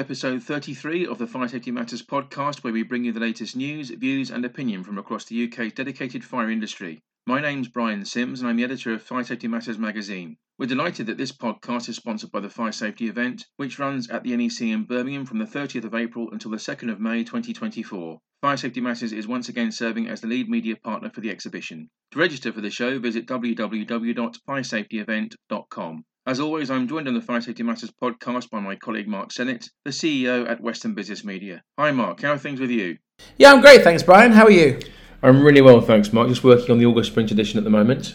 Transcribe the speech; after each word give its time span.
Episode 0.00 0.42
33 0.42 1.06
of 1.06 1.18
the 1.18 1.26
Fire 1.26 1.46
Safety 1.46 1.70
Matters 1.70 2.02
podcast, 2.02 2.64
where 2.64 2.72
we 2.72 2.82
bring 2.82 3.04
you 3.04 3.12
the 3.12 3.20
latest 3.20 3.54
news, 3.54 3.90
views, 3.90 4.30
and 4.30 4.46
opinion 4.46 4.82
from 4.82 4.96
across 4.96 5.26
the 5.26 5.44
UK's 5.44 5.74
dedicated 5.74 6.24
fire 6.24 6.50
industry. 6.50 7.02
My 7.26 7.38
name's 7.38 7.68
Brian 7.68 8.06
Sims, 8.06 8.40
and 8.40 8.48
I'm 8.48 8.56
the 8.56 8.64
editor 8.64 8.94
of 8.94 9.02
Fire 9.02 9.24
Safety 9.24 9.46
Matters 9.46 9.76
magazine. 9.76 10.38
We're 10.58 10.64
delighted 10.64 11.04
that 11.08 11.18
this 11.18 11.32
podcast 11.32 11.90
is 11.90 11.96
sponsored 11.96 12.32
by 12.32 12.40
the 12.40 12.48
Fire 12.48 12.72
Safety 12.72 13.08
event, 13.08 13.44
which 13.58 13.78
runs 13.78 14.08
at 14.08 14.22
the 14.22 14.34
NEC 14.34 14.62
in 14.62 14.84
Birmingham 14.84 15.26
from 15.26 15.38
the 15.38 15.44
30th 15.44 15.84
of 15.84 15.94
April 15.94 16.30
until 16.32 16.50
the 16.50 16.56
2nd 16.56 16.90
of 16.90 16.98
May 16.98 17.22
2024. 17.22 18.18
Fire 18.40 18.56
Safety 18.56 18.80
Matters 18.80 19.12
is 19.12 19.28
once 19.28 19.50
again 19.50 19.70
serving 19.70 20.08
as 20.08 20.22
the 20.22 20.28
lead 20.28 20.48
media 20.48 20.76
partner 20.76 21.10
for 21.10 21.20
the 21.20 21.28
exhibition. 21.28 21.90
To 22.12 22.18
register 22.18 22.54
for 22.54 22.62
the 22.62 22.70
show, 22.70 22.98
visit 22.98 23.26
www.firesafetyevent.com. 23.26 26.04
As 26.30 26.38
always, 26.38 26.70
I'm 26.70 26.86
joined 26.86 27.08
on 27.08 27.14
the 27.14 27.20
Fire 27.20 27.40
Safety 27.40 27.64
Matters 27.64 27.90
podcast 27.90 28.50
by 28.50 28.60
my 28.60 28.76
colleague 28.76 29.08
Mark 29.08 29.32
Sennett, 29.32 29.68
the 29.84 29.90
CEO 29.90 30.48
at 30.48 30.60
Western 30.60 30.94
Business 30.94 31.24
Media. 31.24 31.60
Hi, 31.76 31.90
Mark. 31.90 32.22
How 32.22 32.34
are 32.34 32.38
things 32.38 32.60
with 32.60 32.70
you? 32.70 32.98
Yeah, 33.36 33.52
I'm 33.52 33.60
great. 33.60 33.82
Thanks, 33.82 34.04
Brian. 34.04 34.30
How 34.30 34.44
are 34.44 34.50
you? 34.52 34.78
I'm 35.24 35.42
really 35.42 35.60
well, 35.60 35.80
thanks, 35.80 36.12
Mark. 36.12 36.28
Just 36.28 36.44
working 36.44 36.70
on 36.70 36.78
the 36.78 36.86
August 36.86 37.10
Sprint 37.10 37.32
edition 37.32 37.58
at 37.58 37.64
the 37.64 37.70
moment. 37.70 38.14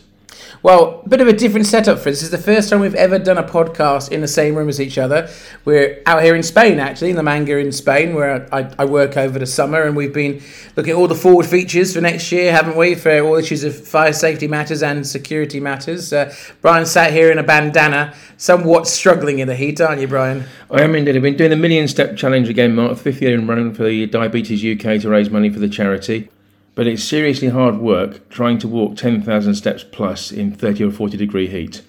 Well, 0.64 1.04
a 1.06 1.10
bit 1.10 1.22
of 1.22 1.28
a 1.28 1.34
different 1.34 1.68
setup 1.68 2.00
for 2.00 2.06
this. 2.06 2.22
This 2.22 2.24
is 2.24 2.32
the 2.32 2.38
first 2.38 2.70
time 2.70 2.80
we've 2.80 2.96
ever 2.96 3.20
done 3.20 3.38
a 3.38 3.44
podcast 3.44 4.12
in 4.12 4.22
the 4.22 4.28
same 4.28 4.56
room 4.56 4.68
as 4.68 4.82
each 4.82 4.98
other. 4.98 5.30
We're 5.64 6.02
out 6.06 6.24
here 6.24 6.36
in 6.36 6.44
Spain, 6.44 6.80
actually, 6.80 7.12
in 7.12 7.16
the 7.16 7.24
Manga 7.24 7.58
in 7.58 7.72
Spain, 7.72 8.16
where 8.16 8.48
I, 8.54 8.72
I 8.80 8.86
work 8.86 9.16
over 9.18 9.38
the 9.38 9.46
summer, 9.46 9.84
and 9.84 9.96
we've 9.96 10.14
been 10.14 10.42
looking 10.76 10.92
at 10.92 10.96
all 10.96 11.08
the 11.08 11.16
forward 11.16 11.46
features 11.46 11.94
for 11.94 12.02
next 12.02 12.32
year, 12.32 12.52
haven't 12.52 12.76
we, 12.76 12.96
for 12.96 13.20
all 13.20 13.36
issues 13.36 13.64
of 13.64 13.76
fire 13.76 14.14
safety 14.14 14.48
matters 14.48 14.82
and 14.82 15.06
security 15.06 15.60
matters. 15.60 16.12
Uh, 16.12 16.34
Brian 16.62 16.86
sat 16.86 17.14
here 17.14 17.32
in 17.32 17.38
a 17.38 17.44
bandana, 17.44 18.16
somewhat 18.38 18.88
struggling 18.88 19.40
in 19.40 19.48
the 19.48 19.56
heat, 19.56 19.80
aren't 19.80 20.02
you, 20.02 20.08
Brian? 20.08 20.46
I 20.72 20.82
am 20.82 20.96
indeed. 20.96 21.16
I've 21.16 21.22
been 21.22 21.38
doing 21.38 21.52
the 21.52 21.56
Million 21.56 21.88
Step 21.88 22.18
Challenge 22.18 22.50
again, 22.50 22.74
Mark, 22.74 22.98
fifth 22.98 23.22
year 23.22 23.38
in 23.38 23.46
running 23.46 23.74
for 23.74 23.84
the 23.84 24.08
Diabetes 24.08 24.64
UK 24.64 25.02
to 25.02 25.10
raise 25.10 25.30
money 25.30 25.50
for 25.50 25.60
the 25.60 25.70
charity 25.70 26.30
but 26.76 26.88
it's 26.88 27.04
seriously 27.04 27.50
hard 27.50 27.78
work 27.78 28.30
trying 28.30 28.60
to 28.60 28.68
walk 28.68 28.98
10,000 28.98 29.56
steps 29.56 29.84
plus 29.84 30.32
in 30.32 30.52
30 30.52 30.84
or 30.84 30.92
40 30.92 31.18
degree 31.18 31.48
heat. 31.48 31.82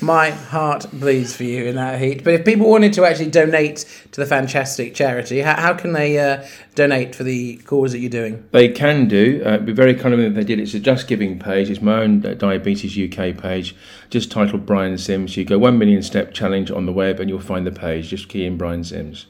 My 0.00 0.30
heart 0.30 0.86
bleeds 0.92 1.36
for 1.36 1.44
you 1.44 1.66
in 1.66 1.76
that 1.76 2.00
heat. 2.00 2.24
But 2.24 2.34
if 2.34 2.44
people 2.44 2.68
wanted 2.68 2.92
to 2.94 3.04
actually 3.04 3.30
donate 3.30 3.84
to 4.10 4.20
the 4.20 4.26
fantastic 4.26 4.96
charity, 4.96 5.42
how, 5.42 5.54
how 5.54 5.74
can 5.74 5.92
they 5.92 6.18
uh, 6.18 6.44
donate 6.74 7.14
for 7.14 7.22
the 7.22 7.58
cause 7.58 7.92
that 7.92 8.00
you're 8.00 8.10
doing? 8.10 8.44
They 8.50 8.68
can 8.68 9.06
do. 9.06 9.42
Uh, 9.46 9.50
it'd 9.50 9.66
be 9.66 9.72
very 9.72 9.94
kind 9.94 10.12
of 10.12 10.18
them 10.18 10.32
if 10.32 10.34
they 10.34 10.42
did. 10.42 10.58
It's 10.58 10.74
a 10.74 10.80
Just 10.80 11.06
Giving 11.06 11.38
page. 11.38 11.70
It's 11.70 11.80
my 11.80 12.02
own 12.02 12.26
uh, 12.26 12.34
Diabetes 12.34 12.98
UK 12.98 13.36
page, 13.36 13.76
just 14.10 14.32
titled 14.32 14.66
Brian 14.66 14.98
Sims. 14.98 15.36
You 15.36 15.44
go 15.44 15.58
1 15.58 15.78
million 15.78 16.02
step 16.02 16.34
challenge 16.34 16.70
on 16.72 16.86
the 16.86 16.92
web 16.92 17.20
and 17.20 17.30
you'll 17.30 17.38
find 17.38 17.64
the 17.64 17.70
page. 17.70 18.08
Just 18.08 18.28
key 18.28 18.44
in 18.44 18.56
Brian 18.56 18.82
Sims. 18.82 19.26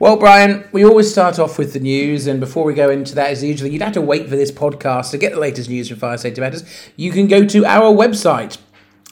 Well, 0.00 0.16
Brian, 0.16 0.68
we 0.72 0.84
always 0.84 1.08
start 1.10 1.38
off 1.38 1.56
with 1.56 1.72
the 1.72 1.78
news, 1.78 2.26
and 2.26 2.40
before 2.40 2.64
we 2.64 2.74
go 2.74 2.90
into 2.90 3.14
that, 3.14 3.30
as 3.30 3.44
usually, 3.44 3.70
you'd 3.70 3.80
have 3.80 3.92
to 3.92 4.00
wait 4.00 4.28
for 4.28 4.34
this 4.34 4.50
podcast 4.50 5.12
to 5.12 5.18
get 5.18 5.32
the 5.32 5.38
latest 5.38 5.70
news 5.70 5.88
from 5.88 5.98
Fire 5.98 6.18
Safety 6.18 6.40
Matters. 6.40 6.64
You 6.96 7.12
can 7.12 7.28
go 7.28 7.46
to 7.46 7.64
our 7.64 7.94
website, 7.94 8.58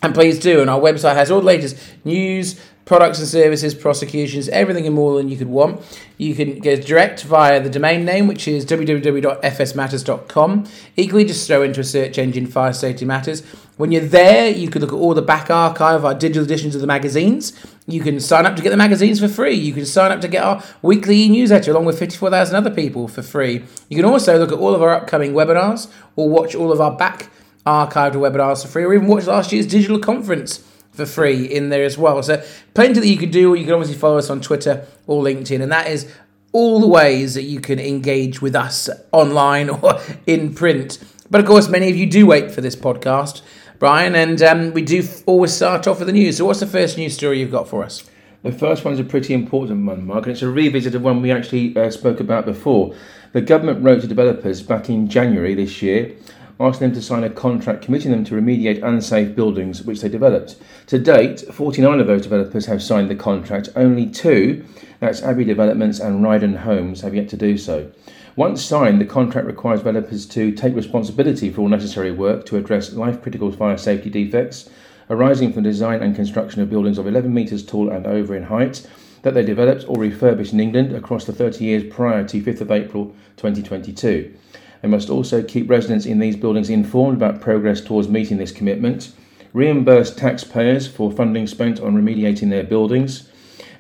and 0.03 0.13
please 0.13 0.41
do. 0.41 0.61
And 0.61 0.69
our 0.69 0.81
website 0.81 1.15
has 1.15 1.31
all 1.31 1.39
the 1.39 1.47
latest 1.47 1.77
news, 2.05 2.61
products 2.85 3.21
and 3.21 3.29
services, 3.29 3.77
prosecutions, 3.77 4.49
everything 4.49 4.87
and 4.87 4.97
more 4.97 5.17
than 5.17 5.29
you 5.29 5.37
could 5.37 5.49
want. 5.49 5.81
You 6.19 6.35
can 6.35 6.59
go 6.59 6.75
direct 6.75 7.23
via 7.23 7.63
the 7.63 7.71
domain 7.71 8.05
name, 8.05 8.27
which 8.27 8.49
is 8.49 8.67
www.fsmatters.com. 8.67 10.67
Equally, 10.97 11.25
just 11.25 11.47
throw 11.47 11.63
into 11.63 11.81
a 11.81 11.85
search 11.85 12.19
engine 12.19 12.49
Fire 12.49 12.73
Safety 12.73 13.05
Matters. 13.05 13.45
When 13.83 13.91
you're 13.91 14.03
there, 14.03 14.49
you 14.49 14.69
can 14.71 14.81
look 14.81 14.93
at 14.93 14.97
all 14.97 15.13
the 15.13 15.23
back 15.23 15.51
archive 15.51 15.97
of 15.97 16.05
our 16.05 16.15
digital 16.15 16.45
editions 16.45 16.77
of 16.77 16.81
the 16.81 16.87
magazines. 16.87 17.53
You 17.89 18.01
can 18.01 18.21
sign 18.21 18.47
up 18.47 18.55
to 18.55 18.63
get 18.63 18.71
the 18.71 18.77
magazines 18.77 19.19
for 19.19 19.27
free. 19.27 19.55
You 19.55 19.73
can 19.73 19.87
sign 19.87 20.13
up 20.13 20.21
to 20.21 20.29
get 20.29 20.45
our 20.45 20.63
weekly 20.83 21.29
newsletter 21.29 21.73
along 21.73 21.87
with 21.87 21.99
54,000 21.99 22.55
other 22.55 22.71
people 22.71 23.09
for 23.09 23.23
free. 23.23 23.65
You 23.89 23.97
can 23.97 24.05
also 24.05 24.39
look 24.39 24.53
at 24.53 24.59
all 24.59 24.73
of 24.73 24.83
our 24.83 24.91
upcoming 24.91 25.33
webinars 25.33 25.91
or 26.15 26.29
watch 26.29 26.55
all 26.55 26.71
of 26.71 26.81
our 26.81 26.97
back 26.97 27.29
archived 27.67 28.13
webinars 28.13 28.63
for 28.63 28.69
free 28.69 28.85
or 28.85 28.95
even 28.95 29.09
watch 29.09 29.27
last 29.27 29.53
year's 29.53 29.67
digital 29.67 29.99
conference 29.99 30.59
for 30.93 31.05
free 31.05 31.45
in 31.45 31.71
there 31.71 31.83
as 31.83 31.99
well. 31.99 32.23
So 32.23 32.41
plenty 32.75 33.01
that 33.01 33.09
you 33.09 33.17
can 33.17 33.33
do. 33.33 33.53
You 33.55 33.65
can 33.65 33.75
obviously 33.75 33.99
follow 33.99 34.19
us 34.19 34.31
on 34.31 34.41
Twitter 34.41 34.87
or 35.09 35.25
LinkedIn, 35.25 35.61
and 35.61 35.73
that 35.73 35.89
is 35.89 36.09
all 36.53 36.79
the 36.79 36.87
ways 36.87 37.35
that 37.35 37.43
you 37.43 37.59
can 37.59 37.81
engage 37.81 38.41
with 38.41 38.55
us 38.55 38.89
online 39.11 39.71
or 39.83 40.01
in 40.29 40.55
print. 40.55 40.99
But 41.33 41.41
of 41.41 41.49
course, 41.49 41.69
many 41.69 41.89
of 41.91 41.97
you 41.97 42.07
do 42.07 42.27
wait 42.27 42.53
for 42.53 42.61
this 42.61 42.77
podcast, 42.77 43.43
Brian, 43.83 44.15
and 44.15 44.41
um, 44.43 44.73
we 44.75 44.81
do 44.81 45.03
always 45.27 45.53
start 45.53 45.89
off 45.89 45.99
with 45.99 46.07
the 46.07 46.13
news. 46.13 46.37
So, 46.37 46.45
what's 46.45 46.61
the 46.61 46.69
first 46.69 46.97
news 46.97 47.15
story 47.15 47.41
you've 47.41 47.51
got 47.51 47.67
for 47.67 47.83
us? 47.83 48.09
The 48.45 48.53
first 48.53 48.85
one's 48.85 49.01
a 49.01 49.03
pretty 49.03 49.35
important 49.35 49.85
one, 49.85 50.07
Mark, 50.07 50.27
and 50.27 50.31
it's 50.31 50.43
a 50.43 50.49
revisit 50.49 50.95
of 50.95 51.03
one 51.03 51.21
we 51.21 51.33
actually 51.33 51.77
uh, 51.77 51.91
spoke 51.91 52.21
about 52.21 52.45
before. 52.45 52.95
The 53.33 53.41
government 53.41 53.83
wrote 53.83 54.03
to 54.03 54.07
developers 54.07 54.63
back 54.63 54.89
in 54.89 55.09
January 55.09 55.57
this 55.57 55.83
year 55.83 56.15
asking 56.61 56.89
them 56.89 56.95
to 56.95 57.03
sign 57.03 57.25
a 57.25 57.31
contract 57.31 57.83
committing 57.83 58.13
them 58.13 58.23
to 58.23 58.35
remediate 58.35 58.85
unsafe 58.85 59.35
buildings 59.35 59.83
which 59.83 60.01
they 60.01 60.09
developed. 60.09 60.55
To 60.87 60.99
date, 60.99 61.41
49 61.53 61.99
of 61.99 62.07
those 62.07 62.23
developers 62.23 62.67
have 62.67 62.81
signed 62.81 63.11
the 63.11 63.17
contract, 63.17 63.69
only 63.75 64.07
two, 64.09 64.65
that's 65.01 65.23
Abbey 65.23 65.45
Developments 65.45 65.99
and 65.99 66.23
Rydon 66.23 66.59
Homes, 66.59 67.01
have 67.01 67.17
yet 67.17 67.29
to 67.31 67.37
do 67.37 67.59
so. 67.59 67.91
Once 68.35 68.65
signed, 68.65 68.99
the 68.99 69.05
contract 69.05 69.47
requires 69.47 69.81
developers 69.81 70.25
to 70.25 70.53
take 70.53 70.75
responsibility 70.75 71.51
for 71.51 71.61
all 71.61 71.69
necessary 71.69 72.11
work 72.11 72.47
to 72.47 72.57
address 72.57 72.95
life 72.95 73.21
critical 73.21 73.53
fire 73.53 73.77
safety 73.77 74.09
defects 74.09 74.71
arising 75.11 75.53
from 75.53 75.63
design 75.63 76.03
and 76.03 76.17
construction 76.17 76.63
of 76.63 76.71
buildings 76.71 76.97
of 76.97 77.07
11 77.07 77.33
metres 77.33 77.65
tall 77.65 77.91
and 77.91 78.07
over 78.07 78.35
in 78.35 78.45
height 78.45 78.87
that 79.21 79.35
they 79.35 79.45
developed 79.45 79.85
or 79.87 79.99
refurbished 79.99 80.55
in 80.55 80.61
England 80.61 80.95
across 80.95 81.27
the 81.27 81.33
30 81.33 81.63
years 81.63 81.85
prior 81.93 82.27
to 82.27 82.41
5th 82.41 82.63
of 82.63 82.71
April 82.71 83.15
2022. 83.37 84.35
They 84.81 84.89
must 84.89 85.11
also 85.11 85.43
keep 85.43 85.69
residents 85.69 86.07
in 86.07 86.19
these 86.19 86.35
buildings 86.35 86.71
informed 86.71 87.19
about 87.19 87.43
progress 87.43 87.83
towards 87.83 88.09
meeting 88.09 88.39
this 88.39 88.51
commitment, 88.51 89.13
reimburse 89.53 90.15
taxpayers 90.15 90.89
for 90.89 91.13
funding 91.13 91.47
spent 91.47 91.81
on 91.81 91.95
remediating 91.95 92.49
their 92.49 92.65
buildings, 92.65 93.29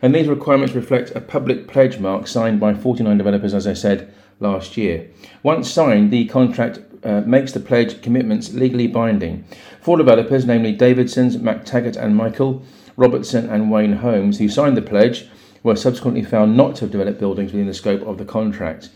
and 0.02 0.14
these 0.14 0.28
requirements 0.28 0.74
reflect 0.74 1.10
a 1.12 1.20
public 1.20 1.66
pledge 1.66 1.98
mark 1.98 2.26
signed 2.26 2.60
by 2.60 2.74
49 2.74 3.16
developers, 3.16 3.54
as 3.54 3.66
I 3.66 3.72
said 3.72 4.12
last 4.42 4.76
year. 4.76 5.08
Once 5.42 5.70
signed, 5.70 6.10
the 6.10 6.26
contract 6.26 6.80
uh, 7.04 7.22
makes 7.22 7.52
the 7.52 7.60
pledge 7.60 8.02
commitments 8.02 8.52
legally 8.52 8.86
binding. 8.86 9.44
Four 9.80 9.96
developers, 9.96 10.44
namely 10.44 10.72
Davidson's, 10.72 11.36
Mactaggart 11.36 11.96
and 11.96 12.18
Mickel, 12.18 12.62
Robertson 12.96 13.48
and 13.48 13.70
Wain 13.70 13.94
Homes, 13.94 14.38
who 14.38 14.48
signed 14.48 14.76
the 14.76 14.82
pledge, 14.82 15.28
were 15.62 15.76
subsequently 15.76 16.22
found 16.22 16.56
not 16.56 16.76
to 16.76 16.80
have 16.82 16.90
developed 16.90 17.18
buildings 17.18 17.52
within 17.52 17.66
the 17.66 17.74
scope 17.74 18.02
of 18.02 18.18
the 18.18 18.24
contract. 18.24 18.90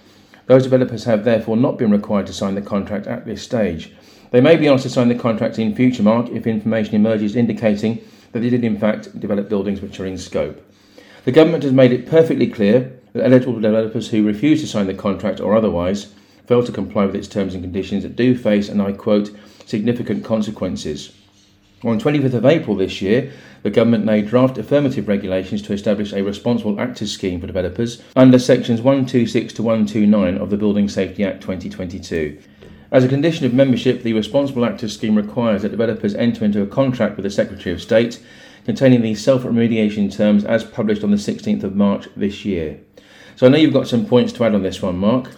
Those 0.46 0.64
developers 0.64 1.04
have 1.04 1.24
therefore 1.24 1.56
not 1.56 1.78
been 1.78 1.90
required 1.90 2.26
to 2.26 2.32
sign 2.32 2.54
the 2.54 2.62
contract 2.62 3.06
at 3.06 3.24
this 3.24 3.42
stage. 3.42 3.92
They 4.30 4.40
may 4.40 4.56
be 4.56 4.68
asked 4.68 4.82
to 4.82 4.90
sign 4.90 5.08
the 5.08 5.14
contract 5.14 5.58
in 5.58 5.74
future, 5.74 6.02
Mark, 6.02 6.28
if 6.28 6.46
information 6.46 6.94
emerges 6.94 7.36
indicating 7.36 8.00
that 8.32 8.40
they 8.40 8.50
did 8.50 8.64
in 8.64 8.78
fact 8.78 9.18
develop 9.18 9.48
buildings 9.48 9.80
which 9.80 9.98
are 9.98 10.06
in 10.06 10.18
scope. 10.18 10.62
The 11.24 11.32
government 11.32 11.64
has 11.64 11.72
made 11.72 11.92
it 11.92 12.06
perfectly 12.06 12.46
clear 12.46 12.95
eligible 13.20 13.60
developers 13.60 14.08
who 14.08 14.26
refuse 14.26 14.60
to 14.60 14.66
sign 14.66 14.86
the 14.86 14.94
contract 14.94 15.40
or 15.40 15.56
otherwise 15.56 16.12
fail 16.46 16.64
to 16.64 16.72
comply 16.72 17.06
with 17.06 17.16
its 17.16 17.28
terms 17.28 17.54
and 17.54 17.62
conditions 17.62 18.02
that 18.02 18.16
do 18.16 18.36
face, 18.36 18.68
and 18.68 18.80
I 18.80 18.92
quote, 18.92 19.30
significant 19.66 20.24
consequences. 20.24 21.12
On 21.82 22.00
25th 22.00 22.34
of 22.34 22.46
April 22.46 22.76
this 22.76 23.02
year, 23.02 23.32
the 23.62 23.70
government 23.70 24.04
made 24.04 24.28
draft 24.28 24.56
affirmative 24.58 25.08
regulations 25.08 25.60
to 25.62 25.72
establish 25.72 26.12
a 26.12 26.22
responsible 26.22 26.80
actors 26.80 27.12
scheme 27.12 27.40
for 27.40 27.46
developers 27.46 28.02
under 28.14 28.38
sections 28.38 28.80
126 28.80 29.52
to 29.54 29.62
129 29.62 30.38
of 30.38 30.50
the 30.50 30.56
Building 30.56 30.88
Safety 30.88 31.24
Act 31.24 31.40
2022. 31.42 32.38
As 32.92 33.02
a 33.02 33.08
condition 33.08 33.44
of 33.44 33.52
membership, 33.52 34.02
the 34.02 34.12
Responsible 34.12 34.64
Actors 34.64 34.94
Scheme 34.94 35.16
requires 35.16 35.62
that 35.62 35.70
developers 35.70 36.14
enter 36.14 36.44
into 36.44 36.62
a 36.62 36.66
contract 36.66 37.16
with 37.16 37.24
the 37.24 37.30
Secretary 37.30 37.74
of 37.74 37.82
State 37.82 38.22
containing 38.64 39.02
the 39.02 39.14
self 39.14 39.42
remediation 39.42 40.14
terms 40.14 40.44
as 40.44 40.62
published 40.62 41.02
on 41.02 41.10
the 41.10 41.16
16th 41.16 41.64
of 41.64 41.74
March 41.74 42.08
this 42.16 42.44
year. 42.44 42.80
So 43.36 43.46
I 43.46 43.50
know 43.50 43.58
you've 43.58 43.72
got 43.72 43.86
some 43.86 44.06
points 44.06 44.32
to 44.34 44.44
add 44.44 44.54
on 44.54 44.62
this 44.62 44.82
one, 44.82 44.96
Mark. 44.96 45.30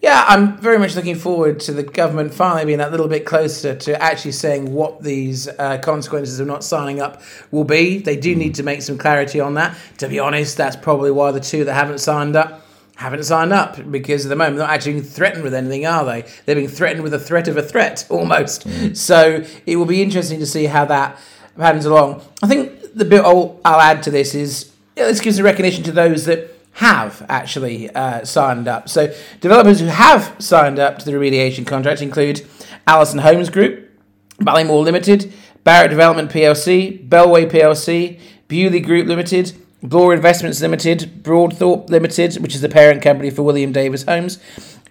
Yeah, 0.00 0.24
I'm 0.26 0.56
very 0.56 0.78
much 0.78 0.96
looking 0.96 1.16
forward 1.16 1.60
to 1.60 1.72
the 1.72 1.82
government 1.82 2.32
finally 2.32 2.64
being 2.64 2.78
that 2.78 2.90
little 2.90 3.08
bit 3.08 3.26
closer 3.26 3.74
to 3.74 4.02
actually 4.02 4.32
saying 4.32 4.72
what 4.72 5.02
these 5.02 5.46
uh, 5.46 5.76
consequences 5.78 6.40
of 6.40 6.46
not 6.46 6.64
signing 6.64 7.02
up 7.02 7.20
will 7.50 7.64
be. 7.64 7.98
They 7.98 8.16
do 8.16 8.34
need 8.34 8.54
to 8.54 8.62
make 8.62 8.80
some 8.80 8.96
clarity 8.96 9.40
on 9.40 9.54
that. 9.54 9.76
To 9.98 10.08
be 10.08 10.18
honest, 10.18 10.56
that's 10.56 10.76
probably 10.76 11.10
why 11.10 11.32
the 11.32 11.40
two 11.40 11.64
that 11.64 11.74
haven't 11.74 11.98
signed 11.98 12.34
up 12.34 12.62
haven't 12.96 13.24
signed 13.24 13.52
up 13.52 13.90
because 13.90 14.26
at 14.26 14.28
the 14.28 14.36
moment 14.36 14.58
they're 14.58 14.66
not 14.66 14.74
actually 14.74 15.00
threatened 15.00 15.42
with 15.42 15.54
anything, 15.54 15.86
are 15.86 16.04
they? 16.04 16.24
They're 16.44 16.54
being 16.54 16.68
threatened 16.68 17.02
with 17.02 17.14
a 17.14 17.18
threat 17.18 17.48
of 17.48 17.56
a 17.56 17.62
threat 17.62 18.06
almost. 18.10 18.68
Mm. 18.68 18.96
So 18.96 19.44
it 19.66 19.76
will 19.76 19.86
be 19.86 20.02
interesting 20.02 20.38
to 20.38 20.46
see 20.46 20.66
how 20.66 20.84
that 20.86 21.18
happens 21.56 21.84
along. 21.84 22.22
I 22.42 22.46
think 22.46 22.94
the 22.94 23.04
bit 23.04 23.22
I'll, 23.22 23.58
I'll 23.64 23.80
add 23.80 24.02
to 24.04 24.10
this 24.10 24.34
is 24.34 24.70
yeah, 24.96 25.06
this 25.06 25.20
gives 25.20 25.38
a 25.38 25.42
recognition 25.42 25.82
to 25.84 25.92
those 25.92 26.26
that 26.26 26.59
have 26.72 27.24
actually 27.28 27.90
uh, 27.90 28.24
signed 28.24 28.68
up. 28.68 28.88
So, 28.88 29.14
developers 29.40 29.80
who 29.80 29.86
have 29.86 30.34
signed 30.38 30.78
up 30.78 30.98
to 30.98 31.04
the 31.04 31.12
remediation 31.12 31.66
contract 31.66 32.00
include 32.00 32.46
Allison 32.86 33.20
Homes 33.20 33.50
Group, 33.50 33.90
Ballymore 34.38 34.84
Limited, 34.84 35.32
Barratt 35.64 35.90
Development 35.90 36.30
PLC, 36.30 37.06
Bellway 37.08 37.50
PLC, 37.50 38.18
Bewley 38.48 38.80
Group 38.80 39.06
Limited, 39.06 39.52
Bloor 39.82 40.14
Investments 40.14 40.60
Limited, 40.60 41.22
Broadthorpe 41.22 41.90
Limited, 41.90 42.36
which 42.36 42.54
is 42.54 42.60
the 42.60 42.68
parent 42.68 43.02
company 43.02 43.30
for 43.30 43.42
William 43.42 43.72
Davis 43.72 44.04
Homes, 44.04 44.38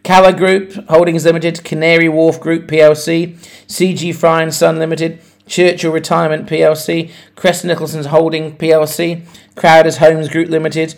Cala 0.03 0.33
Group 0.33 0.73
Holdings 0.89 1.25
Limited, 1.25 1.63
Canary 1.63 2.09
Wharf 2.09 2.39
Group 2.39 2.67
PLC, 2.67 3.35
CG 3.67 4.15
Fry 4.15 4.43
and 4.43 4.53
Son 4.53 4.79
Limited, 4.79 5.21
Churchill 5.45 5.91
Retirement 5.91 6.47
PLC, 6.47 7.11
Crest 7.35 7.65
Nicholson's 7.65 8.07
Holding 8.07 8.55
PLC, 8.55 9.25
Croudace 9.55 9.97
Homes 9.97 10.29
Group 10.29 10.49
Limited, 10.49 10.95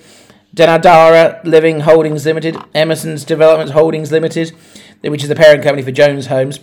Dandara 0.56 1.44
Living 1.46 1.82
Holdings 1.82 2.26
Limited, 2.26 2.58
Emerson's 2.76 3.24
Development 3.24 3.72
Holdings 3.72 4.12
Limited, 4.12 4.52
which 5.02 5.24
is 5.24 5.30
the 5.30 5.36
parent 5.36 5.64
company 5.64 5.82
for 5.82 5.92
Jones 5.92 6.28
Homes, 6.28 6.60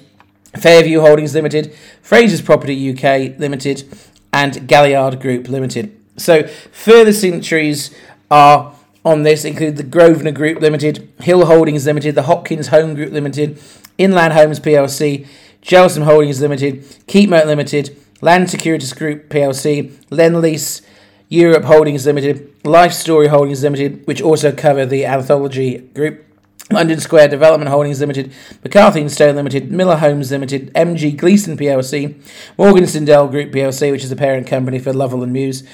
Fairview 0.56 1.00
Holdings 1.00 1.34
Limited, 1.34 1.74
Fraser's 2.02 2.42
Property 2.42 2.90
UK 2.92 3.38
Limited, 3.38 3.88
and 4.32 4.68
Galliard 4.68 5.20
Group 5.20 5.48
Limited. 5.48 5.98
So 6.16 6.46
further 6.46 7.12
signatories 7.12 7.94
are 8.30 8.74
on 9.04 9.22
this 9.22 9.44
include 9.44 9.76
the 9.76 9.84
Grosvenor 9.84 10.32
Group 10.32 10.60
Limited, 10.60 11.10
Hill 11.20 11.46
Holdings 11.46 11.86
Limited, 11.86 12.14
the 12.14 12.24
Hopkins 12.24 12.68
Home 12.68 12.94
Group 12.94 13.12
Limited, 13.12 13.58
Inland 13.96 14.34
Homes 14.34 14.60
PLC, 14.60 15.26
Jelson 15.62 16.02
Holdings 16.02 16.42
Limited, 16.42 16.82
Keepmoat 17.06 17.46
Limited, 17.46 17.96
Land 18.20 18.50
Securities 18.50 18.92
Group 18.92 19.30
PLC, 19.30 19.92
Lendlease 20.10 20.82
Europe 21.28 21.64
Holdings 21.64 22.06
Limited, 22.06 22.54
Life 22.64 22.92
Story 22.92 23.28
Holdings 23.28 23.62
Limited, 23.62 24.06
which 24.06 24.22
also 24.22 24.50
cover 24.50 24.86
the 24.86 25.04
Anthology 25.04 25.78
Group, 25.78 26.24
London 26.70 27.00
Square 27.00 27.28
Development 27.28 27.70
Holdings 27.70 28.00
Limited, 28.00 28.32
McCarthy 28.62 29.00
and 29.00 29.10
Stone 29.10 29.36
Limited, 29.36 29.70
Miller 29.70 29.96
Homes 29.96 30.30
Limited, 30.30 30.72
MJ 30.74 31.16
Gleeson 31.16 31.56
PLC, 31.56 32.14
Morgan 32.56 32.86
Sindall 32.86 33.28
Group 33.28 33.52
PLC, 33.52 33.90
which 33.90 34.04
is 34.04 34.10
the 34.10 34.16
parent 34.16 34.46
company 34.46 34.78
for 34.78 34.92
Lovell 34.92 35.22
and 35.22 35.32
Muse, 35.32 35.64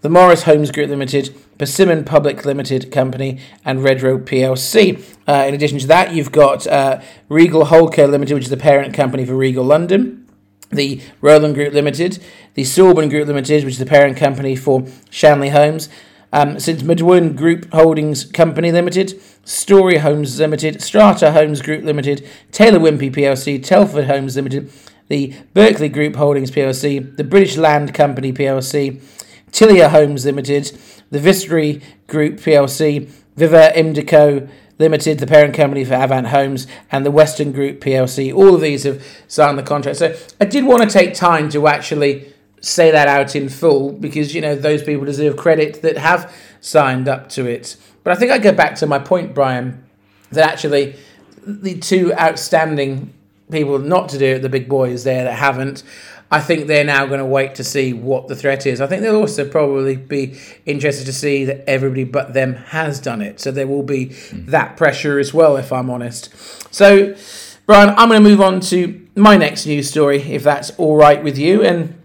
the 0.00 0.10
Morris 0.10 0.42
Homes 0.42 0.70
Group 0.70 0.90
Limited, 0.90 1.34
Persimmon 1.58 2.04
Public 2.04 2.44
Limited 2.44 2.90
Company, 2.90 3.40
and 3.64 3.80
Redrow 3.80 4.22
PLC. 4.22 5.02
Uh, 5.26 5.46
in 5.46 5.54
addition 5.54 5.78
to 5.78 5.86
that, 5.86 6.12
you've 6.12 6.32
got 6.32 6.66
uh, 6.66 7.00
Regal 7.28 7.66
Holdco 7.66 8.10
Limited, 8.10 8.34
which 8.34 8.44
is 8.44 8.50
the 8.50 8.56
parent 8.56 8.94
company 8.94 9.24
for 9.24 9.34
Regal 9.34 9.64
London, 9.64 10.23
the 10.74 11.00
Roland 11.20 11.54
Group 11.54 11.72
Limited, 11.72 12.22
the 12.54 12.62
Sorban 12.62 13.10
Group 13.10 13.26
Limited, 13.26 13.64
which 13.64 13.74
is 13.74 13.78
the 13.78 13.86
parent 13.86 14.16
company 14.16 14.56
for 14.56 14.86
Shanly 15.10 15.50
Homes, 15.50 15.88
um, 16.32 16.58
St 16.58 16.80
Modwen 16.80 17.36
Group 17.36 17.72
Holdings 17.72 18.24
Company 18.24 18.72
Limited, 18.72 19.20
Story 19.44 19.98
Homes 19.98 20.38
Limited, 20.40 20.82
Strata 20.82 21.32
Homes 21.32 21.62
Group 21.62 21.84
Limited, 21.84 22.28
Taylor 22.50 22.80
Wimpey 22.80 23.14
PLC, 23.14 23.62
Telford 23.62 24.06
Homes 24.06 24.36
Limited, 24.36 24.70
the 25.08 25.34
Berkeley 25.52 25.88
Group 25.88 26.16
Holdings 26.16 26.50
PLC, 26.50 27.16
the 27.16 27.24
British 27.24 27.56
Land 27.56 27.94
Company 27.94 28.32
PLC, 28.32 29.00
Tilia 29.52 29.90
Homes 29.90 30.24
Limited, 30.24 30.76
the 31.10 31.20
Vistry 31.20 31.80
Group 32.08 32.40
PLC, 32.40 33.08
Viva 33.36 33.72
Imdico 33.76 34.48
Limited, 34.78 35.18
the 35.18 35.26
parent 35.26 35.54
company 35.54 35.84
for 35.84 35.94
Avant 35.94 36.28
Homes, 36.28 36.66
and 36.90 37.06
the 37.06 37.10
Weston 37.10 37.52
Group 37.52 37.80
PLC. 37.80 38.34
All 38.34 38.54
of 38.54 38.60
these 38.60 38.82
have 38.82 39.04
signed 39.28 39.56
the 39.58 39.62
contract. 39.62 39.98
So 39.98 40.16
I 40.40 40.44
did 40.46 40.64
want 40.64 40.82
to 40.82 40.88
take 40.88 41.14
time 41.14 41.48
to 41.50 41.68
actually 41.68 42.32
say 42.60 42.90
that 42.90 43.06
out 43.06 43.36
in 43.36 43.48
full 43.48 43.92
because, 43.92 44.34
you 44.34 44.40
know, 44.40 44.54
those 44.54 44.82
people 44.82 45.04
deserve 45.04 45.36
credit 45.36 45.82
that 45.82 45.98
have 45.98 46.34
signed 46.60 47.08
up 47.08 47.28
to 47.30 47.46
it. 47.46 47.76
But 48.02 48.12
I 48.12 48.16
think 48.16 48.32
I 48.32 48.38
go 48.38 48.52
back 48.52 48.74
to 48.76 48.86
my 48.86 48.98
point, 48.98 49.34
Brian, 49.34 49.84
that 50.30 50.48
actually 50.48 50.96
the 51.46 51.78
two 51.78 52.12
outstanding 52.14 53.12
people 53.50 53.78
not 53.78 54.08
to 54.08 54.18
do 54.18 54.36
it, 54.36 54.42
the 54.42 54.48
big 54.48 54.68
boys 54.68 55.04
there 55.04 55.24
that 55.24 55.34
haven't, 55.34 55.82
I 56.34 56.40
think 56.40 56.66
they're 56.66 56.82
now 56.82 57.06
going 57.06 57.20
to 57.20 57.24
wait 57.24 57.54
to 57.54 57.62
see 57.62 57.92
what 57.92 58.26
the 58.26 58.34
threat 58.34 58.66
is. 58.66 58.80
I 58.80 58.88
think 58.88 59.02
they'll 59.02 59.14
also 59.14 59.48
probably 59.48 59.94
be 59.94 60.36
interested 60.66 61.06
to 61.06 61.12
see 61.12 61.44
that 61.44 61.62
everybody 61.70 62.02
but 62.02 62.34
them 62.34 62.54
has 62.54 62.98
done 63.00 63.22
it. 63.22 63.38
So 63.38 63.52
there 63.52 63.68
will 63.68 63.84
be 63.84 64.06
mm. 64.06 64.46
that 64.46 64.76
pressure 64.76 65.20
as 65.20 65.32
well, 65.32 65.56
if 65.56 65.72
I'm 65.72 65.88
honest. 65.88 66.34
So, 66.74 67.14
Brian, 67.66 67.90
I'm 67.90 68.08
going 68.08 68.20
to 68.20 68.28
move 68.28 68.40
on 68.40 68.58
to 68.62 69.06
my 69.14 69.36
next 69.36 69.64
news 69.64 69.88
story, 69.88 70.22
if 70.22 70.42
that's 70.42 70.72
all 70.72 70.96
right 70.96 71.22
with 71.22 71.38
you. 71.38 71.62
And 71.62 72.02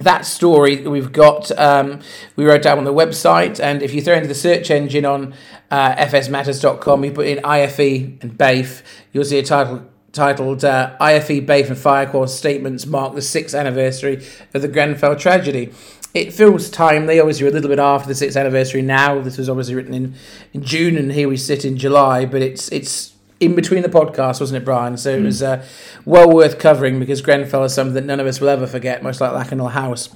that 0.00 0.26
story 0.26 0.76
that 0.76 0.90
we've 0.90 1.12
got, 1.12 1.50
um, 1.58 2.00
we 2.36 2.44
wrote 2.44 2.60
down 2.60 2.76
on 2.76 2.84
the 2.84 2.92
website. 2.92 3.58
And 3.58 3.80
if 3.80 3.94
you 3.94 4.02
throw 4.02 4.16
into 4.16 4.28
the 4.28 4.34
search 4.34 4.70
engine 4.70 5.06
on 5.06 5.32
uh, 5.70 5.94
fsmatters.com, 5.94 7.04
you 7.04 7.10
put 7.10 7.26
in 7.26 7.38
IFE 7.38 8.22
and 8.22 8.36
BAFE, 8.36 8.82
you'll 9.14 9.24
see 9.24 9.38
a 9.38 9.42
title 9.42 9.86
titled 10.12 10.64
uh, 10.64 10.96
IFE 11.00 11.46
BAFE 11.46 11.68
and 11.68 11.76
FireQual 11.76 12.28
Statements 12.28 12.86
Mark 12.86 13.14
the 13.14 13.22
Sixth 13.22 13.54
Anniversary 13.54 14.24
of 14.54 14.62
the 14.62 14.68
Grenfell 14.68 15.16
Tragedy. 15.16 15.72
It 16.14 16.32
feels 16.32 16.70
timely, 16.70 17.20
obviously, 17.20 17.44
we're 17.44 17.50
a 17.50 17.52
little 17.52 17.68
bit 17.68 17.78
after 17.78 18.08
the 18.08 18.14
sixth 18.14 18.38
anniversary 18.38 18.80
now. 18.80 19.20
This 19.20 19.36
was 19.36 19.50
obviously 19.50 19.74
written 19.74 19.92
in, 19.92 20.14
in 20.54 20.62
June, 20.62 20.96
and 20.96 21.12
here 21.12 21.28
we 21.28 21.36
sit 21.36 21.62
in 21.62 21.76
July, 21.76 22.24
but 22.24 22.40
it's 22.40 22.72
it's 22.72 23.12
in 23.38 23.54
between 23.54 23.82
the 23.82 23.90
podcasts, 23.90 24.40
wasn't 24.40 24.62
it, 24.62 24.64
Brian? 24.64 24.96
So 24.96 25.14
mm. 25.14 25.20
it 25.20 25.24
was 25.24 25.42
uh, 25.42 25.64
well 26.06 26.32
worth 26.32 26.58
covering 26.58 26.98
because 26.98 27.20
Grenfell 27.20 27.64
is 27.64 27.74
something 27.74 27.94
that 27.94 28.04
none 28.04 28.18
of 28.18 28.26
us 28.26 28.40
will 28.40 28.48
ever 28.48 28.66
forget, 28.66 29.02
much 29.02 29.20
like 29.20 29.32
Lakanal 29.32 29.72
House. 29.72 30.08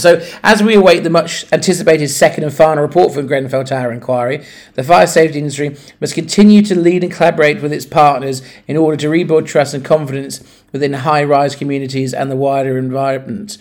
So, 0.00 0.26
as 0.42 0.62
we 0.62 0.74
await 0.74 1.04
the 1.04 1.10
much 1.10 1.44
anticipated 1.52 2.08
second 2.08 2.44
and 2.44 2.52
final 2.52 2.82
report 2.82 3.12
from 3.12 3.26
Grenfell 3.26 3.64
Tower 3.64 3.92
inquiry, 3.92 4.44
the 4.74 4.82
fire 4.82 5.06
safety 5.06 5.38
industry 5.38 5.76
must 6.00 6.14
continue 6.14 6.62
to 6.62 6.78
lead 6.78 7.04
and 7.04 7.12
collaborate 7.12 7.62
with 7.62 7.72
its 7.72 7.86
partners 7.86 8.42
in 8.66 8.76
order 8.76 8.96
to 8.96 9.08
rebuild 9.08 9.46
trust 9.46 9.74
and 9.74 9.84
confidence 9.84 10.42
within 10.72 10.92
high 10.92 11.24
rise 11.24 11.54
communities 11.54 12.14
and 12.14 12.30
the 12.30 12.36
wider 12.36 12.78
environment. 12.78 13.58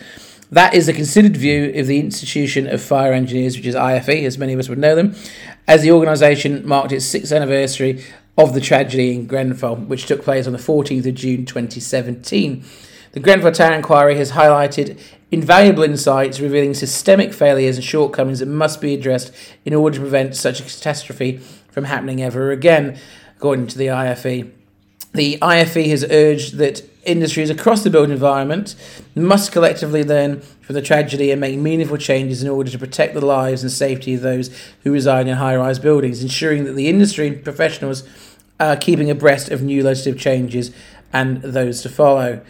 That 0.52 0.74
is 0.74 0.88
the 0.88 0.94
considered 0.94 1.38
view 1.38 1.72
of 1.76 1.86
the 1.86 2.00
Institution 2.00 2.68
of 2.68 2.82
Fire 2.82 3.14
Engineers, 3.14 3.56
which 3.56 3.68
is 3.68 3.76
IFE, 3.76 4.26
as 4.26 4.40
many 4.40 4.54
of 4.54 4.60
us 4.60 4.68
would 4.68 4.80
know 4.80 4.96
them, 4.96 5.14
as 5.68 5.84
the 5.84 5.92
organisation 5.92 6.68
marked 6.68 6.92
its 6.92 7.06
sixth 7.06 7.32
anniversary 7.32 8.04
of 8.36 8.54
the 8.54 8.62
tragedy 8.62 9.14
in 9.14 9.28
Grenfell, 9.28 9.76
which 9.76 10.08
took 10.08 10.24
place 10.24 10.48
on 10.48 10.54
the 10.54 10.60
14th 10.60 11.06
of 11.06 11.14
June 11.14 11.46
2017. 11.46 12.64
The 13.12 13.20
Grenfell 13.20 13.52
Tower 13.52 13.74
inquiry 13.74 14.16
has 14.16 14.32
highlighted 14.32 15.00
invaluable 15.32 15.84
insights 15.84 16.40
revealing 16.40 16.74
systemic 16.74 17.34
failures 17.34 17.78
and 17.78 17.86
shortcomings 17.86 18.40
that 18.40 18.48
must 18.48 18.82
be 18.82 18.94
addressed 18.94 19.34
in 19.66 19.74
order 19.74 19.96
to 19.96 20.02
prevent 20.02 20.36
such 20.36 20.60
a 20.60 20.64
catastrophe 20.64 21.38
from 21.72 21.86
happening 21.86 22.22
ever 22.22 22.52
again, 22.52 22.98
according 23.38 23.68
to 23.68 23.78
the 23.78 23.90
IFE. 23.90 24.48
The 25.14 25.38
IFE 25.42 25.90
has 25.90 26.04
urged 26.10 26.58
that 26.58 26.84
industries 27.04 27.50
across 27.50 27.84
the 27.84 27.90
built 27.90 28.10
environment 28.10 28.76
must 29.16 29.52
collectively 29.52 30.04
learn 30.04 30.42
from 30.62 30.76
the 30.76 30.82
tragedy 30.82 31.32
and 31.32 31.42
make 31.42 31.58
meaningful 31.58 31.98
changes 31.98 32.44
in 32.44 32.50
order 32.50 32.70
to 32.70 32.78
protect 32.78 33.14
the 33.14 33.26
lives 33.26 33.64
and 33.64 33.72
safety 33.72 34.14
of 34.14 34.22
those 34.22 34.56
who 34.84 34.92
reside 34.92 35.28
in 35.28 35.38
high 35.38 35.56
rise 35.56 35.80
buildings, 35.80 36.22
ensuring 36.22 36.66
that 36.66 36.74
the 36.74 36.88
industry 36.88 37.32
professionals 37.32 38.08
are 38.60 38.76
keeping 38.76 39.10
abreast 39.10 39.50
of 39.50 39.64
new 39.64 39.82
legislative 39.84 40.20
changes 40.20 40.72
and 41.12 41.42
those 41.42 41.82
to 41.82 41.90
follow. 41.90 42.42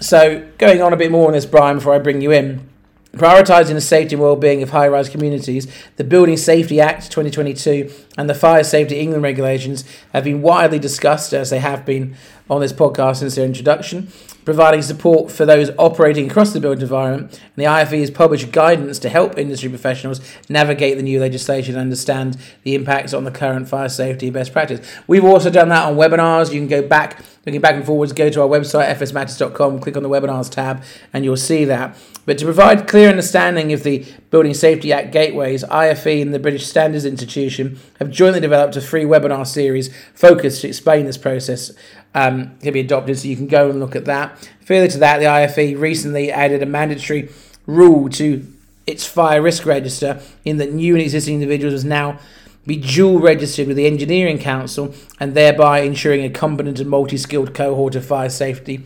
So, 0.00 0.48
going 0.56 0.80
on 0.80 0.94
a 0.94 0.96
bit 0.96 1.10
more 1.10 1.26
on 1.26 1.34
this, 1.34 1.44
Brian, 1.44 1.76
before 1.76 1.94
I 1.94 1.98
bring 1.98 2.22
you 2.22 2.32
in, 2.32 2.66
prioritising 3.12 3.74
the 3.74 3.82
safety 3.82 4.14
and 4.14 4.22
well-being 4.22 4.62
of 4.62 4.70
high-rise 4.70 5.10
communities, 5.10 5.70
the 5.96 6.04
Building 6.04 6.38
Safety 6.38 6.80
Act 6.80 7.10
2022 7.10 7.92
and 8.16 8.28
the 8.28 8.34
Fire 8.34 8.64
Safety 8.64 8.98
England 8.98 9.22
regulations 9.22 9.84
have 10.14 10.24
been 10.24 10.40
widely 10.40 10.78
discussed, 10.78 11.34
as 11.34 11.50
they 11.50 11.58
have 11.58 11.84
been 11.84 12.16
on 12.50 12.60
this 12.60 12.72
podcast 12.72 13.16
since 13.16 13.36
their 13.36 13.46
introduction 13.46 14.12
providing 14.44 14.82
support 14.82 15.30
for 15.30 15.44
those 15.44 15.70
operating 15.78 16.30
across 16.30 16.52
the 16.52 16.60
built 16.60 16.80
environment. 16.80 17.32
And 17.32 17.56
the 17.56 17.66
IFE 17.66 18.00
has 18.00 18.10
published 18.10 18.52
guidance 18.52 18.98
to 19.00 19.08
help 19.08 19.38
industry 19.38 19.68
professionals 19.68 20.20
navigate 20.48 20.96
the 20.96 21.02
new 21.02 21.20
legislation 21.20 21.74
and 21.74 21.82
understand 21.82 22.36
the 22.62 22.74
impacts 22.74 23.12
on 23.12 23.24
the 23.24 23.30
current 23.30 23.68
fire 23.68 23.88
safety 23.88 24.30
best 24.30 24.52
practice. 24.52 24.80
We've 25.06 25.24
also 25.24 25.50
done 25.50 25.68
that 25.68 25.84
on 25.86 25.96
webinars. 25.96 26.52
You 26.52 26.60
can 26.60 26.68
go 26.68 26.82
back, 26.86 27.22
looking 27.46 27.60
back 27.60 27.74
and 27.74 27.84
forwards, 27.84 28.12
go 28.12 28.30
to 28.30 28.42
our 28.42 28.48
website, 28.48 28.92
fsmatters.com, 28.94 29.80
click 29.80 29.96
on 29.96 30.02
the 30.02 30.08
webinars 30.08 30.50
tab, 30.50 30.82
and 31.12 31.24
you'll 31.24 31.36
see 31.36 31.64
that. 31.66 31.96
But 32.26 32.38
to 32.38 32.44
provide 32.44 32.88
clear 32.88 33.08
understanding 33.08 33.72
of 33.72 33.82
the 33.82 34.06
Building 34.30 34.54
Safety 34.54 34.92
Act 34.92 35.12
gateways, 35.12 35.64
IFE 35.64 36.22
and 36.22 36.32
the 36.32 36.38
British 36.38 36.66
Standards 36.66 37.04
Institution 37.04 37.78
have 37.98 38.10
jointly 38.10 38.40
developed 38.40 38.76
a 38.76 38.80
free 38.80 39.04
webinar 39.04 39.46
series 39.46 39.94
focused 40.14 40.62
to 40.62 40.68
explain 40.68 41.06
this 41.06 41.18
process 41.18 41.72
um, 42.14 42.56
can 42.58 42.72
be 42.72 42.80
adopted, 42.80 43.18
so 43.18 43.28
you 43.28 43.36
can 43.36 43.46
go 43.46 43.70
and 43.70 43.80
look 43.80 43.94
at 43.94 44.04
that. 44.06 44.50
Further 44.64 44.88
to 44.88 44.98
that, 44.98 45.18
the 45.18 45.26
IFE 45.26 45.78
recently 45.78 46.30
added 46.30 46.62
a 46.62 46.66
mandatory 46.66 47.30
rule 47.66 48.08
to 48.10 48.46
its 48.86 49.06
fire 49.06 49.40
risk 49.40 49.64
register 49.66 50.20
in 50.44 50.56
that 50.56 50.72
new 50.72 50.94
and 50.94 51.02
existing 51.02 51.34
individuals 51.34 51.74
must 51.74 51.86
now 51.86 52.18
be 52.66 52.76
dual 52.76 53.20
registered 53.20 53.66
with 53.66 53.76
the 53.76 53.86
Engineering 53.86 54.38
Council 54.38 54.94
and 55.18 55.34
thereby 55.34 55.80
ensuring 55.80 56.24
a 56.24 56.30
competent 56.30 56.78
and 56.78 56.90
multi 56.90 57.16
skilled 57.16 57.54
cohort 57.54 57.94
of 57.94 58.04
fire 58.04 58.28
safety 58.28 58.82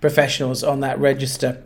professionals 0.00 0.62
on 0.62 0.80
that 0.80 0.98
register. 0.98 1.62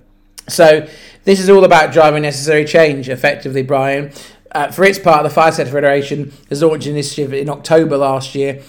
So, 0.49 0.89
this 1.25 1.39
is 1.39 1.49
all 1.49 1.65
about 1.65 1.93
driving 1.93 2.23
necessary 2.23 2.65
change, 2.65 3.09
effectively, 3.09 3.63
Brian. 3.63 4.13
Uh, 4.51 4.71
for 4.71 4.85
its 4.85 4.99
part, 4.99 5.23
the 5.23 5.31
Fire 5.31 5.53
Sector 5.53 5.73
Federation 5.73 6.33
has 6.49 6.63
launched 6.63 6.87
an 6.87 6.93
initiative 6.93 7.33
in 7.33 7.49
October 7.49 7.97
last 7.97 8.35
year 8.35 8.63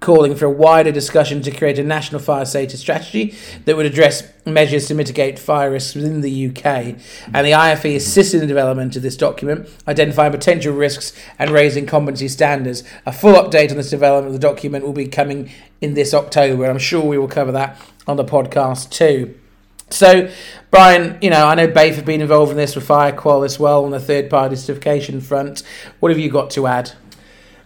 calling 0.00 0.34
for 0.34 0.46
a 0.46 0.50
wider 0.50 0.90
discussion 0.90 1.42
to 1.42 1.50
create 1.50 1.78
a 1.78 1.84
national 1.84 2.20
fire 2.20 2.46
safety 2.46 2.76
strategy 2.76 3.34
that 3.66 3.76
would 3.76 3.84
address 3.84 4.22
measures 4.46 4.88
to 4.88 4.94
mitigate 4.94 5.38
fire 5.38 5.70
risks 5.70 5.94
within 5.94 6.22
the 6.22 6.48
UK. 6.48 6.66
And 7.32 7.46
the 7.46 7.52
IFE 7.52 7.96
assisted 7.96 8.36
in 8.36 8.40
the 8.40 8.46
development 8.46 8.96
of 8.96 9.02
this 9.02 9.16
document, 9.16 9.68
identifying 9.86 10.32
potential 10.32 10.74
risks 10.74 11.12
and 11.38 11.50
raising 11.50 11.86
competency 11.86 12.28
standards. 12.28 12.82
A 13.04 13.12
full 13.12 13.34
update 13.34 13.70
on 13.70 13.76
this 13.76 13.90
development 13.90 14.34
of 14.34 14.40
the 14.40 14.46
document 14.46 14.84
will 14.84 14.94
be 14.94 15.06
coming 15.06 15.50
in 15.82 15.94
this 15.94 16.14
October. 16.14 16.64
I'm 16.64 16.78
sure 16.78 17.04
we 17.04 17.18
will 17.18 17.28
cover 17.28 17.52
that 17.52 17.78
on 18.06 18.16
the 18.16 18.24
podcast 18.24 18.90
too. 18.90 19.34
So, 19.90 20.30
Brian, 20.70 21.18
you 21.20 21.30
know, 21.30 21.46
I 21.46 21.56
know 21.56 21.66
BAFE 21.66 21.96
have 21.96 22.04
been 22.04 22.20
involved 22.20 22.52
in 22.52 22.56
this 22.56 22.76
with 22.76 22.86
FireQual 22.86 23.44
as 23.44 23.58
well 23.58 23.84
on 23.84 23.90
the 23.90 23.98
third 23.98 24.30
party 24.30 24.54
certification 24.54 25.20
front. 25.20 25.64
What 25.98 26.10
have 26.10 26.18
you 26.18 26.30
got 26.30 26.50
to 26.50 26.68
add? 26.68 26.92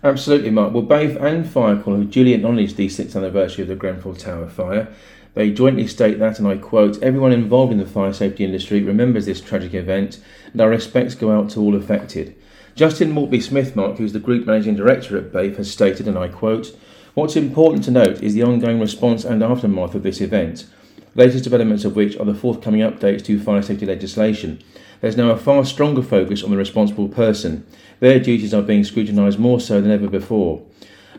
Absolutely, 0.04 0.50
Mark. 0.50 0.74
Well, 0.74 0.82
BAFE 0.82 1.16
and 1.16 1.46
FireQual 1.46 1.98
have 1.98 2.10
duly 2.10 2.34
acknowledged 2.34 2.76
the 2.76 2.90
sixth 2.90 3.16
anniversary 3.16 3.62
of 3.62 3.68
the 3.68 3.74
Grenfell 3.74 4.14
Tower 4.14 4.46
fire. 4.50 4.92
They 5.32 5.50
jointly 5.50 5.86
state 5.86 6.18
that, 6.18 6.38
and 6.38 6.46
I 6.46 6.58
quote, 6.58 7.02
everyone 7.02 7.32
involved 7.32 7.72
in 7.72 7.78
the 7.78 7.86
fire 7.86 8.12
safety 8.12 8.44
industry 8.44 8.82
remembers 8.82 9.24
this 9.24 9.40
tragic 9.40 9.72
event, 9.72 10.20
and 10.52 10.60
our 10.60 10.68
respects 10.68 11.14
go 11.14 11.32
out 11.32 11.48
to 11.50 11.60
all 11.60 11.74
affected. 11.74 12.36
Justin 12.74 13.12
Maltby 13.12 13.40
Smith, 13.40 13.74
Mark, 13.74 13.96
who's 13.96 14.12
the 14.12 14.20
Group 14.20 14.44
Managing 14.46 14.76
Director 14.76 15.16
at 15.16 15.32
BAFE, 15.32 15.56
has 15.56 15.70
stated, 15.70 16.06
and 16.06 16.18
I 16.18 16.28
quote, 16.28 16.76
What's 17.14 17.34
important 17.34 17.82
to 17.84 17.90
note 17.90 18.22
is 18.22 18.34
the 18.34 18.42
ongoing 18.42 18.80
response 18.80 19.24
and 19.24 19.42
aftermath 19.42 19.94
of 19.94 20.02
this 20.02 20.20
event, 20.20 20.66
latest 21.14 21.44
developments 21.44 21.84
of 21.84 21.96
which 21.96 22.16
are 22.16 22.24
the 22.24 22.34
forthcoming 22.34 22.80
updates 22.80 23.24
to 23.24 23.40
fire 23.40 23.62
safety 23.62 23.86
legislation. 23.86 24.62
There's 25.00 25.16
now 25.16 25.30
a 25.30 25.36
far 25.36 25.64
stronger 25.64 26.02
focus 26.02 26.42
on 26.42 26.50
the 26.50 26.56
responsible 26.56 27.08
person. 27.08 27.66
Their 28.00 28.18
duties 28.18 28.54
are 28.54 28.62
being 28.62 28.84
scrutinised 28.84 29.38
more 29.38 29.60
so 29.60 29.80
than 29.80 29.90
ever 29.90 30.08
before. 30.08 30.62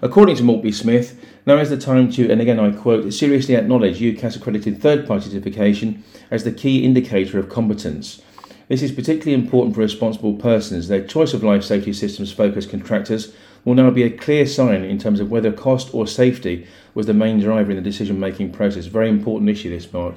According 0.02 0.36
to 0.38 0.44
Maltby 0.44 0.72
Smith, 0.72 1.20
now 1.46 1.58
is 1.58 1.70
the 1.70 1.78
time 1.78 2.12
to, 2.12 2.30
and 2.30 2.42
again 2.42 2.60
I 2.60 2.72
quote, 2.72 3.14
seriously 3.14 3.56
acknowledge 3.56 4.00
UKAS 4.00 4.36
accredited 4.36 4.82
third 4.82 5.08
party 5.08 5.30
certification 5.30 6.04
as 6.30 6.44
the 6.44 6.52
key 6.52 6.84
indicator 6.84 7.40
of 7.40 7.50
competence. 7.50 8.22
This 8.68 8.82
is 8.82 8.92
particularly 8.92 9.34
important 9.34 9.76
for 9.76 9.82
responsible 9.82 10.34
persons. 10.34 10.88
Their 10.88 11.06
choice 11.06 11.34
of 11.34 11.44
life 11.44 11.64
safety 11.64 11.94
systems 11.94 12.32
focused 12.32 12.72
contractors 12.72 13.34
will 13.66 13.74
now 13.74 13.90
be 13.90 14.04
a 14.04 14.10
clear 14.10 14.46
sign 14.46 14.86
in 14.86 14.98
terms 14.98 15.20
of 15.20 15.30
whether 15.30 15.52
cost 15.52 15.94
or 15.94 16.08
safety 16.08 16.66
was 16.94 17.08
the 17.08 17.14
main 17.14 17.42
driver 17.42 17.72
in 17.72 17.76
the 17.76 17.84
decision 17.84 18.20
making 18.20 18.54
process. 18.54 18.86
Very 18.86 19.10
important 19.10 19.50
issue, 19.50 19.70
this, 19.70 19.92
Mark. 19.92 20.16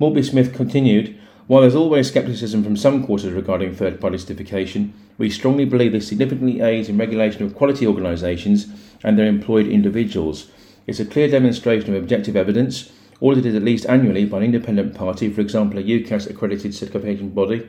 Maltby 0.00 0.24
Smith 0.24 0.52
continued 0.52 1.16
while 1.50 1.62
there's 1.62 1.74
always 1.74 2.12
scepticism 2.12 2.62
from 2.62 2.76
some 2.76 3.04
quarters 3.04 3.32
regarding 3.32 3.74
third 3.74 4.00
party 4.00 4.18
certification, 4.18 4.94
we 5.18 5.28
strongly 5.28 5.64
believe 5.64 5.90
this 5.90 6.06
significantly 6.06 6.60
aids 6.60 6.88
in 6.88 6.96
regulation 6.96 7.42
of 7.42 7.56
quality 7.56 7.88
organisations 7.88 8.68
and 9.02 9.18
their 9.18 9.26
employed 9.26 9.66
individuals. 9.66 10.48
It's 10.86 11.00
a 11.00 11.04
clear 11.04 11.26
demonstration 11.26 11.92
of 11.92 12.00
objective 12.00 12.36
evidence, 12.36 12.92
audited 13.20 13.56
at 13.56 13.64
least 13.64 13.84
annually 13.86 14.26
by 14.26 14.36
an 14.36 14.44
independent 14.44 14.94
party, 14.94 15.28
for 15.28 15.40
example, 15.40 15.80
a 15.80 15.82
UKAS 15.82 16.30
accredited 16.30 16.72
certification 16.72 17.30
body. 17.30 17.68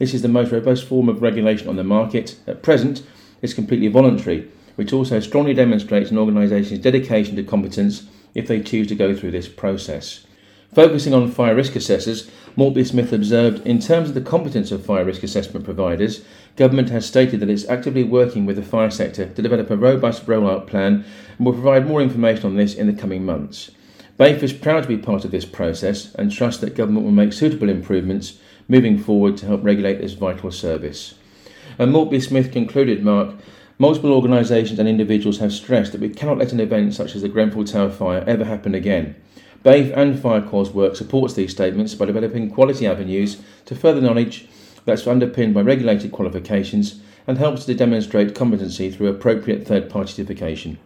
This 0.00 0.12
is 0.12 0.22
the 0.22 0.26
most 0.26 0.50
robust 0.50 0.82
form 0.82 1.08
of 1.08 1.22
regulation 1.22 1.68
on 1.68 1.76
the 1.76 1.84
market. 1.84 2.34
At 2.48 2.64
present, 2.64 3.04
it's 3.42 3.54
completely 3.54 3.88
voluntary, 3.88 4.48
which 4.76 4.92
also 4.92 5.20
strongly 5.20 5.54
demonstrates 5.54 6.10
an 6.10 6.18
organisation's 6.18 6.80
dedication 6.80 7.36
to 7.36 7.42
competence 7.42 8.06
if 8.34 8.46
they 8.46 8.62
choose 8.62 8.86
to 8.88 8.94
go 8.94 9.14
through 9.14 9.30
this 9.30 9.48
process. 9.48 10.26
Focusing 10.74 11.12
on 11.12 11.30
fire 11.30 11.54
risk 11.54 11.74
assessors, 11.74 12.30
Maltby 12.54 12.84
Smith 12.84 13.12
observed 13.12 13.66
in 13.66 13.80
terms 13.80 14.08
of 14.08 14.14
the 14.14 14.20
competence 14.20 14.70
of 14.70 14.86
fire 14.86 15.04
risk 15.04 15.24
assessment 15.24 15.64
providers, 15.64 16.24
government 16.56 16.90
has 16.90 17.04
stated 17.04 17.40
that 17.40 17.50
it's 17.50 17.68
actively 17.68 18.04
working 18.04 18.46
with 18.46 18.54
the 18.56 18.62
fire 18.62 18.90
sector 18.90 19.26
to 19.26 19.42
develop 19.42 19.68
a 19.68 19.76
robust 19.76 20.26
rollout 20.26 20.68
plan 20.68 21.04
and 21.36 21.46
will 21.46 21.52
provide 21.52 21.88
more 21.88 22.00
information 22.00 22.46
on 22.46 22.56
this 22.56 22.74
in 22.74 22.86
the 22.86 22.92
coming 22.92 23.24
months. 23.24 23.72
BAFE 24.16 24.42
is 24.42 24.52
proud 24.52 24.82
to 24.82 24.88
be 24.88 24.96
part 24.96 25.24
of 25.24 25.30
this 25.30 25.44
process 25.44 26.14
and 26.14 26.30
trusts 26.30 26.60
that 26.60 26.76
government 26.76 27.04
will 27.04 27.12
make 27.12 27.32
suitable 27.32 27.68
improvements 27.68 28.38
moving 28.68 28.98
forward 28.98 29.36
to 29.38 29.46
help 29.46 29.64
regulate 29.64 30.00
this 30.00 30.12
vital 30.12 30.52
service. 30.52 31.14
And 31.80 31.92
Maltby 31.92 32.20
Smith 32.20 32.52
concluded, 32.52 33.02
Mark, 33.02 33.36
multiple 33.78 34.12
organisations 34.12 34.78
and 34.78 34.86
individuals 34.86 35.38
have 35.38 35.50
stressed 35.50 35.92
that 35.92 36.00
we 36.02 36.10
cannot 36.10 36.36
let 36.36 36.52
an 36.52 36.60
event 36.60 36.92
such 36.92 37.16
as 37.16 37.22
the 37.22 37.28
Grenfell 37.30 37.64
Tower 37.64 37.88
fire 37.88 38.22
ever 38.26 38.44
happen 38.44 38.74
again. 38.74 39.16
BAFE 39.62 39.90
and 39.96 40.14
FireQual's 40.14 40.72
work 40.74 40.94
supports 40.94 41.32
these 41.32 41.52
statements 41.52 41.94
by 41.94 42.04
developing 42.04 42.50
quality 42.50 42.86
avenues 42.86 43.40
to 43.64 43.74
further 43.74 44.02
knowledge 44.02 44.46
that's 44.84 45.06
underpinned 45.06 45.54
by 45.54 45.62
regulated 45.62 46.12
qualifications 46.12 47.00
and 47.26 47.38
helps 47.38 47.64
to 47.64 47.72
demonstrate 47.72 48.34
competency 48.34 48.90
through 48.90 49.08
appropriate 49.08 49.66
third 49.66 49.88
party 49.88 50.12
certification. 50.12 50.76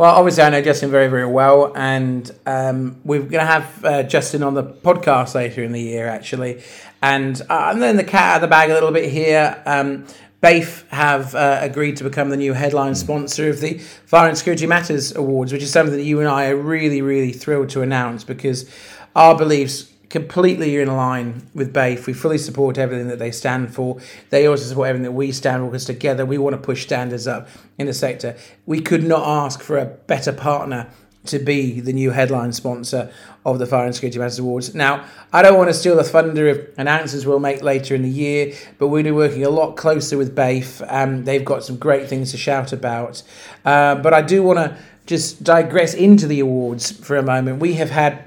Well, 0.00 0.14
obviously, 0.14 0.44
I 0.44 0.48
know 0.48 0.62
Justin 0.62 0.90
very, 0.90 1.08
very 1.08 1.26
well, 1.26 1.74
and 1.76 2.30
um, 2.46 3.02
we're 3.04 3.18
going 3.18 3.32
to 3.32 3.44
have 3.44 3.84
uh, 3.84 4.02
Justin 4.02 4.42
on 4.42 4.54
the 4.54 4.64
podcast 4.64 5.34
later 5.34 5.62
in 5.62 5.72
the 5.72 5.80
year, 5.82 6.08
actually. 6.08 6.62
And 7.02 7.38
uh, 7.50 7.74
letting 7.76 7.98
the 7.98 8.04
cat 8.04 8.30
out 8.30 8.36
of 8.36 8.40
the 8.40 8.48
bag 8.48 8.70
a 8.70 8.72
little 8.72 8.92
bit 8.92 9.12
here. 9.12 9.62
Um, 9.66 10.06
BAFE 10.42 10.88
have 10.88 11.34
uh, 11.34 11.58
agreed 11.60 11.98
to 11.98 12.04
become 12.04 12.30
the 12.30 12.38
new 12.38 12.54
headline 12.54 12.94
sponsor 12.94 13.50
of 13.50 13.60
the 13.60 13.76
Fire 13.76 14.26
and 14.26 14.38
Security 14.38 14.66
Matters 14.66 15.14
Awards, 15.14 15.52
which 15.52 15.62
is 15.62 15.70
something 15.70 15.94
that 15.94 16.04
you 16.04 16.18
and 16.18 16.30
I 16.30 16.48
are 16.48 16.56
really, 16.56 17.02
really 17.02 17.32
thrilled 17.32 17.68
to 17.68 17.82
announce 17.82 18.24
because 18.24 18.70
our 19.14 19.36
beliefs 19.36 19.92
completely 20.10 20.76
in 20.76 20.88
line 20.88 21.48
with 21.54 21.72
BAFE. 21.72 22.06
We 22.06 22.12
fully 22.12 22.36
support 22.36 22.76
everything 22.76 23.08
that 23.08 23.20
they 23.20 23.30
stand 23.30 23.72
for. 23.72 23.98
They 24.30 24.46
also 24.46 24.64
support 24.64 24.88
everything 24.88 25.04
that 25.04 25.12
we 25.12 25.32
stand 25.32 25.62
for 25.62 25.70
because 25.70 25.84
together 25.84 26.26
we 26.26 26.36
want 26.36 26.54
to 26.54 26.60
push 26.60 26.82
standards 26.82 27.26
up 27.26 27.48
in 27.78 27.86
the 27.86 27.94
sector. 27.94 28.36
We 28.66 28.80
could 28.80 29.04
not 29.04 29.26
ask 29.26 29.62
for 29.62 29.78
a 29.78 29.86
better 29.86 30.32
partner 30.32 30.88
to 31.26 31.38
be 31.38 31.80
the 31.80 31.92
new 31.92 32.10
headline 32.10 32.52
sponsor 32.52 33.12
of 33.44 33.58
the 33.58 33.66
Fire 33.66 33.84
and 33.84 33.94
Security 33.94 34.18
Matters 34.18 34.38
Awards. 34.38 34.74
Now, 34.74 35.04
I 35.32 35.42
don't 35.42 35.56
want 35.56 35.68
to 35.68 35.74
steal 35.74 35.96
the 35.96 36.02
thunder 36.02 36.48
of 36.48 36.68
announcements 36.76 37.26
we'll 37.26 37.38
make 37.38 37.62
later 37.62 37.94
in 37.94 38.02
the 38.02 38.08
year, 38.08 38.54
but 38.78 38.88
we'll 38.88 39.02
be 39.02 39.10
working 39.10 39.44
a 39.44 39.50
lot 39.50 39.76
closer 39.76 40.16
with 40.16 40.34
BAFE. 40.34 40.82
Um, 40.88 41.24
they've 41.24 41.44
got 41.44 41.62
some 41.62 41.76
great 41.76 42.08
things 42.08 42.30
to 42.32 42.36
shout 42.36 42.72
about. 42.72 43.22
Uh, 43.64 43.96
but 43.96 44.14
I 44.14 44.22
do 44.22 44.42
want 44.42 44.58
to 44.58 44.76
just 45.06 45.44
digress 45.44 45.92
into 45.94 46.26
the 46.26 46.40
awards 46.40 46.90
for 46.90 47.16
a 47.16 47.22
moment. 47.22 47.60
We 47.60 47.74
have 47.74 47.90
had 47.90 48.24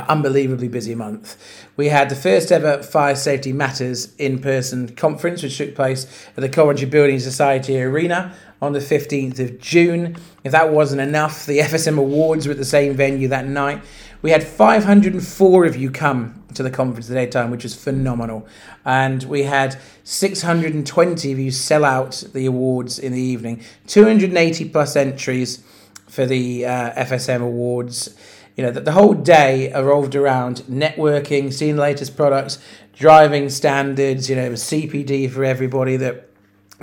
unbelievably 0.00 0.68
busy 0.68 0.94
month. 0.94 1.36
We 1.76 1.88
had 1.88 2.08
the 2.08 2.16
first 2.16 2.52
ever 2.52 2.82
Fire 2.82 3.16
Safety 3.16 3.52
Matters 3.52 4.14
in 4.16 4.40
person 4.40 4.94
conference, 4.94 5.42
which 5.42 5.58
took 5.58 5.74
place 5.74 6.06
at 6.36 6.40
the 6.40 6.48
Coventry 6.48 6.86
Building 6.86 7.18
Society 7.18 7.80
Arena 7.80 8.34
on 8.60 8.72
the 8.72 8.78
15th 8.78 9.38
of 9.38 9.58
June. 9.58 10.16
If 10.44 10.52
that 10.52 10.70
wasn't 10.72 11.00
enough, 11.00 11.46
the 11.46 11.58
FSM 11.60 11.98
Awards 11.98 12.46
were 12.46 12.52
at 12.52 12.58
the 12.58 12.64
same 12.64 12.94
venue 12.94 13.28
that 13.28 13.46
night. 13.46 13.82
We 14.22 14.30
had 14.30 14.44
504 14.44 15.64
of 15.64 15.76
you 15.76 15.90
come 15.90 16.44
to 16.54 16.62
the 16.62 16.70
conference 16.70 17.10
at 17.10 17.14
daytime, 17.14 17.50
which 17.50 17.64
was 17.64 17.74
phenomenal. 17.74 18.46
And 18.84 19.24
we 19.24 19.42
had 19.42 19.80
620 20.04 21.32
of 21.32 21.38
you 21.38 21.50
sell 21.50 21.84
out 21.84 22.22
the 22.32 22.46
awards 22.46 22.98
in 22.98 23.12
the 23.12 23.20
evening. 23.20 23.62
280 23.88 24.68
plus 24.68 24.94
entries 24.94 25.64
for 26.06 26.26
the 26.26 26.66
uh, 26.66 27.04
FSM 27.04 27.42
Awards. 27.42 28.16
You 28.56 28.64
know, 28.64 28.70
that 28.70 28.84
the 28.84 28.92
whole 28.92 29.14
day 29.14 29.72
revolved 29.72 30.14
around 30.14 30.58
networking, 30.70 31.52
seeing 31.52 31.76
the 31.76 31.82
latest 31.82 32.16
products, 32.16 32.58
driving 32.94 33.48
standards, 33.48 34.28
you 34.28 34.36
know, 34.36 34.44
it 34.44 34.50
was 34.50 34.62
CPD 34.62 35.30
for 35.30 35.44
everybody 35.44 35.96
that 35.96 36.28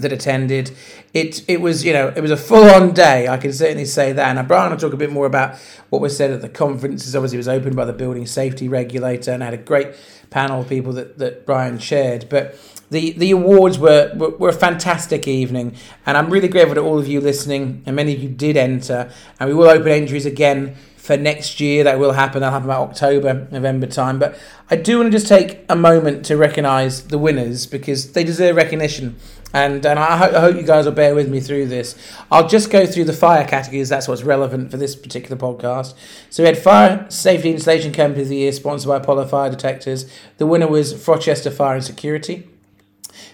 that 0.01 0.11
attended. 0.11 0.71
It 1.13 1.43
it 1.47 1.61
was 1.61 1.85
you 1.85 1.93
know 1.93 2.11
it 2.15 2.21
was 2.21 2.31
a 2.31 2.37
full 2.37 2.69
on 2.69 2.93
day. 2.93 3.27
I 3.27 3.37
can 3.37 3.53
certainly 3.53 3.85
say 3.85 4.11
that. 4.13 4.37
And 4.37 4.47
Brian 4.47 4.71
will 4.71 4.77
talk 4.77 4.93
a 4.93 4.97
bit 4.97 5.11
more 5.11 5.25
about 5.25 5.57
what 5.89 6.01
was 6.01 6.15
said 6.15 6.31
at 6.31 6.41
the 6.41 6.49
conferences. 6.49 7.15
Obviously, 7.15 7.37
it 7.37 7.39
was 7.39 7.47
opened 7.47 7.75
by 7.75 7.85
the 7.85 7.93
building 7.93 8.25
safety 8.25 8.67
regulator, 8.67 9.31
and 9.31 9.43
I 9.43 9.45
had 9.45 9.53
a 9.53 9.57
great 9.57 9.95
panel 10.29 10.61
of 10.61 10.69
people 10.69 10.93
that, 10.93 11.17
that 11.17 11.45
Brian 11.45 11.79
shared. 11.79 12.29
But 12.29 12.57
the 12.89 13.11
the 13.11 13.31
awards 13.31 13.77
were, 13.77 14.11
were, 14.15 14.29
were 14.29 14.49
a 14.49 14.53
fantastic 14.53 15.27
evening, 15.27 15.75
and 16.05 16.17
I'm 16.17 16.29
really 16.29 16.47
grateful 16.47 16.75
to 16.75 16.81
all 16.81 16.99
of 16.99 17.07
you 17.07 17.21
listening. 17.21 17.83
And 17.85 17.95
many 17.95 18.13
of 18.13 18.21
you 18.21 18.29
did 18.29 18.57
enter, 18.57 19.11
and 19.39 19.49
we 19.49 19.55
will 19.55 19.69
open 19.69 19.91
entries 19.91 20.25
again 20.25 20.75
for 21.09 21.17
next 21.17 21.59
year. 21.59 21.83
That 21.83 21.97
will 21.97 22.11
happen. 22.11 22.41
That'll 22.41 22.53
happen 22.53 22.69
about 22.69 22.91
October, 22.91 23.47
November 23.49 23.87
time. 23.87 24.19
But 24.19 24.37
I 24.69 24.75
do 24.75 24.99
want 24.99 25.07
to 25.07 25.11
just 25.11 25.27
take 25.27 25.65
a 25.67 25.75
moment 25.75 26.23
to 26.27 26.37
recognise 26.37 27.07
the 27.07 27.17
winners 27.17 27.65
because 27.65 28.11
they 28.11 28.23
deserve 28.23 28.55
recognition. 28.55 29.15
And, 29.51 29.83
and 29.83 29.97
I, 29.97 30.17
ho- 30.17 30.37
I 30.37 30.39
hope 30.39 30.55
you 30.55 30.61
guys 30.61 30.85
will 30.85 30.91
bear 30.91 31.15
with 31.15 31.27
me 31.27 31.39
through 31.39 31.65
this. 31.65 31.95
I'll 32.31 32.47
just 32.47 32.69
go 32.69 32.85
through 32.85 33.05
the 33.05 33.13
fire 33.13 33.43
categories. 33.43 33.89
That's 33.89 34.07
what's 34.07 34.21
relevant 34.21 34.69
for 34.69 34.77
this 34.77 34.95
particular 34.95 35.35
podcast. 35.35 35.95
So 36.29 36.43
we 36.43 36.47
had 36.47 36.59
Fire 36.59 37.07
Safety 37.09 37.49
Installation 37.49 37.91
Company 37.91 38.21
of 38.21 38.29
the 38.29 38.35
Year, 38.35 38.51
sponsored 38.51 38.89
by 38.89 38.97
Apollo 38.97 39.29
Fire 39.29 39.49
Detectors. 39.49 40.05
The 40.37 40.45
winner 40.45 40.67
was 40.67 40.93
Frochester 40.93 41.49
Fire 41.49 41.77
and 41.77 41.83
Security. 41.83 42.47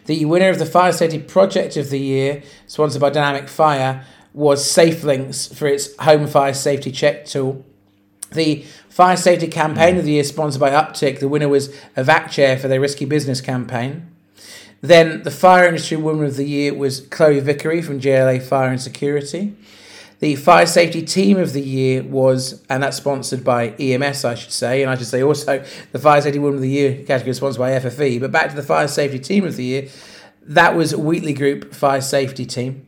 The 0.05 0.23
winner 0.23 0.47
of 0.47 0.59
the 0.59 0.65
Fire 0.65 0.93
Safety 0.93 1.19
Project 1.19 1.75
of 1.75 1.89
the 1.89 1.99
Year, 1.99 2.41
sponsored 2.67 3.01
by 3.01 3.09
Dynamic 3.09 3.49
Fire, 3.49 4.05
was 4.35 4.65
SafeLinks 4.65 5.55
for 5.55 5.65
its 5.65 5.95
home 5.97 6.27
fire 6.27 6.53
safety 6.53 6.91
check 6.91 7.25
tool. 7.25 7.65
The 8.33 8.65
Fire 8.89 9.15
Safety 9.15 9.47
Campaign 9.47 9.97
of 9.97 10.03
the 10.03 10.11
Year, 10.11 10.23
sponsored 10.25 10.59
by 10.59 10.71
Uptick. 10.71 11.19
The 11.19 11.29
winner 11.29 11.47
was 11.47 11.69
EvacChair 11.95 12.59
for 12.59 12.67
their 12.67 12.81
Risky 12.81 13.05
Business 13.05 13.39
campaign. 13.39 14.11
Then 14.81 15.23
the 15.23 15.31
Fire 15.31 15.67
Industry 15.67 15.97
Woman 15.97 16.25
of 16.25 16.35
the 16.35 16.45
Year 16.45 16.73
was 16.73 16.99
Chloe 16.99 17.39
Vickery 17.39 17.81
from 17.81 17.99
JLA 18.01 18.41
Fire 18.41 18.69
and 18.69 18.81
Security. 18.81 19.55
The 20.19 20.35
Fire 20.35 20.65
Safety 20.65 21.01
Team 21.01 21.37
of 21.37 21.53
the 21.53 21.61
Year 21.61 22.03
was, 22.03 22.63
and 22.69 22.83
that's 22.83 22.97
sponsored 22.97 23.43
by 23.43 23.69
EMS, 23.79 24.25
I 24.25 24.35
should 24.35 24.51
say, 24.51 24.81
and 24.81 24.91
I 24.91 24.95
should 24.95 25.07
say 25.07 25.23
also 25.23 25.63
the 25.91 25.99
Fire 25.99 26.21
Safety 26.21 26.39
Woman 26.39 26.55
of 26.55 26.61
the 26.61 26.69
Year 26.69 27.03
category 27.05 27.31
is 27.31 27.37
sponsored 27.37 27.59
by 27.59 27.71
FFE. 27.71 28.19
But 28.19 28.31
back 28.31 28.49
to 28.49 28.55
the 28.55 28.63
Fire 28.63 28.87
Safety 28.87 29.19
Team 29.19 29.45
of 29.45 29.55
the 29.55 29.63
Year, 29.63 29.87
that 30.41 30.75
was 30.75 30.95
Wheatley 30.95 31.33
Group 31.33 31.73
Fire 31.73 32.01
Safety 32.01 32.45
Team. 32.45 32.84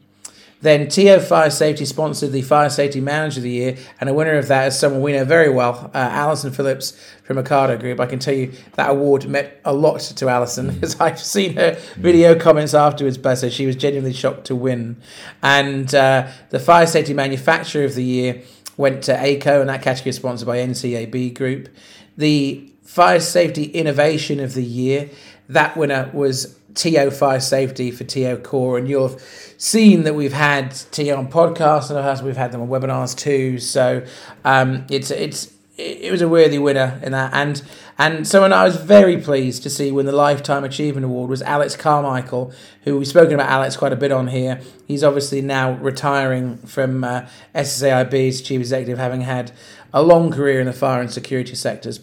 Then 0.62 0.88
TO 0.88 1.20
Fire 1.20 1.52
Safety 1.52 1.86
sponsored 1.86 2.32
the 2.32 2.42
Fire 2.42 2.70
Safety 2.70 3.00
Manager 3.00 3.40
of 3.40 3.44
the 3.44 3.52
Year, 3.52 3.78
and 4.00 4.10
a 4.10 4.14
winner 4.14 4.38
of 4.38 4.48
that 4.48 4.68
is 4.68 4.80
someone 4.80 5.02
we 5.02 5.12
know 5.12 5.24
very 5.24 5.50
well, 5.50 5.92
uh, 5.94 5.98
Alison 5.98 6.52
Phillips 6.52 7.00
from 7.24 7.38
Ocado 7.38 7.80
Group. 7.80 8.00
I 8.00 8.08
can 8.08 8.18
tell 8.18 8.34
you 8.34 8.52
that 8.74 8.90
award 8.90 9.28
meant 9.28 9.52
a 9.66 9.74
lot 9.74 10.00
to 10.00 10.30
Alison 10.30 10.80
as 10.84 11.00
I've 11.00 11.20
seen 11.20 11.56
her 11.58 11.78
video 11.98 12.38
comments 12.40 12.74
afterwards. 12.74 13.18
Bless 13.18 13.44
her, 13.44 13.50
she 13.52 13.68
was 13.68 13.76
genuinely 13.76 14.14
shocked 14.14 14.46
to 14.46 14.56
win. 14.56 15.00
And 15.44 15.94
uh, 15.94 16.28
the 16.50 16.60
Fire 16.60 16.88
Safety 16.88 17.14
Manufacturer 17.14 17.84
of 17.84 17.94
the 17.94 18.04
Year 18.04 18.42
went 18.78 19.04
to 19.04 19.24
ACO, 19.24 19.62
and 19.62 19.70
that 19.70 19.84
category 19.84 20.10
is 20.10 20.16
sponsored 20.16 20.48
by 20.48 20.58
NCAB 20.58 21.36
Group. 21.36 21.70
The 22.16 22.72
Fire 22.84 23.20
Safety 23.20 23.66
Innovation 23.66 24.40
of 24.40 24.56
the 24.56 24.64
Year, 24.64 25.10
that 25.50 25.78
winner 25.78 26.10
was 26.14 26.58
TO 26.78 27.12
Fire 27.12 27.40
Safety 27.40 27.92
for 27.92 28.04
TO 28.04 28.38
Core, 28.38 28.78
and 28.78 28.88
you'll 28.88 29.10
have 29.10 29.22
seen 29.58 30.04
that 30.04 30.16
we've 30.16 30.34
had 30.34 30.72
TO 30.72 31.12
on 31.12 31.30
podcasts 31.30 31.90
and 31.90 32.26
we've 32.26 32.38
had 32.38 32.52
them 32.52 32.62
on 32.62 32.70
webinars 32.70 33.18
too. 33.18 33.60
So 33.60 34.06
um, 34.46 34.86
it's 34.90 35.12
it's 35.12 35.54
it 35.78 36.12
was 36.12 36.22
a 36.22 36.30
worthy 36.30 36.58
winner 36.58 37.00
in 37.04 37.12
that, 37.12 37.34
and 37.34 37.62
and 37.98 38.28
so 38.28 38.44
and 38.44 38.54
I 38.54 38.64
was 38.64 38.78
very 38.78 39.18
pleased 39.18 39.64
to 39.64 39.70
see 39.70 39.92
when 39.92 40.06
the 40.06 40.12
Lifetime 40.12 40.64
Achievement 40.64 41.06
Award 41.06 41.30
was 41.30 41.42
Alex 41.42 41.76
Carmichael, 41.76 42.54
who 42.84 42.98
we've 42.98 43.08
spoken 43.08 43.34
about 43.34 43.50
Alex 43.50 43.76
quite 43.76 43.94
a 43.94 43.98
bit 43.98 44.12
on 44.12 44.28
here. 44.28 44.62
He's 44.88 45.04
obviously 45.04 45.42
now 45.42 45.74
retiring 45.74 46.58
from 46.58 47.04
uh, 47.04 47.28
chief 47.56 48.62
executive, 48.62 48.98
having 48.98 49.22
had 49.22 49.52
a 49.94 50.02
long 50.04 50.32
career 50.32 50.60
in 50.60 50.68
the 50.68 50.74
fire 50.74 51.02
and 51.02 51.12
security 51.12 51.56
sectors. 51.56 52.00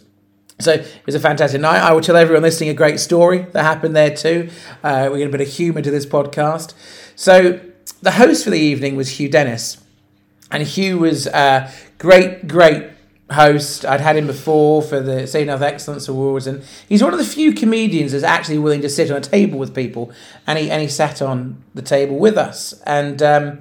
So 0.61 0.73
it 0.73 1.03
was 1.05 1.15
a 1.15 1.21
fantastic 1.21 1.61
night. 1.61 1.81
I 1.81 1.93
will 1.93 2.01
tell 2.01 2.17
everyone 2.17 2.43
listening 2.43 2.71
a 2.71 2.75
great 2.75 3.01
story 3.01 3.39
that 3.53 3.63
happened 3.63 3.97
there 3.97 4.15
too. 4.15 4.51
Uh, 4.83 5.11
we 5.13 5.19
get 5.19 5.29
a 5.29 5.33
bit 5.33 5.41
of 5.41 5.49
humour 5.49 5.83
to 5.83 5.91
this 5.91 6.07
podcast. 6.07 6.75
So 7.17 7.61
the 8.03 8.13
host 8.13 8.45
for 8.45 8.51
the 8.51 8.59
evening 8.59 8.97
was 8.97 9.19
Hugh 9.19 9.29
Dennis, 9.29 9.79
and 10.51 10.63
Hugh 10.63 10.99
was 10.99 11.27
a 11.27 11.73
great, 11.99 12.47
great 12.47 12.91
host. 13.31 13.85
I'd 13.85 14.01
had 14.01 14.17
him 14.17 14.27
before 14.27 14.83
for 14.83 15.01
the 15.01 15.27
Safety 15.27 15.49
Health 15.49 15.63
Excellence 15.63 16.09
Awards, 16.09 16.47
and 16.47 16.63
he's 16.89 17.03
one 17.03 17.13
of 17.13 17.19
the 17.19 17.25
few 17.25 17.53
comedians 17.53 18.13
that's 18.13 18.25
actually 18.25 18.59
willing 18.59 18.83
to 18.83 18.89
sit 18.89 19.11
on 19.11 19.17
a 19.17 19.21
table 19.21 19.59
with 19.59 19.75
people, 19.75 20.13
and 20.47 20.59
he 20.59 20.71
and 20.71 20.81
he 20.81 20.89
sat 20.89 21.21
on 21.21 21.65
the 21.75 21.83
table 21.83 22.17
with 22.19 22.39
us. 22.39 22.81
And 22.87 23.23
um, 23.23 23.61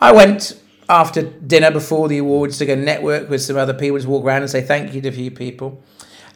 I 0.00 0.10
went 0.12 0.60
after 0.88 1.22
dinner 1.22 1.70
before 1.70 2.08
the 2.08 2.18
awards 2.18 2.58
to 2.58 2.66
go 2.66 2.74
network 2.74 3.30
with 3.30 3.42
some 3.42 3.56
other 3.56 3.74
people, 3.74 4.00
to 4.00 4.08
walk 4.08 4.24
around 4.24 4.42
and 4.42 4.50
say 4.50 4.60
thank 4.60 4.92
you 4.94 5.00
to 5.00 5.08
a 5.08 5.12
few 5.12 5.30
people. 5.30 5.82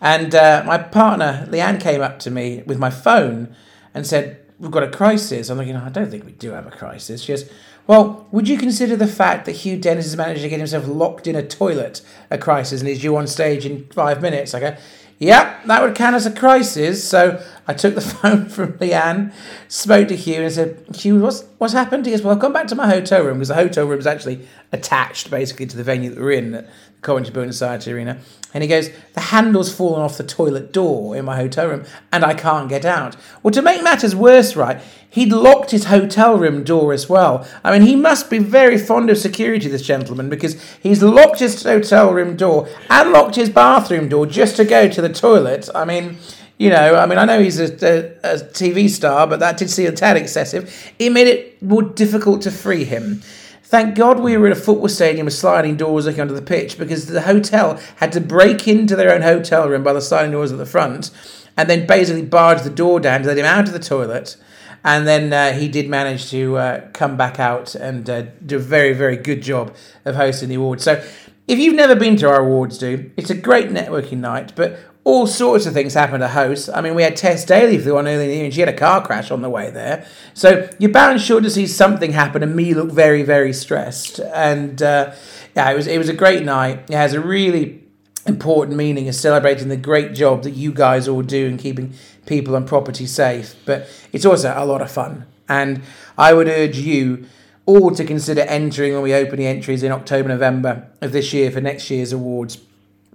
And 0.01 0.35
uh, 0.35 0.63
my 0.67 0.79
partner, 0.79 1.47
Leanne, 1.51 1.81
came 1.81 2.01
up 2.01 2.19
to 2.21 2.31
me 2.31 2.63
with 2.67 2.79
my 2.79 2.91
phone 2.91 3.55
and 3.95 4.07
said, 4.07 4.43
We've 4.59 4.71
got 4.71 4.83
a 4.83 4.91
crisis. 4.91 5.51
I'm 5.51 5.59
thinking, 5.59 5.77
I 5.77 5.91
don't 5.91 6.11
think 6.11 6.25
we 6.25 6.33
do 6.33 6.53
have 6.53 6.67
a 6.67 6.71
crisis. 6.71 7.21
She 7.21 7.33
goes, 7.33 7.51
Well, 7.87 8.27
would 8.31 8.49
you 8.49 8.57
consider 8.57 8.97
the 8.97 9.07
fact 9.07 9.45
that 9.45 9.53
Hugh 9.53 9.79
Dennis 9.79 10.07
has 10.07 10.17
managed 10.17 10.43
to 10.43 10.49
get 10.49 10.59
himself 10.59 10.87
locked 10.87 11.27
in 11.27 11.37
a 11.37 11.47
toilet 11.47 12.01
a 12.31 12.39
crisis 12.39 12.81
and 12.81 12.89
is 12.89 13.03
due 13.03 13.17
on 13.17 13.27
stage 13.27 13.67
in 13.67 13.87
five 13.89 14.23
minutes? 14.23 14.55
I 14.55 14.61
go, 14.61 14.77
Yep, 15.19 15.65
that 15.65 15.83
would 15.83 15.95
count 15.95 16.15
as 16.15 16.27
a 16.27 16.31
crisis. 16.31 17.07
So 17.07 17.43
I 17.69 17.75
took 17.75 17.95
the 17.95 18.01
phone 18.03 18.49
from 18.49 18.75
Leanne, 18.75 19.33
spoke 19.69 20.09
to 20.09 20.17
Hugh, 20.17 20.43
and 20.43 20.53
said, 20.53 20.85
Hugh, 20.95 21.21
what's, 21.21 21.45
what's 21.59 21.73
happened? 21.73 22.07
He 22.07 22.13
goes, 22.13 22.23
Well, 22.23 22.41
I've 22.41 22.53
back 22.53 22.67
to 22.69 22.75
my 22.75 22.89
hotel 22.89 23.25
room 23.25 23.39
because 23.39 23.49
the 23.49 23.55
hotel 23.55 23.87
room 23.87 23.99
is 23.99 24.07
actually 24.07 24.47
attached 24.73 25.31
basically 25.31 25.67
to 25.67 25.77
the 25.77 25.85
venue 25.85 26.11
that 26.11 26.21
we're 26.21 26.33
in, 26.33 26.53
the 26.53 26.69
Coventry 27.03 27.33
Building 27.33 27.53
Society 27.53 27.93
Arena. 27.93 28.19
And 28.55 28.63
he 28.63 28.69
goes, 28.69 28.91
The 29.15 29.21
handle's 29.21 29.75
fallen 29.75 30.01
off 30.01 30.17
the 30.17 30.25
toilet 30.25 30.73
door 30.73 31.17
in 31.17 31.25
my 31.25 31.37
hotel 31.37 31.69
room 31.69 31.85
and 32.13 32.25
I 32.25 32.35
can't 32.35 32.69
get 32.69 32.85
out. 32.85 33.17
Well, 33.43 33.53
to 33.53 33.63
make 33.63 33.83
matters 33.83 34.15
worse, 34.15 34.57
right, 34.57 34.81
he'd 35.11 35.33
locked 35.33 35.71
his 35.71 35.85
hotel 35.85 36.39
room 36.39 36.65
door 36.65 36.93
as 36.93 37.09
well. 37.09 37.47
I 37.63 37.73
mean, 37.73 37.87
he 37.87 37.97
must 37.97 38.31
be 38.31 38.39
very 38.39 38.79
fond 38.79 39.11
of 39.11 39.19
security, 39.19 39.69
this 39.69 39.83
gentleman, 39.83 40.29
because 40.29 40.61
he's 40.83 41.03
locked 41.03 41.41
his 41.41 41.63
hotel 41.63 42.13
room 42.13 42.37
door 42.37 42.69
and 42.89 43.13
locked 43.13 43.37
his 43.37 43.51
bathroom 43.51 44.09
door 44.09 44.27
just 44.27 44.57
to 44.57 44.65
go 44.65 44.89
to 44.89 45.03
the 45.03 45.09
toilet. 45.09 45.69
I 45.75 45.85
mean, 45.85 46.19
you 46.59 46.71
know, 46.71 46.95
I 46.95 47.07
mean, 47.07 47.19
I 47.19 47.25
know 47.25 47.41
he's 47.41 47.61
a, 47.61 47.65
a, 47.65 48.35
a 48.35 48.37
TV 48.39 48.89
star, 48.89 49.27
but 49.27 49.41
that 49.41 49.59
did 49.59 49.69
seem 49.71 49.89
a 49.89 49.93
tad 49.93 50.17
excessive. 50.17 50.93
It 50.99 51.11
made 51.11 51.27
it 51.27 51.63
more 51.63 51.83
difficult 51.83 52.43
to 52.43 52.51
free 52.51 52.85
him. 52.85 53.21
Thank 53.63 53.97
God 53.97 54.21
we 54.21 54.37
were 54.37 54.47
in 54.47 54.53
a 54.53 54.57
football 54.57 54.89
stadium 54.89 55.25
with 55.25 55.35
sliding 55.35 55.77
doors 55.77 56.07
looking 56.07 56.21
under 56.21 56.35
the 56.35 56.41
pitch 56.41 56.79
because 56.79 57.07
the 57.07 57.23
hotel 57.23 57.81
had 57.97 58.13
to 58.13 58.21
break 58.21 58.69
into 58.69 58.95
their 58.95 59.13
own 59.13 59.23
hotel 59.23 59.69
room 59.69 59.83
by 59.83 59.93
the 59.93 60.01
sliding 60.01 60.31
doors 60.31 60.53
at 60.53 60.59
the 60.59 60.67
front 60.67 61.11
and 61.57 61.69
then 61.69 61.87
basically 61.87 62.23
barge 62.23 62.63
the 62.63 62.71
door 62.71 63.01
down 63.01 63.23
to 63.23 63.27
let 63.27 63.39
him 63.39 63.45
out 63.45 63.67
of 63.67 63.73
the 63.73 63.81
toilet. 63.81 64.37
And 64.85 65.07
then 65.07 65.33
uh, 65.33 65.53
he 65.53 65.67
did 65.67 65.89
manage 65.89 66.31
to 66.31 66.57
uh, 66.57 66.89
come 66.93 67.17
back 67.17 67.41
out 67.41 67.75
and 67.75 68.09
uh, 68.09 68.23
do 68.45 68.57
a 68.57 68.61
very, 68.61 68.93
very 68.93 69.17
good 69.17 69.43
job 69.43 69.75
of 70.05 70.15
hosting 70.15 70.49
the 70.49 70.55
awards. 70.55 70.85
So 70.85 71.05
if 71.49 71.59
you've 71.59 71.75
never 71.75 71.97
been 71.97 72.17
to 72.19 72.29
our 72.29 72.41
awards 72.41 72.79
do, 72.79 73.11
it's 73.17 73.31
a 73.31 73.35
great 73.35 73.71
networking 73.71 74.19
night, 74.19 74.53
but 74.55 74.79
all 75.07 75.25
sorts 75.29 75.67
of 75.67 75.73
things 75.73 75.95
happen 75.95 76.19
to 76.19 76.27
hosts. 76.27 76.69
I 76.69 76.81
mean, 76.81 76.97
we 76.97 77.05
had 77.05 77.15
Tess 77.15 77.45
Daly 77.45 77.79
for 77.79 77.85
the 77.85 77.95
one 77.95 78.09
earlier 78.09 78.23
in 78.23 78.29
the 78.29 78.35
evening. 78.35 78.51
She 78.51 78.59
had 78.59 78.69
a 78.69 78.77
car 78.77 79.07
crash 79.07 79.31
on 79.31 79.41
the 79.41 79.49
way 79.49 79.71
there. 79.71 80.05
So 80.35 80.69
you're 80.81 80.91
bound 80.91 81.21
sure 81.21 81.41
to 81.41 81.49
see 81.49 81.69
something 81.69 82.11
happen 82.11 82.43
and 82.43 82.57
me 82.57 82.75
look 82.75 82.91
very, 82.91 83.23
very 83.23 83.53
stressed. 83.53 84.19
And 84.19 84.83
uh, 84.83 85.15
yeah, 85.55 85.71
it 85.71 85.77
was, 85.77 85.87
it 85.87 85.99
was 85.99 86.09
a 86.09 86.13
great 86.13 86.45
night. 86.45 86.91
It 86.91 86.97
has 86.97 87.13
a 87.13 87.21
really 87.21 87.85
important 88.27 88.77
meaning 88.77 89.09
of 89.09 89.15
celebrating 89.15 89.69
the 89.69 89.77
great 89.77 90.13
job 90.13 90.43
that 90.43 90.55
you 90.55 90.73
guys 90.73 91.07
all 91.07 91.23
do 91.23 91.47
in 91.47 91.57
keeping 91.57 91.95
people 92.27 92.57
and 92.57 92.67
property 92.67 93.07
safe. 93.07 93.55
But 93.65 93.89
it's 94.13 94.25
also 94.25 94.53
a 94.57 94.67
lot 94.67 94.83
of 94.83 94.91
fun. 94.91 95.25
And 95.49 95.83
I 96.19 96.33
would 96.33 96.49
urge 96.49 96.79
you 96.79 97.27
all 97.65 97.93
to 97.93 98.05
consider 98.05 98.41
entering 98.41 98.95
when 98.95 99.03
we 99.03 99.15
open 99.15 99.39
the 99.39 99.47
entries 99.47 99.85
in 99.85 99.93
October, 99.93 100.31
November 100.31 100.89
of 101.01 101.13
this 101.13 101.33
year 101.33 101.53
for 101.53 101.61
next 101.61 101.91
year's 101.91 102.13
awards 102.13 102.59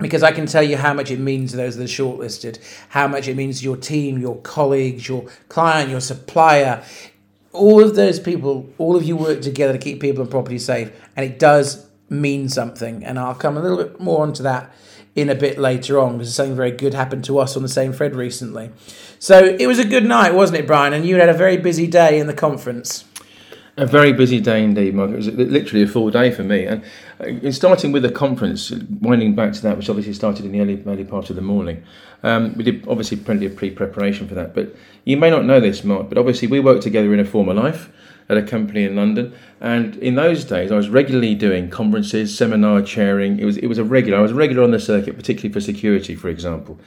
because 0.01 0.23
I 0.23 0.31
can 0.31 0.45
tell 0.45 0.63
you 0.63 0.77
how 0.77 0.93
much 0.93 1.11
it 1.11 1.19
means 1.19 1.51
to 1.51 1.57
those 1.57 1.77
that 1.77 1.83
are 1.83 1.87
shortlisted, 1.87 2.59
how 2.89 3.07
much 3.07 3.27
it 3.27 3.35
means 3.35 3.59
to 3.59 3.65
your 3.65 3.77
team, 3.77 4.19
your 4.19 4.37
colleagues, 4.37 5.07
your 5.07 5.27
client, 5.49 5.89
your 5.89 6.01
supplier. 6.01 6.83
All 7.53 7.83
of 7.83 7.95
those 7.95 8.19
people, 8.19 8.69
all 8.77 8.95
of 8.95 9.03
you 9.03 9.15
work 9.15 9.41
together 9.41 9.73
to 9.73 9.79
keep 9.79 9.99
people 9.99 10.21
and 10.21 10.31
property 10.31 10.57
safe, 10.57 10.91
and 11.15 11.25
it 11.25 11.37
does 11.37 11.87
mean 12.09 12.49
something. 12.49 13.03
And 13.03 13.19
I'll 13.19 13.35
come 13.35 13.57
a 13.57 13.61
little 13.61 13.77
bit 13.77 13.99
more 13.99 14.23
onto 14.23 14.43
that 14.43 14.73
in 15.15 15.29
a 15.29 15.35
bit 15.35 15.57
later 15.57 15.99
on 15.99 16.17
because 16.17 16.33
something 16.33 16.55
very 16.55 16.71
good 16.71 16.93
happened 16.93 17.25
to 17.25 17.37
us 17.37 17.55
on 17.57 17.63
the 17.63 17.69
same 17.69 17.91
thread 17.91 18.15
recently. 18.15 18.71
So 19.19 19.55
it 19.59 19.67
was 19.67 19.79
a 19.79 19.85
good 19.85 20.05
night, 20.05 20.33
wasn't 20.33 20.59
it, 20.59 20.67
Brian? 20.67 20.93
And 20.93 21.05
you 21.05 21.17
had 21.17 21.29
a 21.29 21.33
very 21.33 21.57
busy 21.57 21.87
day 21.87 22.19
in 22.19 22.27
the 22.27 22.33
conference. 22.33 23.05
A 23.77 23.85
very 23.85 24.13
busy 24.13 24.39
day 24.39 24.63
indeed, 24.63 24.93
Mark. 24.93 25.11
It 25.11 25.15
was 25.15 25.27
literally 25.27 25.83
a 25.83 25.87
full 25.87 26.11
day 26.11 26.31
for 26.31 26.43
me. 26.43 26.65
And 26.65 26.83
starting 27.51 27.91
with 27.91 28.03
the 28.03 28.11
conference, 28.11 28.71
winding 29.01 29.35
back 29.35 29.53
to 29.53 29.61
that, 29.61 29.77
which 29.77 29.89
obviously 29.89 30.13
started 30.13 30.45
in 30.45 30.51
the 30.51 30.61
early, 30.61 30.81
early 30.85 31.03
part 31.03 31.29
of 31.29 31.35
the 31.35 31.41
morning, 31.41 31.83
um, 32.23 32.53
we 32.55 32.63
did 32.63 32.87
obviously 32.87 33.17
plenty 33.17 33.45
of 33.45 33.55
pre 33.55 33.71
preparation 33.71 34.27
for 34.27 34.35
that. 34.35 34.53
But 34.53 34.75
you 35.05 35.17
may 35.17 35.29
not 35.29 35.45
know 35.45 35.59
this, 35.59 35.83
Mark, 35.83 36.09
but 36.09 36.17
obviously 36.17 36.47
we 36.47 36.59
worked 36.59 36.83
together 36.83 37.13
in 37.13 37.19
a 37.19 37.25
former 37.25 37.53
life 37.53 37.89
at 38.29 38.37
a 38.37 38.43
company 38.43 38.83
in 38.83 38.95
London. 38.95 39.33
And 39.59 39.95
in 39.97 40.15
those 40.15 40.45
days, 40.45 40.71
I 40.71 40.75
was 40.75 40.89
regularly 40.89 41.35
doing 41.35 41.69
conferences, 41.69 42.35
seminar 42.35 42.81
chairing. 42.81 43.39
It 43.39 43.45
was, 43.45 43.57
it 43.57 43.67
was 43.67 43.77
a 43.77 43.83
regular, 43.83 44.19
I 44.19 44.21
was 44.21 44.33
regular 44.33 44.63
on 44.63 44.71
the 44.71 44.79
circuit, 44.79 45.15
particularly 45.15 45.51
for 45.51 45.59
security, 45.59 46.15
for 46.15 46.29
example. 46.29 46.79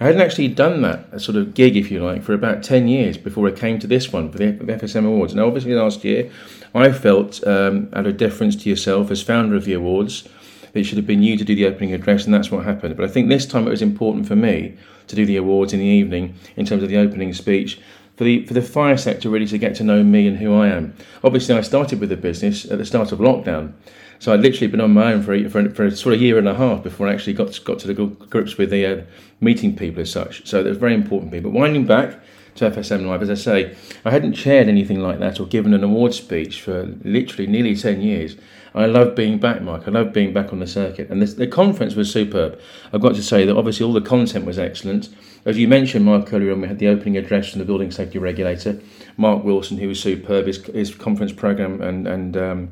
I 0.00 0.04
hadn't 0.04 0.20
actually 0.20 0.48
done 0.48 0.82
that 0.82 1.20
sort 1.20 1.36
of 1.36 1.54
gig, 1.54 1.76
if 1.76 1.90
you 1.90 2.04
like, 2.04 2.22
for 2.22 2.32
about 2.32 2.62
10 2.62 2.86
years 2.86 3.16
before 3.16 3.48
I 3.48 3.50
came 3.50 3.80
to 3.80 3.86
this 3.88 4.12
one 4.12 4.30
for 4.30 4.38
the 4.38 4.52
FSM 4.52 5.04
Awards. 5.04 5.34
Now, 5.34 5.46
obviously, 5.46 5.74
last 5.74 6.04
year, 6.04 6.30
I 6.72 6.92
felt, 6.92 7.44
um, 7.46 7.88
out 7.92 8.06
of 8.06 8.16
deference 8.16 8.54
to 8.56 8.68
yourself 8.68 9.10
as 9.10 9.22
founder 9.22 9.56
of 9.56 9.64
the 9.64 9.72
awards, 9.72 10.28
it 10.72 10.84
should 10.84 10.98
have 10.98 11.06
been 11.06 11.22
you 11.22 11.36
to 11.36 11.44
do 11.44 11.56
the 11.56 11.66
opening 11.66 11.92
address, 11.94 12.24
and 12.26 12.32
that's 12.32 12.50
what 12.50 12.64
happened. 12.64 12.96
But 12.96 13.06
I 13.06 13.08
think 13.08 13.28
this 13.28 13.46
time 13.46 13.66
it 13.66 13.70
was 13.70 13.82
important 13.82 14.28
for 14.28 14.36
me 14.36 14.76
to 15.08 15.16
do 15.16 15.26
the 15.26 15.36
awards 15.36 15.72
in 15.72 15.80
the 15.80 15.86
evening 15.86 16.36
in 16.56 16.64
terms 16.64 16.84
of 16.84 16.88
the 16.88 16.98
opening 16.98 17.32
speech. 17.32 17.80
For 18.16 18.24
the, 18.24 18.44
for 18.46 18.54
the 18.54 18.62
fire 18.62 18.96
sector 18.96 19.30
really 19.30 19.46
to 19.46 19.58
get 19.58 19.76
to 19.76 19.84
know 19.84 20.02
me 20.02 20.26
and 20.26 20.38
who 20.38 20.52
I 20.52 20.68
am. 20.68 20.94
Obviously, 21.22 21.54
I 21.54 21.60
started 21.60 22.00
with 22.00 22.08
the 22.08 22.16
business 22.16 22.64
at 22.70 22.78
the 22.78 22.84
start 22.84 23.12
of 23.12 23.20
lockdown, 23.20 23.74
so 24.18 24.32
I'd 24.32 24.40
literally 24.40 24.66
been 24.66 24.80
on 24.80 24.92
my 24.92 25.12
own 25.12 25.22
for 25.22 25.34
a, 25.34 25.48
for, 25.48 25.68
for 25.70 25.84
a 25.86 25.90
sort 25.90 26.14
of 26.14 26.20
year 26.20 26.38
and 26.38 26.48
a 26.48 26.54
half 26.54 26.82
before 26.82 27.08
I 27.08 27.12
actually 27.12 27.34
got 27.34 27.64
got 27.64 27.78
to 27.80 27.86
the 27.86 27.94
grips 27.94 28.56
with 28.56 28.70
the 28.70 28.86
uh, 28.86 29.02
meeting 29.40 29.76
people 29.76 30.02
as 30.02 30.10
such. 30.10 30.46
So 30.46 30.62
that 30.62 30.68
was 30.68 30.78
very 30.78 30.94
important. 30.94 31.30
But 31.30 31.50
winding 31.50 31.86
back 31.86 32.20
to 32.58 32.70
FSM 32.70 33.06
Live. 33.06 33.22
As 33.22 33.30
I 33.30 33.34
say, 33.34 33.76
I 34.04 34.10
hadn't 34.10 34.34
chaired 34.34 34.68
anything 34.68 35.00
like 35.00 35.20
that 35.20 35.40
or 35.40 35.46
given 35.46 35.74
an 35.74 35.84
award 35.84 36.12
speech 36.14 36.60
for 36.60 36.84
literally 37.04 37.46
nearly 37.46 37.74
10 37.74 38.00
years. 38.00 38.36
I 38.74 38.86
love 38.86 39.14
being 39.14 39.38
back, 39.38 39.62
Mark. 39.62 39.84
I 39.86 39.90
love 39.90 40.12
being 40.12 40.32
back 40.32 40.52
on 40.52 40.60
the 40.60 40.66
circuit. 40.66 41.08
And 41.08 41.22
this, 41.22 41.34
the 41.34 41.46
conference 41.46 41.94
was 41.94 42.12
superb. 42.12 42.60
I've 42.92 43.00
got 43.00 43.14
to 43.14 43.22
say 43.22 43.46
that 43.46 43.56
obviously 43.56 43.86
all 43.86 43.92
the 43.92 44.00
content 44.00 44.44
was 44.44 44.58
excellent. 44.58 45.08
As 45.44 45.56
you 45.56 45.68
mentioned, 45.68 46.04
Mark, 46.04 46.32
earlier 46.32 46.52
on, 46.52 46.60
we 46.60 46.68
had 46.68 46.78
the 46.78 46.88
opening 46.88 47.16
address 47.16 47.50
from 47.50 47.60
the 47.60 47.64
Building 47.64 47.90
Safety 47.90 48.18
Regulator, 48.18 48.78
Mark 49.16 49.44
Wilson, 49.44 49.78
who 49.78 49.88
was 49.88 50.00
superb. 50.00 50.46
His, 50.46 50.62
his 50.66 50.94
conference 50.94 51.32
programme 51.32 51.80
and, 51.80 52.06
and 52.06 52.36
um, 52.36 52.68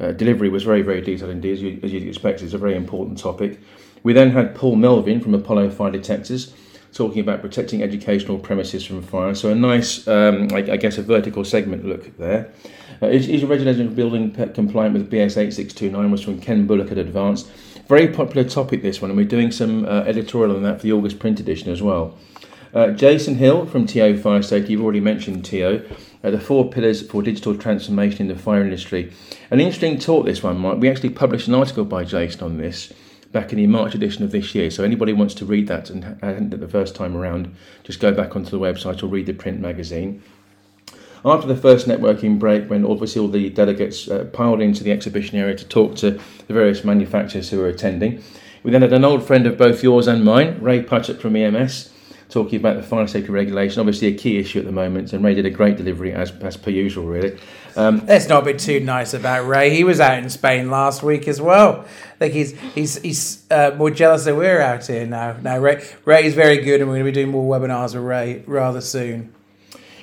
uh, 0.00 0.12
delivery 0.12 0.48
was 0.48 0.64
very, 0.64 0.82
very 0.82 1.00
detailed 1.00 1.30
indeed, 1.30 1.52
as, 1.54 1.62
you, 1.62 1.80
as 1.82 1.92
you'd 1.92 2.06
expect. 2.06 2.42
It's 2.42 2.54
a 2.54 2.58
very 2.58 2.76
important 2.76 3.18
topic. 3.18 3.60
We 4.02 4.12
then 4.12 4.30
had 4.30 4.54
Paul 4.54 4.76
Melvin 4.76 5.20
from 5.20 5.34
Apollo 5.34 5.70
Fire 5.70 5.90
Detectors 5.90 6.54
talking 6.92 7.20
about 7.20 7.40
protecting 7.40 7.82
educational 7.82 8.38
premises 8.38 8.84
from 8.84 9.02
fire. 9.02 9.34
So 9.34 9.50
a 9.50 9.54
nice, 9.54 10.06
um, 10.08 10.48
I, 10.52 10.58
I, 10.58 10.76
guess, 10.76 10.96
a 10.98 11.02
vertical 11.02 11.44
segment 11.44 11.84
look 11.84 12.16
there. 12.16 12.52
Uh, 13.02 13.08
is, 13.08 13.28
is 13.28 13.44
residential 13.44 13.88
building 13.88 14.32
compliant 14.54 14.94
with 14.94 15.10
BS 15.10 15.36
8629 15.36 16.10
was 16.10 16.22
from 16.22 16.40
Ken 16.40 16.66
Bullock 16.66 16.90
at 16.90 16.98
Advanced. 16.98 17.48
Very 17.88 18.08
popular 18.08 18.48
topic 18.48 18.82
this 18.82 19.02
one, 19.02 19.10
and 19.10 19.18
we're 19.18 19.26
doing 19.26 19.52
some 19.52 19.84
uh, 19.84 20.04
editorial 20.06 20.56
on 20.56 20.62
that 20.62 20.80
for 20.80 20.84
the 20.84 20.92
August 20.92 21.18
print 21.18 21.38
edition 21.38 21.70
as 21.70 21.82
well. 21.82 22.16
Uh, 22.74 22.90
Jason 22.90 23.36
Hill 23.36 23.66
from 23.66 23.86
TO 23.86 24.18
Fire 24.18 24.42
Safety, 24.42 24.72
you've 24.72 24.82
already 24.82 25.00
mentioned 25.00 25.44
TO, 25.44 25.86
uh, 26.26 26.30
the 26.30 26.40
four 26.40 26.68
pillars 26.68 27.06
for 27.08 27.22
digital 27.22 27.56
transformation 27.56 28.22
in 28.22 28.36
the 28.36 28.42
fire 28.42 28.62
industry. 28.62 29.12
An 29.50 29.60
interesting 29.60 29.98
talk, 29.98 30.26
this 30.26 30.42
one, 30.42 30.58
Mike. 30.58 30.78
We 30.78 30.90
actually 30.90 31.10
published 31.10 31.46
an 31.46 31.54
article 31.54 31.84
by 31.84 32.02
Jason 32.02 32.42
on 32.42 32.58
this 32.58 32.92
back 33.30 33.52
in 33.52 33.58
the 33.58 33.66
March 33.68 33.94
edition 33.94 34.24
of 34.24 34.32
this 34.32 34.54
year. 34.54 34.70
So 34.70 34.82
anybody 34.82 35.12
wants 35.12 35.34
to 35.34 35.44
read 35.44 35.68
that 35.68 35.88
and 35.88 36.02
hadn't 36.20 36.50
the 36.50 36.66
first 36.66 36.96
time 36.96 37.16
around, 37.16 37.54
just 37.84 38.00
go 38.00 38.12
back 38.12 38.34
onto 38.34 38.50
the 38.50 38.58
website 38.58 39.02
or 39.02 39.06
read 39.06 39.26
the 39.26 39.34
print 39.34 39.60
magazine. 39.60 40.22
After 41.24 41.46
the 41.46 41.56
first 41.56 41.86
networking 41.86 42.38
break, 42.38 42.68
when 42.68 42.84
obviously 42.84 43.20
all 43.20 43.28
the 43.28 43.50
delegates 43.50 44.08
uh, 44.08 44.24
piled 44.32 44.60
into 44.60 44.82
the 44.82 44.92
exhibition 44.92 45.38
area 45.38 45.54
to 45.54 45.64
talk 45.64 45.94
to 45.96 46.12
the 46.12 46.54
various 46.54 46.84
manufacturers 46.84 47.50
who 47.50 47.58
were 47.58 47.68
attending, 47.68 48.22
we 48.64 48.72
then 48.72 48.82
had 48.82 48.92
an 48.92 49.04
old 49.04 49.24
friend 49.24 49.46
of 49.46 49.56
both 49.56 49.82
yours 49.82 50.08
and 50.08 50.24
mine, 50.24 50.58
Ray 50.60 50.82
Putchett 50.82 51.20
from 51.20 51.36
EMS, 51.36 51.92
talking 52.28 52.58
about 52.58 52.76
the 52.76 52.82
fire 52.82 53.06
safety 53.06 53.30
regulation, 53.30 53.80
obviously 53.80 54.08
a 54.08 54.14
key 54.14 54.38
issue 54.38 54.58
at 54.58 54.64
the 54.64 54.72
moment, 54.72 55.12
and 55.12 55.24
Ray 55.24 55.34
did 55.34 55.46
a 55.46 55.50
great 55.50 55.76
delivery 55.76 56.12
as, 56.12 56.32
as 56.40 56.56
per 56.56 56.70
usual, 56.70 57.06
really. 57.06 57.38
Um, 57.76 58.04
Let's 58.06 58.28
not 58.28 58.44
be 58.44 58.54
too 58.54 58.80
nice 58.80 59.14
about 59.14 59.46
Ray. 59.46 59.70
He 59.70 59.84
was 59.84 60.00
out 60.00 60.18
in 60.18 60.30
Spain 60.30 60.70
last 60.70 61.02
week 61.02 61.28
as 61.28 61.40
well. 61.40 61.84
I 62.14 62.18
think 62.18 62.34
he's 62.34 62.58
he's 62.74 62.96
he's 63.02 63.50
uh, 63.50 63.74
more 63.76 63.90
jealous 63.90 64.24
that 64.24 64.34
we're 64.34 64.60
out 64.60 64.86
here 64.86 65.06
now. 65.06 65.36
Now 65.42 65.58
Ray 65.58 65.86
Ray 66.04 66.24
is 66.24 66.34
very 66.34 66.58
good, 66.58 66.80
and 66.80 66.88
we're 66.88 66.96
going 66.96 67.06
to 67.06 67.12
be 67.12 67.14
doing 67.14 67.30
more 67.30 67.58
webinars 67.58 67.94
with 67.94 68.02
Ray 68.02 68.42
rather 68.46 68.80
soon. 68.80 69.34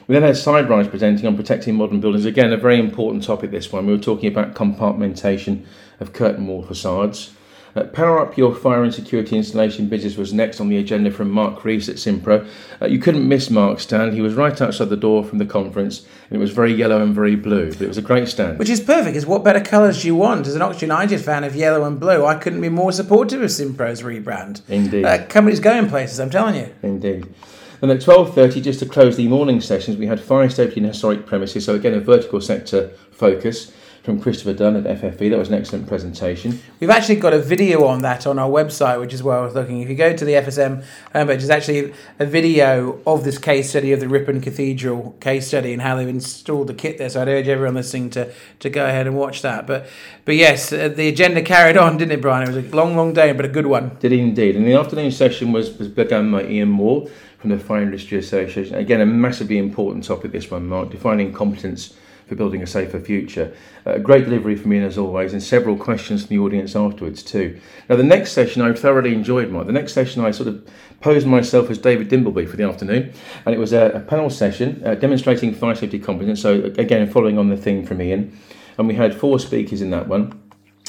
We 0.08 0.14
then 0.14 0.24
had 0.24 0.38
Siderise 0.38 0.88
presenting 0.88 1.26
on 1.26 1.36
protecting 1.36 1.76
modern 1.76 2.00
buildings. 2.00 2.26
Again, 2.26 2.52
a 2.52 2.58
very 2.58 2.78
important 2.78 3.24
topic. 3.24 3.52
This 3.52 3.72
one 3.72 3.88
we 3.88 3.94
were 3.94 4.00
talking 4.00 4.32
about 4.32 4.54
compartmentation 4.54 5.66
of 6.00 6.14
curtain 6.14 6.46
wall 6.46 6.62
facades. 6.62 7.33
Uh, 7.76 7.86
Power 7.86 8.20
Up 8.20 8.38
Your 8.38 8.54
Fire 8.54 8.84
and 8.84 8.94
Security 8.94 9.36
Installation 9.36 9.88
Business 9.88 10.16
was 10.16 10.32
next 10.32 10.60
on 10.60 10.70
the 10.70 10.78
agenda 10.78 11.10
from 11.10 11.32
Mark 11.32 11.66
Rees 11.66 11.90
at 11.90 11.96
Simpro. 11.96 12.48
Uh, 12.82 12.86
you 12.86 13.00
couldn't 13.00 13.28
miss 13.28 13.50
Mark's 13.50 13.84
stand. 13.84 14.14
He 14.14 14.22
was 14.22 14.36
right 14.36 14.60
outside 14.62 14.90
the 14.90 14.98
door 14.98 15.24
from 15.24 15.40
the 15.40 15.46
conference, 15.46 16.06
and 16.30 16.38
it 16.38 16.40
was 16.40 16.52
very 16.52 16.72
yellow 16.72 17.02
and 17.02 17.16
very 17.16 17.36
blue. 17.36 17.72
But 17.72 17.82
it 17.82 17.88
was 17.88 17.98
a 17.98 18.04
great 18.04 18.28
stand. 18.28 18.60
Which 18.60 18.70
is 18.70 18.80
perfect, 18.80 19.14
because 19.14 19.26
what 19.26 19.44
better 19.44 19.60
colours 19.60 20.02
do 20.02 20.08
you 20.08 20.16
want? 20.16 20.46
As 20.46 20.56
an 20.56 20.62
Oxford 20.62 20.84
United 20.84 21.20
fan 21.22 21.44
of 21.44 21.56
yellow 21.56 21.84
and 21.84 22.00
blue, 22.00 22.26
I 22.26 22.36
couldn't 22.36 22.62
be 22.62 22.70
more 22.70 22.92
supportive 22.92 23.42
of 23.42 23.50
Simpro's 23.50 24.04
rebrand. 24.04 24.62
Indeed. 24.70 25.06
Uh, 25.06 25.26
company's 25.26 25.60
going 25.60 25.90
places, 25.90 26.20
I'm 26.20 26.30
telling 26.30 26.56
you. 26.56 26.74
Indeed. 26.84 27.34
And 27.82 27.92
at 27.92 28.00
12.30, 28.00 28.64
just 28.64 28.80
to 28.80 28.86
close 28.86 29.18
the 29.18 29.28
morning 29.28 29.60
sessions, 29.60 29.98
we 29.98 30.06
had 30.06 30.22
fire 30.22 30.50
safety 30.50 30.80
in 30.80 30.86
historic 30.86 31.26
premises. 31.26 31.66
So 31.66 31.74
again, 31.74 31.94
a 31.94 32.00
vertical 32.00 32.40
sector 32.40 32.90
focus 33.12 33.74
from 34.04 34.20
Christopher 34.20 34.54
Dunn 34.54 34.76
at 34.76 34.84
FFE. 35.00 35.30
That 35.30 35.40
was 35.40 35.48
an 35.48 35.54
excellent 35.54 35.88
presentation. 35.88 36.60
We've 36.82 36.90
actually 36.90 37.16
got 37.16 37.34
a 37.34 37.40
video 37.40 37.86
on 37.86 38.02
that 38.02 38.28
on 38.28 38.38
our 38.38 38.50
website, 38.50 39.00
which 39.00 39.14
is 39.14 39.24
well 39.24 39.44
worth 39.44 39.56
looking. 39.56 39.80
If 39.80 39.88
you 39.88 39.96
go 39.96 40.16
to 40.16 40.26
the 40.26 40.34
FSM 40.34 40.84
homepage, 41.16 41.26
there's 41.26 41.50
actually 41.50 41.94
a 42.20 42.26
video 42.26 43.00
of 43.08 43.24
this 43.24 43.38
case 43.38 43.70
study 43.70 43.94
of 43.94 44.02
the 44.02 44.10
Ripon 44.10 44.42
Cathedral 44.42 45.16
case 45.22 45.48
study 45.48 45.72
and 45.72 45.82
how 45.82 45.96
they've 45.96 46.08
installed 46.08 46.68
the 46.68 46.74
kit 46.74 46.98
there. 46.98 47.10
So 47.10 47.22
I'd 47.22 47.30
urge 47.30 47.48
everyone 47.48 47.76
listening 47.76 48.10
to, 48.12 48.34
to 48.60 48.70
go 48.70 48.86
ahead 48.86 49.08
and 49.08 49.16
watch 49.16 49.42
that. 49.42 49.66
But 49.66 49.88
but 50.26 50.36
yes, 50.36 50.74
uh, 50.74 50.90
the 50.90 51.08
agenda 51.08 51.42
carried 51.42 51.78
on, 51.78 51.96
didn't 51.96 52.12
it, 52.12 52.22
Brian? 52.22 52.44
It 52.50 52.54
was 52.54 52.66
a 52.66 52.76
long, 52.76 52.98
long 52.98 53.14
day, 53.14 53.32
but 53.32 53.46
a 53.46 53.50
good 53.50 53.68
one. 53.68 53.96
Did 54.02 54.12
indeed. 54.12 54.58
And 54.58 54.68
the 54.68 54.74
afternoon 54.74 55.12
session 55.12 55.54
was, 55.54 55.78
was 55.78 55.88
begun 55.88 56.30
by 56.30 56.44
Ian 56.46 56.70
Moore 56.70 57.08
from 57.38 57.52
the 57.52 57.60
Fire 57.60 57.82
Industry 57.82 58.18
Association. 58.18 58.76
Again, 58.76 59.00
a 59.00 59.06
massively 59.06 59.58
important 59.58 60.04
topic, 60.04 60.34
this 60.34 60.52
one, 60.52 60.68
Mark, 60.68 60.90
defining 60.90 61.32
competence 61.32 61.94
for 62.28 62.36
building 62.36 62.62
a 62.62 62.68
safer 62.68 63.00
future. 63.00 63.54
Uh, 63.86 63.98
great 63.98 64.26
delivery 64.26 64.56
from 64.56 64.74
Ian 64.74 64.84
as 64.84 64.98
always, 64.98 65.34
and 65.34 65.44
several 65.44 65.76
questions 65.76 66.26
from 66.26 66.36
the 66.36 66.42
audience 66.42 66.76
afterwards 66.76 67.24
too. 67.24 67.60
Now, 67.90 67.96
the 67.96 68.04
next 68.04 68.32
session 68.32 68.62
I 68.62 68.74
thoroughly 68.74 69.14
enjoyed, 69.14 69.50
Mike. 69.50 69.68
The 69.68 69.74
next 69.74 69.94
session 69.94 70.24
I 70.24 70.32
sort 70.32 70.48
of 70.48 70.68
posed 71.02 71.28
myself 71.28 71.70
as 71.70 71.78
David 71.78 72.10
Dimbleby 72.10 72.48
for 72.50 72.58
the 72.58 72.64
afternoon, 72.64 73.14
and 73.46 73.54
it 73.54 73.60
was 73.60 73.74
a, 73.74 73.92
a 73.92 74.00
panel 74.00 74.30
session 74.30 74.82
uh, 74.86 74.96
demonstrating 74.96 75.54
fire 75.54 75.76
safety 75.76 76.00
competence. 76.00 76.42
So, 76.42 76.72
again, 76.78 77.10
following 77.10 77.38
on 77.38 77.50
the 77.50 77.58
theme 77.58 77.86
from 77.86 78.02
Ian, 78.02 78.38
and 78.78 78.88
we 78.88 78.96
had 78.96 79.16
four 79.16 79.40
speakers 79.40 79.82
in 79.82 79.90
that 79.92 80.08
one. 80.08 80.40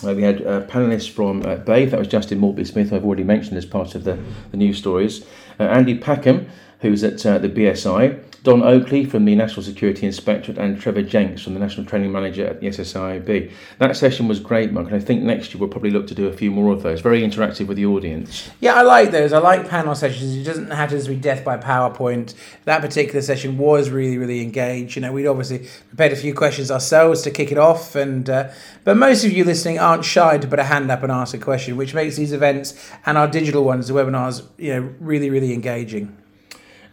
Uh, 0.02 0.12
we 0.12 0.22
had 0.22 0.44
uh, 0.46 0.66
panelists 0.66 1.10
from 1.10 1.42
uh, 1.42 1.56
BAFE, 1.56 1.90
that 1.90 1.98
was 1.98 2.08
Justin 2.08 2.38
Maltby 2.38 2.64
Smith, 2.64 2.92
I've 2.92 3.04
already 3.04 3.24
mentioned 3.24 3.56
as 3.56 3.64
part 3.64 3.94
of 3.94 4.04
the, 4.04 4.18
the 4.50 4.56
news 4.56 4.78
stories. 4.78 5.24
Uh, 5.58 5.64
Andy 5.64 5.98
Packham, 5.98 6.48
who's 6.80 7.04
at 7.04 7.24
uh, 7.24 7.38
the 7.38 7.48
BSI, 7.48 8.22
Don 8.44 8.62
Oakley 8.62 9.06
from 9.06 9.24
the 9.24 9.34
National 9.34 9.62
Security 9.62 10.06
Inspectorate 10.06 10.58
and 10.58 10.78
Trevor 10.78 11.00
Jenks 11.00 11.40
from 11.40 11.54
the 11.54 11.60
National 11.60 11.86
Training 11.86 12.12
Manager 12.12 12.46
at 12.46 12.60
the 12.60 12.66
SSIB. 12.66 13.50
That 13.78 13.96
session 13.96 14.28
was 14.28 14.38
great, 14.38 14.70
Mark, 14.70 14.88
and 14.88 14.96
I 14.96 14.98
think 14.98 15.22
next 15.22 15.54
year 15.54 15.60
we'll 15.60 15.70
probably 15.70 15.90
look 15.90 16.06
to 16.08 16.14
do 16.14 16.26
a 16.26 16.32
few 16.32 16.50
more 16.50 16.70
of 16.70 16.82
those. 16.82 17.00
Very 17.00 17.22
interactive 17.22 17.68
with 17.68 17.78
the 17.78 17.86
audience. 17.86 18.50
Yeah, 18.60 18.74
I 18.74 18.82
like 18.82 19.12
those. 19.12 19.32
I 19.32 19.38
like 19.38 19.70
panel 19.70 19.94
sessions. 19.94 20.36
It 20.36 20.44
doesn't 20.44 20.70
have 20.70 20.90
to 20.90 21.08
be 21.08 21.16
death 21.16 21.42
by 21.42 21.56
PowerPoint. 21.56 22.34
That 22.66 22.82
particular 22.82 23.22
session 23.22 23.56
was 23.56 23.88
really, 23.88 24.18
really 24.18 24.42
engaged. 24.42 24.94
You 24.96 25.00
know, 25.00 25.12
we'd 25.12 25.26
obviously 25.26 25.66
prepared 25.88 26.12
a 26.12 26.16
few 26.16 26.34
questions 26.34 26.70
ourselves 26.70 27.22
to 27.22 27.30
kick 27.30 27.50
it 27.50 27.56
off, 27.56 27.94
and 27.94 28.28
uh, 28.28 28.50
but 28.84 28.98
most 28.98 29.24
of 29.24 29.32
you 29.32 29.44
listening 29.44 29.78
aren't 29.78 30.04
shy 30.04 30.36
to 30.36 30.46
put 30.46 30.58
a 30.58 30.64
hand 30.64 30.90
up 30.90 31.02
and 31.02 31.10
ask 31.10 31.32
a 31.32 31.38
question, 31.38 31.78
which 31.78 31.94
makes 31.94 32.16
these 32.16 32.34
events 32.34 32.90
and 33.06 33.16
our 33.16 33.26
digital 33.26 33.64
ones, 33.64 33.88
the 33.88 33.94
webinars, 33.94 34.46
you 34.58 34.74
know, 34.74 34.94
really, 35.00 35.30
really 35.30 35.54
engaging. 35.54 36.14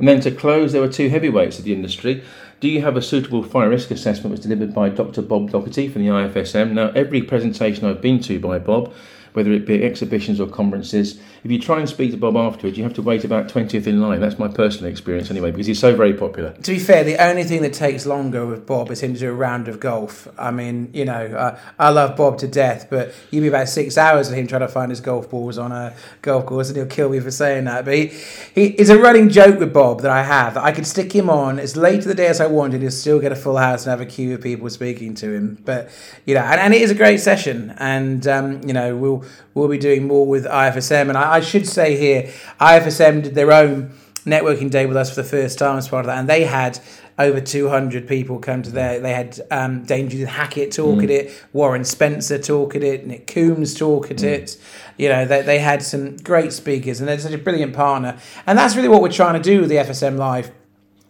And 0.02 0.08
then 0.08 0.20
to 0.22 0.32
close, 0.32 0.72
there 0.72 0.82
were 0.82 0.88
two 0.88 1.10
heavyweights 1.10 1.60
of 1.60 1.66
the 1.66 1.74
industry. 1.74 2.24
Do 2.60 2.68
you 2.68 2.82
have 2.82 2.98
a 2.98 3.04
suitable 3.04 3.44
fire 3.44 3.70
risk 3.70 3.92
assessment? 3.92 4.32
was 4.32 4.40
delivered 4.40 4.74
by 4.74 4.90
Dr. 4.90 5.22
Bob 5.22 5.52
Doherty 5.52 5.88
from 5.90 6.02
the 6.02 6.10
IFSM. 6.10 6.72
Now, 6.72 6.90
every 6.96 7.22
presentation 7.22 7.86
I've 7.86 8.02
been 8.02 8.20
to 8.22 8.40
by 8.40 8.58
Bob 8.58 8.92
whether 9.34 9.52
it 9.52 9.66
be 9.66 9.84
exhibitions 9.84 10.40
or 10.40 10.48
conferences. 10.48 11.20
If 11.44 11.50
you 11.50 11.60
try 11.60 11.80
and 11.80 11.90
speak 11.90 12.12
to 12.12 12.18
Bob 12.18 12.38
afterwards, 12.38 12.78
you 12.78 12.84
have 12.84 12.94
to 12.94 13.02
wait 13.02 13.24
about 13.24 13.48
20th 13.48 13.88
in 13.88 14.00
line. 14.00 14.20
That's 14.20 14.38
my 14.38 14.48
personal 14.48 14.92
experience 14.92 15.32
anyway, 15.32 15.50
because 15.50 15.66
he's 15.66 15.80
so 15.80 15.96
very 15.96 16.14
popular. 16.14 16.52
To 16.54 16.72
be 16.72 16.78
fair, 16.78 17.04
the 17.04 17.18
only 17.18 17.44
thing 17.44 17.64
that 17.64 17.74
takes 17.74 18.06
longer 18.06 18.46
with 18.46 18.68
Bob 18.68 18.92
is 18.92 19.02
him 19.02 19.16
to 19.16 19.20
do 19.20 19.30
a 19.32 19.34
round 19.34 19.68
of 19.68 19.80
golf. 19.80 20.28
I 20.38 20.52
mean, 20.52 20.92
you 20.94 21.04
know, 21.04 21.26
uh, 21.26 21.60
I 21.80 21.90
love 21.90 22.16
Bob 22.16 22.38
to 22.40 22.48
death, 22.48 22.88
but 22.92 23.16
you'd 23.32 23.42
be 23.42 23.48
about 23.48 23.70
six 23.70 23.98
hours 23.98 24.30
of 24.30 24.38
him 24.38 24.46
trying 24.46 24.62
to 24.62 24.68
find 24.68 24.92
his 24.92 25.02
golf 25.02 25.32
balls 25.32 25.58
on 25.58 25.72
a 25.72 25.96
golf 26.22 26.46
course, 26.46 26.68
and 26.68 26.78
he'll 26.78 26.86
kill 26.86 27.10
me 27.10 27.20
for 27.20 27.32
saying 27.32 27.66
that. 27.66 27.86
But 27.86 27.96
he, 27.96 28.08
he 28.54 28.66
it's 28.68 28.92
a 28.92 29.00
running 29.00 29.30
joke 29.30 29.60
with 29.60 29.74
Bob 29.74 30.02
that 30.02 30.12
I 30.12 30.22
have. 30.22 30.58
I 30.58 30.72
could 30.72 30.86
stick 30.86 31.12
him 31.12 31.28
on 31.28 31.58
as 31.58 31.76
late 31.76 32.04
to 32.04 32.08
the 32.08 32.14
day 32.14 32.28
as 32.28 32.40
I 32.40 32.46
wanted, 32.46 32.84
he'll 32.84 32.92
still 32.92 33.20
get 33.20 33.32
a 33.32 33.36
full 33.36 33.58
house 33.58 33.88
and 33.88 33.90
have 33.90 34.02
a 34.02 34.06
queue 34.06 34.36
of 34.36 34.42
people 34.42 34.70
speaking 34.70 35.16
to 35.16 35.34
him. 35.34 35.58
But, 35.66 35.90
you 36.26 36.36
know, 36.36 36.42
and, 36.42 36.60
and 36.60 36.74
it 36.76 36.84
is 36.84 36.92
a 36.92 36.96
great 36.96 37.20
session, 37.20 37.74
and, 37.78 38.28
um, 38.28 38.62
you 38.62 38.74
know, 38.74 38.96
we'll 38.96 39.26
we'll 39.54 39.68
be 39.68 39.78
doing 39.78 40.08
more 40.08 40.26
with 40.26 40.46
IFSM. 40.46 41.10
And 41.10 41.18
I, 41.18 41.31
I, 41.36 41.40
should 41.42 41.68
say 41.68 41.98
here, 41.98 42.32
IFSM 42.60 43.24
did 43.24 43.36
their 43.36 43.52
own 43.52 43.92
networking 44.26 44.70
day 44.70 44.86
with 44.86 44.98
us 44.98 45.10
for 45.10 45.22
the 45.22 45.28
first 45.28 45.58
time 45.58 45.78
as 45.78 45.88
part 45.88 46.06
of 46.06 46.08
that, 46.08 46.20
and 46.20 46.30
they 46.30 46.44
had 46.44 46.80
over 47.18 47.42
200 47.42 48.08
people 48.08 48.40
come 48.40 48.62
to 48.64 48.72
there. 48.72 49.00
They 49.00 49.14
had 49.14 49.40
um, 49.52 49.84
Dame 49.84 50.10
Judith 50.10 50.30
Hackitt 50.30 50.74
talk 50.74 51.00
mm. 51.00 51.04
at 51.04 51.10
it, 51.10 51.44
Warren 51.54 51.84
Spencer 51.84 52.40
talk 52.40 52.76
at 52.76 52.84
it, 52.84 53.06
Nick 53.06 53.28
Coombs 53.28 53.74
talk 53.74 54.10
at 54.10 54.18
mm. 54.18 54.24
it. 54.24 54.58
You 54.98 55.10
know, 55.10 55.26
they, 55.26 55.42
they 55.42 55.60
had 55.60 55.84
some 55.84 56.18
great 56.18 56.54
speakers, 56.54 57.00
and 57.00 57.08
they're 57.08 57.20
such 57.20 57.34
a 57.34 57.38
brilliant 57.38 57.74
partner. 57.74 58.18
And 58.46 58.58
that's 58.58 58.76
really 58.76 58.90
what 58.90 59.02
we're 59.02 59.12
trying 59.12 59.42
to 59.42 59.42
do 59.42 59.62
with 59.62 59.70
the 59.70 59.78
FSM 59.78 60.18
Live 60.18 60.52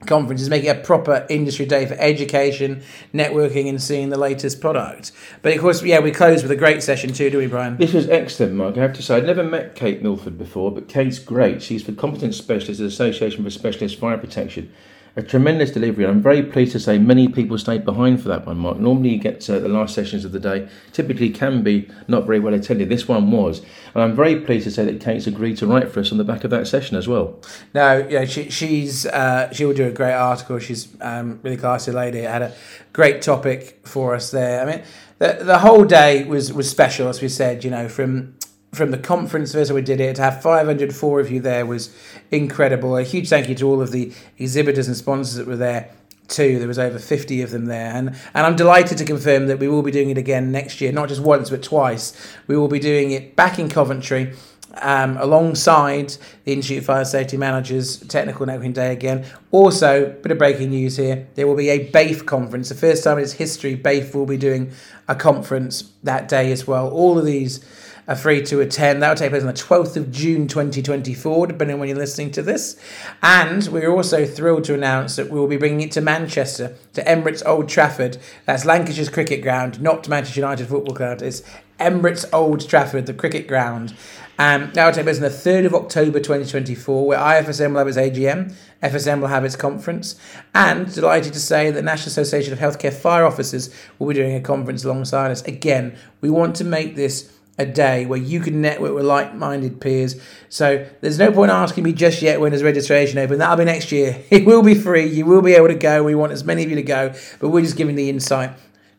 conference 0.06 0.42
is 0.42 0.50
making 0.50 0.70
a 0.70 0.76
proper 0.76 1.26
industry 1.30 1.66
day 1.66 1.86
for 1.86 1.96
education, 1.96 2.84
networking, 3.14 3.70
and 3.70 3.82
seeing 3.82 4.10
the 4.10 4.18
latest 4.18 4.62
product. 4.62 5.12
But 5.42 5.54
of 5.54 5.62
course, 5.62 5.84
yeah, 5.84 6.00
we 6.00 6.12
close 6.12 6.42
with 6.42 6.52
a 6.52 6.56
great 6.56 6.84
session 6.84 7.14
too, 7.14 7.30
do 7.30 7.38
we, 7.38 7.48
Brian? 7.48 7.78
This 7.78 7.94
was 7.94 8.10
excellent, 8.10 8.54
Mark. 8.54 8.78
I 8.78 8.82
have 8.82 8.94
to 8.94 9.04
say, 9.04 9.18
I'd 9.18 9.26
never 9.26 9.44
met 9.44 9.76
Kate 9.76 10.02
Milford 10.02 10.38
before, 10.38 10.72
but 10.72 10.88
Kate's 10.88 11.20
great. 11.20 11.62
She's 11.62 11.86
the 11.86 11.94
Competence 11.94 12.38
Specialist 12.38 12.80
at 12.80 12.84
the 12.84 12.88
Association 12.88 13.44
for 13.44 13.50
Specialist 13.50 14.00
Fire 14.00 14.18
Protection. 14.18 14.72
A 15.16 15.22
tremendous 15.22 15.72
delivery. 15.72 16.06
I'm 16.06 16.22
very 16.22 16.42
pleased 16.42 16.72
to 16.72 16.80
say 16.80 16.98
many 16.98 17.28
people 17.28 17.58
stayed 17.58 17.84
behind 17.84 18.22
for 18.22 18.30
that 18.30 18.46
one, 18.46 18.58
Mark. 18.58 18.78
Normally, 18.78 19.10
you 19.10 19.18
get 19.18 19.48
uh, 19.50 19.60
the 19.60 19.68
last 19.68 19.94
sessions 19.94 20.24
of 20.24 20.32
the 20.32 20.40
day, 20.40 20.70
typically 20.94 21.30
can 21.30 21.64
be 21.64 21.90
not 22.08 22.26
very 22.26 22.40
well 22.40 22.54
attended. 22.54 22.90
This 22.90 23.08
one 23.08 23.30
was. 23.32 23.60
And 23.94 24.04
I'm 24.04 24.16
very 24.16 24.40
pleased 24.40 24.64
to 24.66 24.72
say 24.72 24.86
that 24.86 25.02
Kate's 25.02 25.28
agreed 25.28 25.58
to 25.58 25.68
write 25.68 25.92
for 25.92 26.00
us 26.00 26.12
on 26.12 26.18
the 26.18 26.24
back 26.24 26.44
of 26.44 26.52
that 26.52 26.68
session 26.68 26.96
as 26.96 27.08
well. 27.08 27.40
No, 27.74 28.08
yeah, 28.10 28.24
she, 28.26 28.50
she's 28.50 29.06
uh, 29.06 29.52
she 29.52 29.66
will 29.66 29.74
do 29.74 29.88
a 29.88 29.92
great 29.92 30.14
article. 30.14 30.60
She's 30.60 30.88
um, 31.02 31.40
really 31.44 31.58
classy 31.58 31.92
lady. 31.92 32.20
Had 32.20 32.42
a 32.42 32.54
great 32.94 33.22
topic 33.22 33.86
for 33.86 34.16
us 34.16 34.32
there. 34.32 34.62
I 34.62 34.66
mean, 34.66 34.84
the, 35.20 35.40
the 35.44 35.60
whole 35.60 35.84
day 35.84 36.24
was, 36.24 36.54
was 36.54 36.70
special, 36.70 37.08
as 37.08 37.22
we 37.22 37.30
said, 37.30 37.64
you 37.64 37.70
know, 37.70 37.88
from 37.90 38.36
from 38.74 38.92
the 38.92 38.98
conference 38.98 39.54
visit 39.54 39.74
we 39.74 39.82
did 39.82 40.00
it 40.00 40.16
to 40.16 40.22
have 40.22 40.42
504 40.42 41.20
of 41.20 41.30
you 41.30 41.40
there 41.42 41.66
was 41.66 41.94
incredible 42.32 42.96
a 42.96 43.04
huge 43.04 43.30
thank 43.30 43.50
you 43.50 43.56
to 43.56 43.68
all 43.68 43.82
of 43.82 43.92
the 43.92 44.14
exhibitors 44.38 44.88
and 44.88 44.96
sponsors 44.96 45.36
that 45.36 45.48
were 45.48 45.58
there 45.58 45.92
too 46.28 46.58
there 46.58 46.68
was 46.68 46.80
over 46.80 46.98
50 46.98 47.42
of 47.42 47.52
them 47.52 47.66
there 47.66 47.94
and 47.94 48.10
and 48.34 48.46
i'm 48.46 48.56
delighted 48.56 48.98
to 48.98 49.06
confirm 49.06 49.48
that 49.48 49.60
we 49.60 49.68
will 49.68 49.82
be 49.82 49.92
doing 49.92 50.10
it 50.10 50.18
again 50.18 50.52
next 50.52 50.80
year 50.80 50.92
not 50.92 51.10
just 51.10 51.22
once 51.22 51.50
but 51.50 51.62
twice 51.62 52.16
we 52.48 52.56
will 52.56 52.70
be 52.70 52.80
doing 52.80 53.12
it 53.12 53.36
back 53.36 53.60
in 53.60 53.68
coventry 53.68 54.34
um, 54.82 55.18
alongside 55.18 56.16
the 56.46 56.54
Institute 56.54 56.80
of 56.80 56.86
Fire 56.86 57.04
Safety 57.04 57.36
Managers 57.36 57.98
Technical 57.98 58.46
Networking 58.46 58.74
Day 58.74 58.94
again. 58.94 59.26
Also, 59.52 60.12
bit 60.22 60.32
of 60.32 60.38
breaking 60.38 60.70
news 60.70 60.96
here: 60.96 61.28
there 61.36 61.46
will 61.46 61.56
be 61.56 61.70
a 61.70 61.92
BAFE 61.92 62.26
conference. 62.26 62.70
The 62.70 62.76
first 62.76 63.04
time 63.04 63.18
in 63.18 63.26
its 63.26 63.34
history, 63.34 63.76
BAFE 63.76 64.16
will 64.16 64.26
be 64.26 64.38
doing 64.38 64.72
a 65.08 65.16
conference 65.16 65.92
that 66.04 66.30
day 66.30 66.52
as 66.52 66.68
well. 66.68 66.90
All 66.90 67.18
of 67.18 67.26
these 67.26 67.60
are 68.08 68.16
free 68.16 68.42
to 68.44 68.60
attend. 68.60 69.02
That 69.02 69.10
will 69.10 69.16
take 69.16 69.32
place 69.32 69.44
on 69.44 69.48
the 69.48 69.54
12th 69.54 69.98
of 69.98 70.12
June 70.12 70.48
2024, 70.48 71.48
depending 71.48 71.76
on 71.76 71.80
when 71.80 71.90
you're 71.90 71.98
listening 71.98 72.32
to 72.32 72.42
this. 72.42 72.80
And 73.22 73.68
we're 73.68 73.92
also 73.92 74.26
thrilled 74.26 74.64
to 74.66 74.74
announce 74.74 75.16
that 75.16 75.30
we 75.30 75.40
will 75.40 75.48
be 75.48 75.58
bringing 75.58 75.82
it 75.82 75.92
to 75.94 76.02
Manchester, 76.02 76.76
to 76.94 77.04
Emirates 77.04 77.44
Old 77.46 77.70
Trafford. 77.70 78.18
That's 78.46 78.66
Lancashire's 78.66 79.10
cricket 79.10 79.42
ground, 79.42 79.82
not 79.82 80.08
Manchester 80.08 80.40
United 80.40 80.68
Football 80.68 80.96
Club. 80.96 81.22
It's 81.22 81.44
Emirates 81.80 82.26
Old 82.32 82.68
Trafford, 82.68 83.06
the 83.06 83.14
cricket 83.14 83.48
ground. 83.48 83.96
Um, 84.42 84.72
that 84.74 84.86
will 84.86 84.94
take 84.94 85.04
place 85.06 85.18
on 85.18 85.24
the 85.24 85.30
3rd 85.30 85.68
of 85.68 85.76
October 85.76 86.20
2024, 86.20 87.06
where 87.06 87.20
IFSM 87.20 87.72
will 87.72 87.78
have 87.78 87.88
its 87.88 87.98
AGM, 87.98 88.56
FSM 88.82 89.22
will 89.22 89.28
have 89.28 89.46
its 89.46 89.56
conference, 89.56 90.16
and 90.56 90.92
delighted 90.92 91.34
to 91.34 91.40
say 91.40 91.70
that 91.70 91.76
the 91.76 91.84
National 91.84 92.08
Association 92.08 92.52
of 92.52 92.58
Healthcare 92.58 92.92
Fire 92.92 93.26
Officers 93.26 93.70
will 94.00 94.08
be 94.08 94.16
doing 94.16 94.36
a 94.36 94.42
conference 94.42 94.84
alongside 94.84 95.30
us. 95.30 95.44
Again, 95.44 95.96
we 96.22 96.32
want 96.32 96.56
to 96.56 96.64
make 96.64 96.96
this 96.96 97.32
a 97.58 97.66
day 97.66 98.06
where 98.06 98.20
you 98.20 98.40
can 98.40 98.62
network 98.62 98.94
with 98.94 99.06
like-minded 99.06 99.80
peers. 99.80 100.20
So 100.50 100.88
there's 101.02 101.20
no 101.20 101.32
point 101.32 101.52
asking 101.52 101.84
me 101.84 101.94
just 101.94 102.22
yet 102.22 102.40
when 102.40 102.52
there's 102.52 102.64
registration 102.64 103.20
open. 103.20 103.40
That'll 103.40 103.58
be 103.58 103.66
next 103.66 103.92
year. 103.92 104.24
It 104.32 104.46
will 104.46 104.64
be 104.64 104.76
free. 104.76 105.06
You 105.06 105.26
will 105.26 105.42
be 105.42 105.54
able 105.54 105.68
to 105.68 105.76
go. 105.76 106.04
We 106.04 106.16
want 106.16 106.32
as 106.32 106.44
many 106.44 106.64
of 106.64 106.70
you 106.70 106.76
to 106.78 106.84
go, 106.84 107.14
but 107.40 107.50
we're 107.50 107.62
just 107.62 107.78
giving 107.78 107.96
the 107.96 108.10
insight 108.10 108.52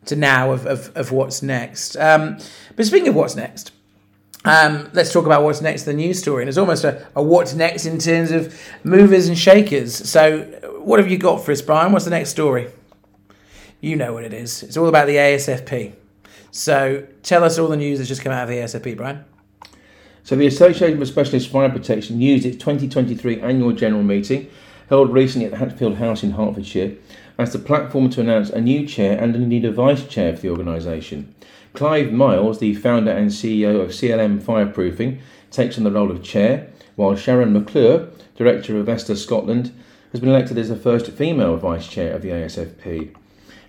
to 0.05 0.15
now 0.15 0.51
of, 0.51 0.65
of, 0.65 0.95
of 0.95 1.11
what's 1.11 1.41
next. 1.41 1.97
Um, 1.97 2.37
but 2.75 2.85
speaking 2.85 3.09
of 3.09 3.15
what's 3.15 3.35
next, 3.35 3.71
um, 4.45 4.89
let's 4.93 5.11
talk 5.11 5.25
about 5.25 5.43
what's 5.43 5.61
next 5.61 5.87
in 5.87 5.95
the 5.95 6.03
news 6.03 6.19
story. 6.19 6.43
And 6.43 6.49
it's 6.49 6.57
almost 6.57 6.83
a, 6.83 7.05
a 7.15 7.23
what's 7.23 7.53
next 7.53 7.85
in 7.85 7.97
terms 7.97 8.31
of 8.31 8.57
movers 8.83 9.27
and 9.27 9.37
shakers. 9.37 9.95
So, 9.95 10.41
what 10.83 10.99
have 10.99 11.09
you 11.09 11.17
got 11.17 11.43
for 11.43 11.51
us, 11.51 11.61
Brian? 11.61 11.91
What's 11.91 12.05
the 12.05 12.11
next 12.11 12.29
story? 12.29 12.69
You 13.81 13.95
know 13.95 14.13
what 14.13 14.23
it 14.23 14.33
is. 14.33 14.63
It's 14.63 14.77
all 14.77 14.87
about 14.87 15.07
the 15.07 15.15
ASFP. 15.15 15.93
So, 16.55 17.07
tell 17.23 17.43
us 17.43 17.57
all 17.57 17.67
the 17.67 17.75
news 17.75 17.97
that's 17.97 18.07
just 18.07 18.21
come 18.21 18.31
out 18.31 18.43
of 18.43 18.49
the 18.49 18.57
ASFP, 18.57 18.95
Brian. 18.95 19.25
So, 20.23 20.35
the 20.35 20.45
Association 20.45 20.99
for 20.99 21.05
Specialist 21.07 21.49
Fire 21.49 21.67
Protection 21.67 22.21
used 22.21 22.45
its 22.45 22.57
2023 22.57 23.41
annual 23.41 23.71
general 23.71 24.03
meeting, 24.03 24.51
held 24.87 25.11
recently 25.11 25.47
at 25.47 25.51
the 25.51 25.57
Hatfield 25.57 25.95
House 25.95 26.21
in 26.21 26.33
Hertfordshire, 26.33 26.95
as 27.39 27.53
the 27.53 27.57
platform 27.57 28.11
to 28.11 28.21
announce 28.21 28.51
a 28.51 28.61
new 28.61 28.85
chair 28.85 29.19
and 29.19 29.35
indeed 29.35 29.65
a 29.65 29.71
vice 29.71 30.05
chair 30.05 30.35
for 30.35 30.43
the 30.43 30.49
organisation. 30.51 31.33
Clive 31.73 32.13
Miles, 32.13 32.59
the 32.59 32.75
founder 32.75 33.09
and 33.09 33.31
CEO 33.31 33.81
of 33.81 33.89
CLM 33.89 34.39
Fireproofing, 34.39 35.21
takes 35.49 35.79
on 35.79 35.85
the 35.85 35.91
role 35.91 36.11
of 36.11 36.21
chair, 36.21 36.67
while 36.95 37.15
Sharon 37.15 37.51
McClure, 37.51 38.09
director 38.35 38.77
of 38.77 38.85
Vesta 38.85 39.15
Scotland, 39.15 39.73
has 40.11 40.21
been 40.21 40.29
elected 40.29 40.59
as 40.59 40.69
the 40.69 40.75
first 40.75 41.07
female 41.07 41.57
vice 41.57 41.87
chair 41.87 42.13
of 42.13 42.21
the 42.21 42.29
ASFP. 42.29 43.15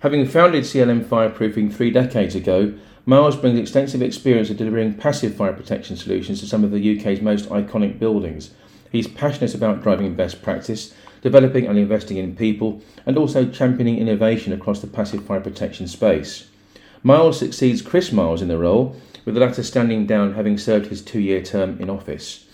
Having 0.01 0.27
founded 0.27 0.65
CLM 0.65 1.05
Fireproofing 1.05 1.73
three 1.73 1.89
decades 1.89 2.35
ago, 2.35 2.73
Miles 3.05 3.37
brings 3.37 3.57
extensive 3.57 4.01
experience 4.01 4.49
of 4.49 4.57
delivering 4.57 4.95
passive 4.95 5.35
fire 5.35 5.53
protection 5.53 5.95
solutions 5.95 6.39
to 6.41 6.47
some 6.47 6.63
of 6.63 6.71
the 6.71 6.99
UK's 6.99 7.21
most 7.21 7.47
iconic 7.49 7.97
buildings. 7.97 8.51
He's 8.91 9.07
passionate 9.07 9.55
about 9.55 9.81
driving 9.83 10.15
best 10.15 10.41
practice, 10.41 10.93
developing 11.21 11.65
and 11.65 11.77
investing 11.77 12.17
in 12.17 12.35
people, 12.35 12.81
and 13.05 13.17
also 13.17 13.49
championing 13.49 13.97
innovation 13.97 14.51
across 14.51 14.81
the 14.81 14.87
passive 14.87 15.23
fire 15.23 15.39
protection 15.39 15.87
space. 15.87 16.49
Miles 17.01 17.39
succeeds 17.39 17.81
Chris 17.81 18.11
Miles 18.11 18.41
in 18.41 18.47
the 18.47 18.57
role, 18.57 18.95
with 19.23 19.35
the 19.35 19.41
latter 19.41 19.63
standing 19.63 20.05
down 20.05 20.33
having 20.33 20.57
served 20.57 20.87
his 20.87 21.01
two 21.01 21.21
year 21.21 21.41
term 21.41 21.79
in 21.79 21.89
office. 21.89 22.45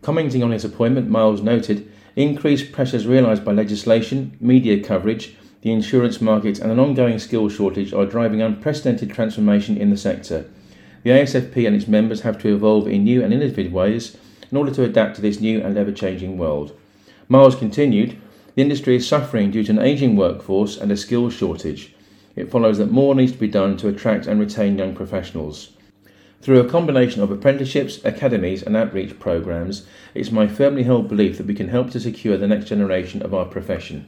Commenting 0.00 0.42
on 0.42 0.52
his 0.52 0.64
appointment, 0.64 1.10
Miles 1.10 1.42
noted 1.42 1.90
increased 2.16 2.72
pressures 2.72 3.06
realised 3.06 3.44
by 3.44 3.52
legislation, 3.52 4.36
media 4.40 4.82
coverage, 4.82 5.36
the 5.68 5.74
insurance 5.74 6.22
market, 6.22 6.58
and 6.58 6.72
an 6.72 6.78
ongoing 6.78 7.18
skill 7.18 7.50
shortage 7.50 7.92
are 7.92 8.06
driving 8.06 8.40
unprecedented 8.40 9.10
transformation 9.10 9.76
in 9.76 9.90
the 9.90 9.98
sector. 9.98 10.48
The 11.02 11.10
ASFP 11.10 11.66
and 11.66 11.76
its 11.76 11.86
members 11.86 12.22
have 12.22 12.38
to 12.38 12.54
evolve 12.54 12.88
in 12.88 13.04
new 13.04 13.22
and 13.22 13.34
innovative 13.34 13.70
ways 13.70 14.16
in 14.50 14.56
order 14.56 14.72
to 14.72 14.84
adapt 14.84 15.16
to 15.16 15.20
this 15.22 15.40
new 15.40 15.60
and 15.60 15.76
ever 15.76 15.92
changing 15.92 16.38
world. 16.38 16.72
Miles 17.28 17.54
continued 17.54 18.18
The 18.54 18.62
industry 18.62 18.96
is 18.96 19.06
suffering 19.06 19.50
due 19.50 19.62
to 19.64 19.72
an 19.72 19.78
ageing 19.78 20.16
workforce 20.16 20.78
and 20.78 20.90
a 20.90 20.96
skills 20.96 21.34
shortage 21.34 21.94
it 22.34 22.50
follows 22.50 22.78
that 22.78 22.90
more 22.90 23.14
needs 23.14 23.32
to 23.32 23.38
be 23.38 23.48
done 23.48 23.76
to 23.78 23.88
attract 23.88 24.26
and 24.26 24.38
retain 24.38 24.78
young 24.78 24.94
professionals. 24.94 25.70
Through 26.40 26.60
a 26.60 26.70
combination 26.70 27.20
of 27.20 27.32
apprenticeships, 27.32 28.00
academies, 28.04 28.62
and 28.62 28.76
outreach 28.76 29.18
programs, 29.18 29.84
it's 30.14 30.30
my 30.30 30.46
firmly 30.46 30.84
held 30.84 31.08
belief 31.08 31.36
that 31.36 31.46
we 31.46 31.54
can 31.54 31.68
help 31.68 31.90
to 31.90 32.00
secure 32.00 32.36
the 32.36 32.46
next 32.46 32.66
generation 32.66 33.22
of 33.22 33.34
our 33.34 33.44
profession. 33.44 34.06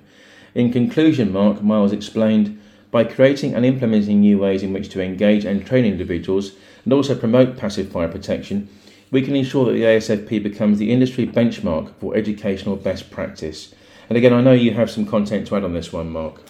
In 0.55 0.73
conclusion, 0.73 1.33
Mark 1.33 1.63
Miles 1.63 1.93
explained 1.93 2.61
by 2.91 3.05
creating 3.05 3.55
and 3.55 3.65
implementing 3.65 4.21
new 4.21 4.39
ways 4.39 4.63
in 4.63 4.73
which 4.73 4.89
to 4.91 5.03
engage 5.03 5.45
and 5.45 5.65
train 5.65 5.85
individuals 5.85 6.53
and 6.85 6.93
also 6.93 7.15
promote 7.15 7.57
passive 7.57 7.91
fire 7.91 8.09
protection, 8.09 8.69
we 9.11 9.23
can 9.23 9.37
ensure 9.37 9.67
that 9.67 9.73
the 9.73 9.83
ASFP 9.83 10.43
becomes 10.43 10.79
the 10.79 10.93
industry 10.93 11.27
benchmark 11.27 11.93
for 12.01 12.17
educational 12.17 12.77
best 12.77 13.11
practice. 13.11 13.75
And 14.09 14.17
again, 14.17 14.33
I 14.33 14.41
know 14.41 14.53
you 14.53 14.73
have 14.75 14.91
some 14.91 15.07
content 15.07 15.47
to 15.49 15.57
add 15.57 15.65
on 15.65 15.73
this 15.73 15.93
one, 15.93 16.11
Mark. 16.11 16.41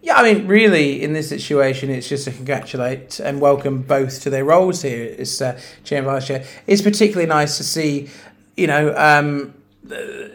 Yeah, 0.00 0.16
I 0.16 0.32
mean, 0.32 0.46
really, 0.46 1.02
in 1.02 1.12
this 1.12 1.28
situation, 1.28 1.90
it's 1.90 2.08
just 2.08 2.24
to 2.24 2.32
congratulate 2.32 3.18
and 3.20 3.40
welcome 3.40 3.82
both 3.82 4.22
to 4.22 4.30
their 4.30 4.44
roles 4.44 4.82
here 4.82 5.14
as 5.18 5.42
uh, 5.42 5.60
chair 5.84 5.98
and 5.98 6.06
vice 6.06 6.26
chair. 6.26 6.44
It's 6.66 6.82
particularly 6.82 7.26
nice 7.26 7.56
to 7.56 7.64
see, 7.64 8.08
you 8.56 8.68
know, 8.68 8.94
um, 8.96 9.54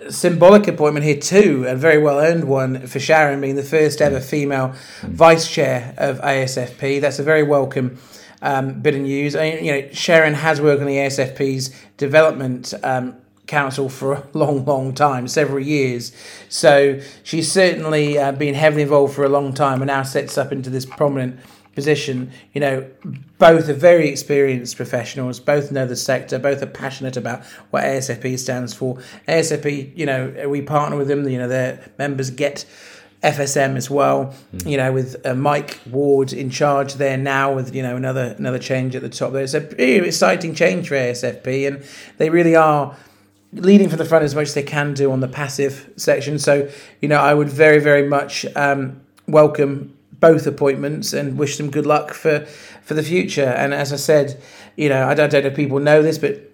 symbolic 0.10 0.68
appointment 0.68 1.06
here 1.06 1.18
too, 1.18 1.66
a 1.68 1.76
very 1.76 1.98
well 1.98 2.20
earned 2.20 2.46
one 2.46 2.88
for 2.88 3.00
Sharon 3.00 3.42
being 3.42 3.56
the 3.56 3.64
first 3.64 4.02
ever 4.02 4.20
female 4.20 4.74
vice 5.04 5.50
chair 5.50 5.94
of 5.98 6.20
ASFP. 6.22 7.02
That's 7.02 7.20
a 7.20 7.24
very 7.24 7.44
welcome 7.44 7.98
um, 8.42 8.82
bit 8.82 8.96
of 8.96 9.02
news. 9.02 9.36
I 9.36 9.54
you 9.54 9.72
know, 9.72 9.90
Sharon 9.92 10.34
has 10.34 10.62
worked 10.62 10.82
on 10.82 10.88
the 10.88 10.98
ASFP's 10.98 11.74
development 11.98 12.74
um, 12.84 13.16
council 13.48 13.90
for 13.90 14.14
a 14.14 14.24
long, 14.34 14.66
long 14.66 14.94
time, 14.94 15.28
several 15.28 15.60
years. 15.60 16.12
So 16.50 17.00
she's 17.24 17.52
certainly 17.52 18.18
uh, 18.18 18.32
been 18.32 18.56
heavily 18.56 18.84
involved 18.84 19.14
for 19.14 19.24
a 19.24 19.30
long 19.30 19.54
time 19.54 19.82
and 19.82 19.88
now 19.88 20.04
sets 20.04 20.38
up 20.38 20.52
into 20.52 20.70
this 20.70 20.86
prominent 20.86 21.40
position. 21.76 22.32
You 22.54 22.62
know, 22.62 22.90
both 23.38 23.70
are 23.70 23.74
very 23.74 24.10
experienced 24.10 24.78
professionals, 24.78 25.40
both 25.40 25.72
know 25.72 25.86
the 25.86 25.96
sector, 25.96 26.40
both 26.40 26.62
are 26.62 26.68
passionate 26.68 27.18
about 27.18 27.44
what 27.72 27.84
ASFP 27.84 28.38
stands 28.40 28.74
for. 28.74 28.98
ASFP, 29.28 29.96
you 29.98 30.06
know, 30.06 30.48
we 30.48 30.62
partner 30.62 30.98
with 30.98 31.08
them, 31.08 31.28
you 31.28 31.38
know, 31.38 31.48
their 31.48 31.92
members 31.98 32.30
get. 32.30 32.66
FSM 33.24 33.78
as 33.78 33.90
well, 33.90 34.36
mm. 34.54 34.70
you 34.70 34.76
know, 34.76 34.92
with 34.92 35.26
uh, 35.26 35.34
Mike 35.34 35.80
Ward 35.90 36.34
in 36.34 36.50
charge 36.50 36.96
there 36.96 37.16
now, 37.16 37.54
with 37.54 37.74
you 37.74 37.82
know 37.82 37.96
another 37.96 38.36
another 38.38 38.60
change 38.60 38.98
at 38.98 39.02
the 39.02 39.08
top 39.08 39.32
there. 39.32 39.44
It's 39.44 39.54
a 39.54 39.62
pretty 39.62 40.06
exciting 40.06 40.54
change 40.54 40.90
for 40.90 40.96
ASFP, 40.96 41.66
and 41.66 41.86
they 42.18 42.30
really 42.30 42.58
are 42.58 42.98
leading 43.54 43.90
from 43.90 43.98
the 43.98 44.06
front 44.06 44.26
as 44.26 44.36
much 44.36 44.48
as 44.48 44.54
they 44.54 44.64
can 44.64 44.94
do 44.94 45.12
on 45.12 45.20
the 45.20 45.28
passive 45.28 45.90
section. 45.96 46.40
So, 46.40 46.70
you 47.02 47.08
know, 47.08 47.20
I 47.20 47.34
would 47.34 47.50
very, 47.50 47.80
very 47.80 48.08
much 48.08 48.46
um, 48.56 49.02
welcome 49.28 49.96
both 50.24 50.48
appointments 50.48 51.12
and 51.12 51.38
wish 51.38 51.58
them 51.58 51.70
good 51.70 51.86
luck 51.86 52.14
for, 52.14 52.46
for 52.82 52.94
the 52.94 53.04
future. 53.04 53.44
And 53.44 53.74
as 53.74 53.92
I 53.92 53.98
said, 53.98 54.42
you 54.78 54.88
know, 54.88 55.06
I 55.06 55.14
don't, 55.14 55.34
know 55.34 55.40
if 55.40 55.54
people 55.54 55.80
know 55.80 56.02
this, 56.02 56.18
but 56.18 56.50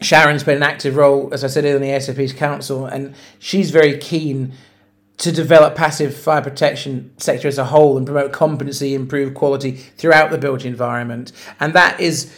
Sharon's 0.00 0.42
been 0.42 0.56
an 0.56 0.62
active 0.62 0.96
role, 0.96 1.28
as 1.30 1.44
I 1.44 1.48
said, 1.48 1.66
in 1.66 1.82
the 1.82 1.88
ASFP's 1.88 2.32
council, 2.32 2.86
and 2.86 3.14
she's 3.38 3.70
very 3.72 3.98
keen 3.98 4.54
to 5.18 5.30
develop 5.30 5.74
passive 5.74 6.16
fire 6.16 6.40
protection 6.40 7.12
sector 7.18 7.46
as 7.46 7.58
a 7.58 7.66
whole 7.66 7.98
and 7.98 8.06
promote 8.06 8.32
competency, 8.32 8.94
improve 8.94 9.34
quality 9.34 9.72
throughout 9.72 10.30
the 10.30 10.38
built 10.38 10.64
environment. 10.64 11.30
And 11.60 11.74
that 11.74 12.00
is 12.00 12.34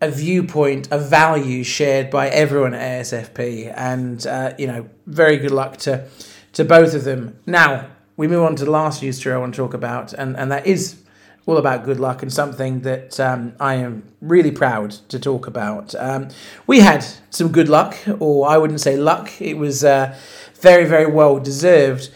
a 0.00 0.12
viewpoint, 0.12 0.86
a 0.92 0.98
value 0.98 1.64
shared 1.64 2.08
by 2.08 2.28
everyone 2.28 2.72
at 2.72 3.02
ASFP, 3.02 3.74
and 3.76 4.24
uh, 4.28 4.54
you 4.56 4.68
know, 4.68 4.88
very 5.06 5.38
good 5.38 5.50
luck 5.50 5.78
to 5.78 6.06
to 6.52 6.64
both 6.64 6.94
of 6.94 7.02
them. 7.02 7.36
Now, 7.46 7.88
we 8.20 8.28
move 8.28 8.42
on 8.42 8.54
to 8.54 8.66
the 8.66 8.70
last 8.70 9.02
news 9.02 9.18
story 9.18 9.34
I 9.34 9.38
want 9.38 9.54
to 9.54 9.56
talk 9.56 9.72
about, 9.72 10.12
and, 10.12 10.36
and 10.36 10.52
that 10.52 10.66
is 10.66 11.00
all 11.46 11.56
about 11.56 11.86
good 11.86 11.98
luck 11.98 12.22
and 12.22 12.30
something 12.30 12.80
that 12.82 13.18
um, 13.18 13.54
I 13.58 13.76
am 13.76 14.02
really 14.20 14.50
proud 14.50 14.90
to 15.08 15.18
talk 15.18 15.46
about. 15.46 15.94
Um, 15.94 16.28
we 16.66 16.80
had 16.80 17.02
some 17.30 17.50
good 17.50 17.70
luck, 17.70 17.96
or 18.18 18.46
I 18.46 18.58
wouldn't 18.58 18.82
say 18.82 18.98
luck, 18.98 19.40
it 19.40 19.56
was 19.56 19.84
uh, 19.84 20.14
very, 20.56 20.84
very 20.84 21.10
well 21.10 21.38
deserved. 21.40 22.10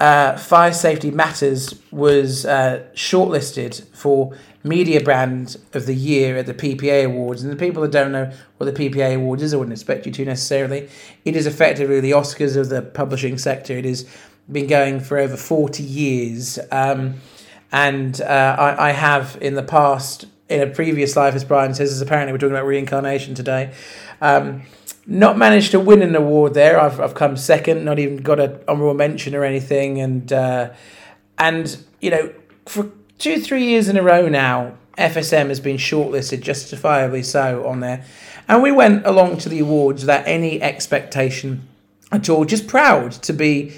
Uh, 0.00 0.38
Fire 0.38 0.72
Safety 0.72 1.10
Matters 1.10 1.78
was 1.90 2.46
uh, 2.46 2.86
shortlisted 2.94 3.86
for 3.94 4.34
Media 4.64 5.02
Brand 5.02 5.58
of 5.74 5.84
the 5.84 5.94
Year 5.94 6.38
at 6.38 6.46
the 6.46 6.54
PPA 6.54 7.04
Awards. 7.04 7.42
And 7.42 7.52
the 7.52 7.56
people 7.56 7.82
that 7.82 7.92
don't 7.92 8.10
know 8.10 8.32
what 8.56 8.74
the 8.74 8.88
PPA 8.88 9.16
Awards 9.16 9.42
is, 9.42 9.52
I 9.52 9.58
wouldn't 9.58 9.72
expect 9.72 10.06
you 10.06 10.12
to 10.12 10.24
necessarily. 10.24 10.88
It 11.26 11.36
is 11.36 11.46
effectively 11.46 12.00
the 12.00 12.12
Oscars 12.12 12.56
of 12.56 12.70
the 12.70 12.80
publishing 12.80 13.36
sector. 13.38 13.76
It 13.76 13.84
has 13.84 14.08
been 14.50 14.66
going 14.66 15.00
for 15.00 15.18
over 15.18 15.36
40 15.36 15.82
years. 15.82 16.58
Um, 16.70 17.14
and 17.70 18.20
uh, 18.20 18.56
I, 18.58 18.88
I, 18.88 18.90
have 18.92 19.38
in 19.40 19.54
the 19.54 19.62
past, 19.62 20.26
in 20.48 20.60
a 20.60 20.66
previous 20.66 21.16
life, 21.16 21.34
as 21.34 21.44
Brian 21.44 21.74
says, 21.74 21.90
as 21.90 22.02
apparently 22.02 22.32
we're 22.32 22.38
talking 22.38 22.54
about 22.54 22.66
reincarnation 22.66 23.34
today, 23.34 23.72
um, 24.20 24.62
not 25.06 25.38
managed 25.38 25.70
to 25.70 25.80
win 25.80 26.02
an 26.02 26.14
award 26.14 26.54
there. 26.54 26.78
I've, 26.78 27.00
I've 27.00 27.14
come 27.14 27.36
second, 27.36 27.84
not 27.84 27.98
even 27.98 28.18
got 28.18 28.40
an 28.40 28.60
honorable 28.68 28.94
mention 28.94 29.34
or 29.34 29.44
anything. 29.44 30.00
And, 30.00 30.32
uh, 30.32 30.70
and 31.38 31.78
you 32.00 32.10
know, 32.10 32.32
for 32.66 32.90
two, 33.18 33.40
three 33.40 33.64
years 33.64 33.88
in 33.88 33.96
a 33.96 34.02
row 34.02 34.28
now, 34.28 34.76
FSM 34.98 35.48
has 35.48 35.60
been 35.60 35.78
shortlisted, 35.78 36.42
justifiably 36.42 37.22
so, 37.22 37.66
on 37.66 37.80
there. 37.80 38.04
And 38.48 38.62
we 38.62 38.70
went 38.70 39.06
along 39.06 39.38
to 39.38 39.48
the 39.48 39.60
awards 39.60 40.02
without 40.02 40.26
any 40.26 40.60
expectation 40.60 41.66
at 42.10 42.28
all, 42.28 42.44
just 42.44 42.66
proud 42.66 43.12
to 43.12 43.32
be 43.32 43.72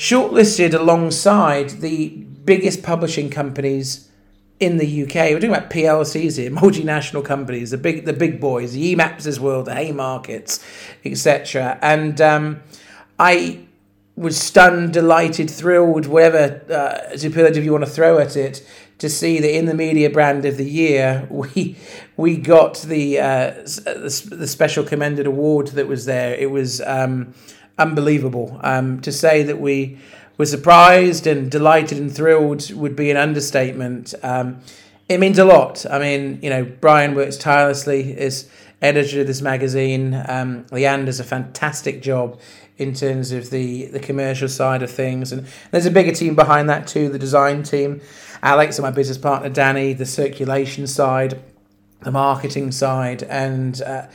shortlisted 0.00 0.72
alongside 0.72 1.68
the 1.82 2.08
biggest 2.08 2.82
publishing 2.82 3.28
companies 3.28 4.08
in 4.58 4.78
the 4.78 5.02
UK. 5.02 5.14
We're 5.14 5.34
talking 5.34 5.50
about 5.50 5.68
PLCs 5.68 6.38
here, 6.38 6.50
multinational 6.50 7.22
companies, 7.22 7.70
the 7.70 7.76
big 7.76 8.06
the 8.06 8.14
big 8.14 8.40
boys, 8.40 8.72
the 8.72 8.96
EMAPs 8.96 9.38
world, 9.38 9.66
the 9.66 9.72
Haymarkets, 9.72 10.64
etc. 11.04 11.78
And 11.82 12.18
um, 12.18 12.62
I 13.18 13.66
was 14.16 14.38
stunned, 14.38 14.94
delighted, 14.94 15.50
thrilled, 15.50 16.06
whatever 16.06 16.62
uh, 16.72 17.16
superlative 17.18 17.62
you 17.62 17.72
want 17.72 17.84
to 17.84 17.90
throw 17.90 18.18
at 18.18 18.38
it, 18.38 18.66
to 19.00 19.10
see 19.10 19.38
that 19.38 19.54
in 19.54 19.66
the 19.66 19.74
media 19.74 20.08
brand 20.08 20.46
of 20.46 20.56
the 20.56 20.64
year, 20.64 21.26
we 21.30 21.76
we 22.16 22.38
got 22.38 22.78
the 22.78 23.20
uh, 23.20 23.50
the, 23.50 24.46
special 24.46 24.82
commended 24.82 25.26
award 25.26 25.68
that 25.68 25.86
was 25.86 26.06
there. 26.06 26.34
It 26.34 26.50
was 26.50 26.80
um, 26.80 27.34
unbelievable. 27.80 28.60
Um, 28.62 29.00
to 29.00 29.10
say 29.10 29.42
that 29.42 29.60
we 29.60 29.98
were 30.38 30.46
surprised 30.46 31.26
and 31.26 31.50
delighted 31.50 31.98
and 31.98 32.14
thrilled 32.14 32.72
would 32.72 32.94
be 32.94 33.10
an 33.10 33.16
understatement. 33.16 34.14
Um, 34.22 34.60
it 35.08 35.18
means 35.18 35.38
a 35.38 35.44
lot. 35.44 35.84
I 35.90 35.98
mean, 35.98 36.38
you 36.42 36.50
know, 36.50 36.64
Brian 36.64 37.14
works 37.14 37.36
tirelessly 37.36 38.16
as 38.16 38.48
editor 38.80 39.22
of 39.22 39.26
this 39.26 39.42
magazine. 39.42 40.14
Um, 40.28 40.64
Leanne 40.66 41.06
does 41.06 41.20
a 41.20 41.24
fantastic 41.24 42.00
job 42.00 42.38
in 42.78 42.94
terms 42.94 43.32
of 43.32 43.50
the, 43.50 43.86
the 43.86 44.00
commercial 44.00 44.48
side 44.48 44.82
of 44.82 44.90
things. 44.90 45.32
And 45.32 45.46
there's 45.70 45.86
a 45.86 45.90
bigger 45.90 46.12
team 46.12 46.34
behind 46.34 46.70
that 46.70 46.86
too, 46.86 47.08
the 47.08 47.18
design 47.18 47.62
team. 47.62 48.00
Alex 48.42 48.78
and 48.78 48.84
my 48.84 48.90
business 48.90 49.18
partner 49.18 49.50
Danny, 49.50 49.92
the 49.92 50.06
circulation 50.06 50.86
side, 50.86 51.42
the 52.00 52.10
marketing 52.10 52.72
side. 52.72 53.22
And 53.24 53.82
uh, 53.82 54.06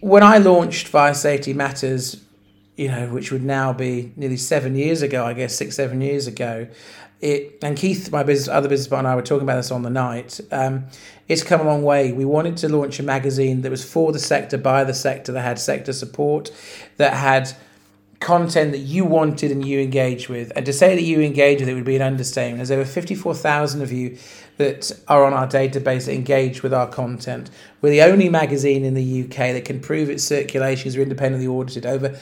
when 0.00 0.22
I 0.22 0.38
launched 0.38 0.86
Fire 0.86 1.14
Safety 1.14 1.52
Matters 1.52 2.22
you 2.76 2.88
know, 2.88 3.08
which 3.08 3.32
would 3.32 3.42
now 3.42 3.72
be 3.72 4.12
nearly 4.16 4.36
seven 4.36 4.76
years 4.76 5.02
ago, 5.02 5.24
I 5.24 5.32
guess 5.32 5.54
six, 5.54 5.74
seven 5.76 6.00
years 6.00 6.26
ago. 6.26 6.68
It 7.20 7.58
and 7.62 7.76
Keith, 7.76 8.12
my 8.12 8.22
business, 8.22 8.48
other 8.48 8.68
business 8.68 8.88
partner, 8.88 9.08
and 9.08 9.14
I 9.14 9.16
were 9.16 9.22
talking 9.22 9.44
about 9.44 9.56
this 9.56 9.70
on 9.70 9.82
the 9.82 9.90
night. 9.90 10.38
Um, 10.52 10.86
it's 11.28 11.42
come 11.42 11.60
a 11.60 11.64
long 11.64 11.82
way. 11.82 12.12
We 12.12 12.26
wanted 12.26 12.58
to 12.58 12.68
launch 12.68 13.00
a 13.00 13.02
magazine 13.02 13.62
that 13.62 13.70
was 13.70 13.90
for 13.90 14.12
the 14.12 14.18
sector, 14.18 14.58
by 14.58 14.84
the 14.84 14.92
sector, 14.92 15.32
that 15.32 15.40
had 15.40 15.58
sector 15.58 15.94
support, 15.94 16.52
that 16.98 17.14
had 17.14 17.52
content 18.20 18.72
that 18.72 18.78
you 18.78 19.04
wanted 19.04 19.50
and 19.50 19.66
you 19.66 19.80
engaged 19.80 20.28
with. 20.28 20.52
And 20.54 20.64
to 20.66 20.72
say 20.72 20.94
that 20.94 21.02
you 21.02 21.20
engage 21.20 21.60
with 21.60 21.68
it 21.68 21.74
would 21.74 21.84
be 21.84 21.96
an 21.96 22.02
understatement. 22.02 22.58
There's 22.58 22.70
over 22.70 22.84
54,000 22.84 23.82
of 23.82 23.92
you 23.92 24.18
that 24.58 24.90
are 25.08 25.24
on 25.24 25.32
our 25.32 25.46
database 25.46 26.06
that 26.06 26.14
engage 26.14 26.62
with 26.62 26.72
our 26.72 26.88
content. 26.88 27.50
We're 27.80 27.90
the 27.90 28.02
only 28.02 28.28
magazine 28.28 28.84
in 28.84 28.94
the 28.94 29.24
UK 29.24 29.52
that 29.52 29.64
can 29.64 29.80
prove 29.80 30.08
its 30.08 30.24
circulation 30.24 30.88
is 30.88 30.96
independently 30.96 31.46
audited. 31.46 31.84
Over 31.84 32.18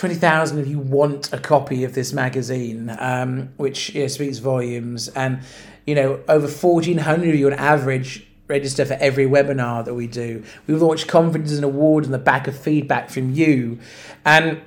20,000 0.00 0.58
of 0.58 0.66
you 0.66 0.78
want 0.78 1.30
a 1.30 1.36
copy 1.36 1.84
of 1.84 1.92
this 1.92 2.14
magazine, 2.14 2.96
um, 3.00 3.50
which 3.58 3.94
speaks 4.10 4.38
volumes. 4.38 5.08
And, 5.08 5.40
you 5.86 5.94
know, 5.94 6.20
over 6.26 6.46
1,400 6.46 7.28
of 7.28 7.34
you 7.34 7.48
on 7.48 7.52
average 7.52 8.26
register 8.48 8.86
for 8.86 8.94
every 8.94 9.26
webinar 9.26 9.84
that 9.84 9.92
we 9.92 10.06
do. 10.06 10.42
We've 10.66 10.80
launched 10.80 11.06
conferences 11.06 11.58
and 11.58 11.66
awards 11.66 12.06
on 12.06 12.12
the 12.12 12.18
back 12.18 12.48
of 12.48 12.58
feedback 12.58 13.10
from 13.10 13.34
you. 13.34 13.78
And, 14.24 14.62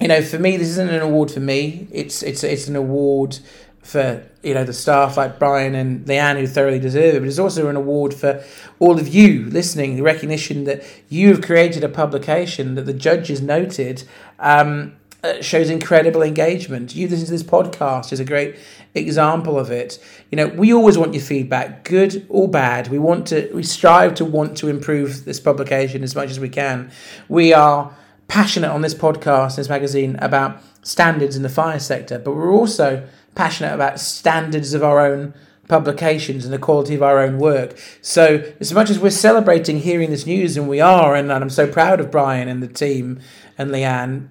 you 0.00 0.06
know, 0.06 0.22
for 0.22 0.38
me, 0.38 0.56
this 0.56 0.68
isn't 0.68 0.90
an 0.90 1.02
award 1.02 1.32
for 1.32 1.40
me. 1.40 1.88
It's, 1.90 2.22
it's, 2.22 2.44
it's 2.44 2.68
an 2.68 2.76
award 2.76 3.40
for 3.88 4.22
you 4.42 4.52
know 4.52 4.64
the 4.64 4.72
staff 4.74 5.16
like 5.16 5.38
Brian 5.38 5.74
and 5.74 6.04
Leanne 6.04 6.38
who 6.38 6.46
thoroughly 6.46 6.78
deserve 6.78 7.14
it, 7.14 7.20
but 7.20 7.28
it's 7.28 7.38
also 7.38 7.68
an 7.68 7.76
award 7.76 8.12
for 8.12 8.44
all 8.78 8.98
of 8.98 9.08
you 9.08 9.46
listening. 9.46 9.96
The 9.96 10.02
recognition 10.02 10.64
that 10.64 10.84
you 11.08 11.28
have 11.28 11.40
created 11.40 11.82
a 11.82 11.88
publication 11.88 12.74
that 12.74 12.84
the 12.84 12.92
judges 12.92 13.40
noted 13.40 14.04
um, 14.38 14.94
uh, 15.24 15.40
shows 15.40 15.70
incredible 15.70 16.22
engagement. 16.22 16.94
You 16.94 17.08
listen 17.08 17.24
to 17.24 17.32
this 17.32 17.42
podcast 17.42 18.12
is 18.12 18.20
a 18.20 18.26
great 18.26 18.56
example 18.94 19.58
of 19.58 19.70
it. 19.70 19.98
You 20.30 20.36
know, 20.36 20.48
we 20.48 20.74
always 20.74 20.98
want 20.98 21.14
your 21.14 21.22
feedback, 21.22 21.84
good 21.84 22.26
or 22.28 22.46
bad. 22.46 22.88
We 22.88 22.98
want 22.98 23.28
to, 23.28 23.50
we 23.54 23.62
strive 23.62 24.14
to 24.16 24.24
want 24.26 24.58
to 24.58 24.68
improve 24.68 25.24
this 25.24 25.40
publication 25.40 26.02
as 26.02 26.14
much 26.14 26.28
as 26.28 26.38
we 26.38 26.50
can. 26.50 26.90
We 27.26 27.54
are 27.54 27.96
passionate 28.28 28.70
on 28.70 28.82
this 28.82 28.94
podcast, 28.94 29.56
this 29.56 29.70
magazine 29.70 30.16
about 30.20 30.60
standards 30.82 31.36
in 31.36 31.42
the 31.42 31.48
fire 31.48 31.78
sector, 31.78 32.18
but 32.18 32.34
we're 32.34 32.52
also 32.52 33.06
passionate 33.34 33.74
about 33.74 34.00
standards 34.00 34.74
of 34.74 34.82
our 34.82 35.00
own 35.00 35.34
publications 35.68 36.44
and 36.44 36.52
the 36.52 36.58
quality 36.58 36.94
of 36.94 37.02
our 37.02 37.20
own 37.20 37.38
work. 37.38 37.78
So, 38.00 38.42
as 38.58 38.72
much 38.72 38.90
as 38.90 38.98
we're 38.98 39.10
celebrating 39.10 39.78
hearing 39.78 40.10
this 40.10 40.26
news, 40.26 40.56
and 40.56 40.68
we 40.68 40.80
are, 40.80 41.14
and, 41.14 41.32
I'm 41.32 41.50
so 41.50 41.66
proud 41.66 42.00
of 42.00 42.10
Brian 42.10 42.48
and 42.48 42.62
the 42.62 42.68
team 42.68 43.20
and 43.56 43.70
Leanne, 43.70 44.28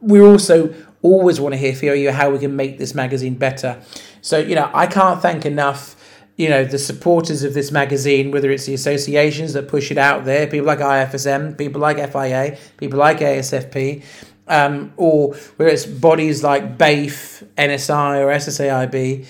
we 0.00 0.20
also 0.20 0.74
always 1.02 1.40
want 1.40 1.52
to 1.52 1.58
hear 1.58 1.74
from 1.74 1.96
you 1.96 2.10
how 2.10 2.30
we 2.30 2.38
can 2.38 2.56
make 2.56 2.78
this 2.78 2.94
magazine 2.94 3.34
better. 3.34 3.80
So, 4.20 4.38
you 4.38 4.54
know, 4.54 4.70
I 4.74 4.86
can't 4.86 5.22
thank 5.22 5.46
enough. 5.46 5.94
You 6.36 6.48
know, 6.48 6.64
the 6.64 6.78
supporters 6.78 7.42
of 7.42 7.52
this 7.52 7.72
magazine, 7.72 8.30
whether 8.30 8.50
it's 8.50 8.66
the 8.66 8.74
associations 8.74 9.54
that 9.54 9.66
push 9.66 9.90
it 9.90 9.98
out 9.98 10.24
there, 10.24 10.46
people 10.46 10.66
like 10.66 10.78
IFSM, 10.78 11.58
people 11.58 11.80
like 11.80 11.96
FIA, 11.96 12.56
people 12.76 12.98
like 12.98 13.18
ASFP, 13.18 14.04
um, 14.48 14.92
or 14.96 15.34
whether 15.56 15.70
it's 15.70 15.86
bodies 15.86 16.42
like 16.42 16.78
BAFE, 16.78 17.44
NSI, 17.56 18.20
or 18.20 18.28
SSAIB, 18.28 19.26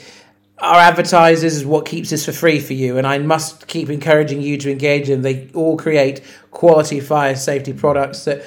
our 0.60 0.76
advertisers 0.76 1.54
is 1.54 1.64
what 1.64 1.86
keeps 1.86 2.10
this 2.10 2.24
for 2.24 2.32
free 2.32 2.60
for 2.60 2.72
you, 2.72 2.98
and 2.98 3.06
I 3.06 3.18
must 3.18 3.68
keep 3.68 3.90
encouraging 3.90 4.42
you 4.42 4.56
to 4.58 4.70
engage 4.70 5.06
them. 5.08 5.22
They 5.22 5.50
all 5.54 5.76
create 5.76 6.22
quality 6.50 7.00
fire 7.00 7.36
safety 7.36 7.72
products 7.72 8.24
that 8.24 8.44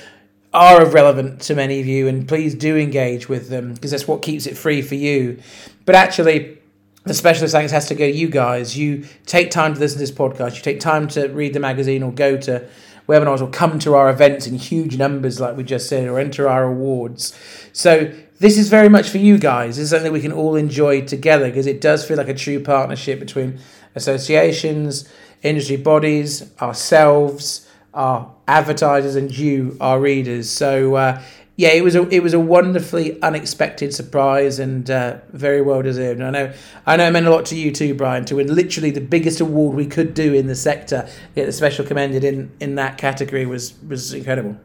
are 0.53 0.85
relevant 0.85 1.41
to 1.43 1.55
many 1.55 1.79
of 1.79 1.87
you, 1.87 2.07
and 2.07 2.27
please 2.27 2.53
do 2.55 2.75
engage 2.75 3.29
with 3.29 3.49
them 3.49 3.73
because 3.73 3.91
that's 3.91 4.07
what 4.07 4.21
keeps 4.21 4.45
it 4.45 4.57
free 4.57 4.81
for 4.81 4.95
you. 4.95 5.39
But 5.85 5.95
actually, 5.95 6.57
the 7.05 7.13
specialist 7.13 7.53
thanks 7.53 7.71
has 7.71 7.87
to 7.87 7.95
go 7.95 8.05
to 8.05 8.15
you 8.15 8.29
guys. 8.29 8.77
You 8.77 9.05
take 9.25 9.49
time 9.49 9.73
to 9.73 9.79
listen 9.79 9.97
to 9.97 10.03
this 10.03 10.11
podcast. 10.11 10.57
You 10.57 10.61
take 10.61 10.79
time 10.79 11.07
to 11.09 11.27
read 11.29 11.53
the 11.53 11.59
magazine 11.59 12.03
or 12.03 12.11
go 12.11 12.37
to 12.37 12.67
webinars 13.11 13.41
or 13.41 13.49
come 13.49 13.79
to 13.79 13.95
our 13.95 14.09
events 14.09 14.47
in 14.47 14.55
huge 14.55 14.97
numbers, 14.97 15.39
like 15.39 15.57
we 15.57 15.63
just 15.63 15.89
said, 15.89 16.07
or 16.07 16.19
enter 16.19 16.47
our 16.47 16.63
awards. 16.63 17.37
So 17.73 18.11
this 18.39 18.57
is 18.57 18.69
very 18.69 18.89
much 18.89 19.09
for 19.09 19.19
you 19.19 19.37
guys. 19.37 19.75
This 19.75 19.83
is 19.85 19.89
something 19.91 20.11
we 20.11 20.21
can 20.21 20.31
all 20.31 20.55
enjoy 20.55 21.01
together 21.05 21.47
because 21.47 21.67
it 21.67 21.79
does 21.79 22.05
feel 22.05 22.17
like 22.17 22.27
a 22.29 22.33
true 22.33 22.59
partnership 22.59 23.19
between 23.19 23.59
associations, 23.93 25.07
industry 25.43 25.77
bodies, 25.77 26.51
ourselves, 26.61 27.67
our 27.93 28.33
advertisers, 28.47 29.15
and 29.15 29.37
you, 29.37 29.77
our 29.79 29.99
readers. 29.99 30.49
So 30.49 30.95
uh, 30.95 31.21
yeah, 31.61 31.69
it 31.73 31.83
was 31.83 31.95
a 31.95 32.09
it 32.09 32.23
was 32.23 32.33
a 32.33 32.39
wonderfully 32.39 33.21
unexpected 33.21 33.93
surprise 33.93 34.57
and 34.57 34.89
uh, 34.89 35.17
very 35.31 35.61
well 35.61 35.83
deserved. 35.83 36.19
And 36.19 36.27
I 36.27 36.31
know 36.31 36.53
I 36.87 36.97
know 36.97 37.07
it 37.07 37.11
meant 37.11 37.27
a 37.27 37.29
lot 37.29 37.45
to 37.47 37.55
you 37.55 37.71
too, 37.71 37.93
Brian, 37.93 38.25
to 38.25 38.37
win 38.37 38.53
literally 38.53 38.89
the 38.89 38.99
biggest 38.99 39.39
award 39.39 39.75
we 39.75 39.85
could 39.85 40.15
do 40.15 40.33
in 40.33 40.47
the 40.47 40.55
sector. 40.55 41.07
Get 41.35 41.45
the 41.45 41.51
special 41.51 41.85
commended 41.85 42.23
in 42.23 42.51
in 42.59 42.73
that 42.75 42.97
category 42.97 43.45
was 43.45 43.75
was 43.87 44.11
incredible. 44.11 44.57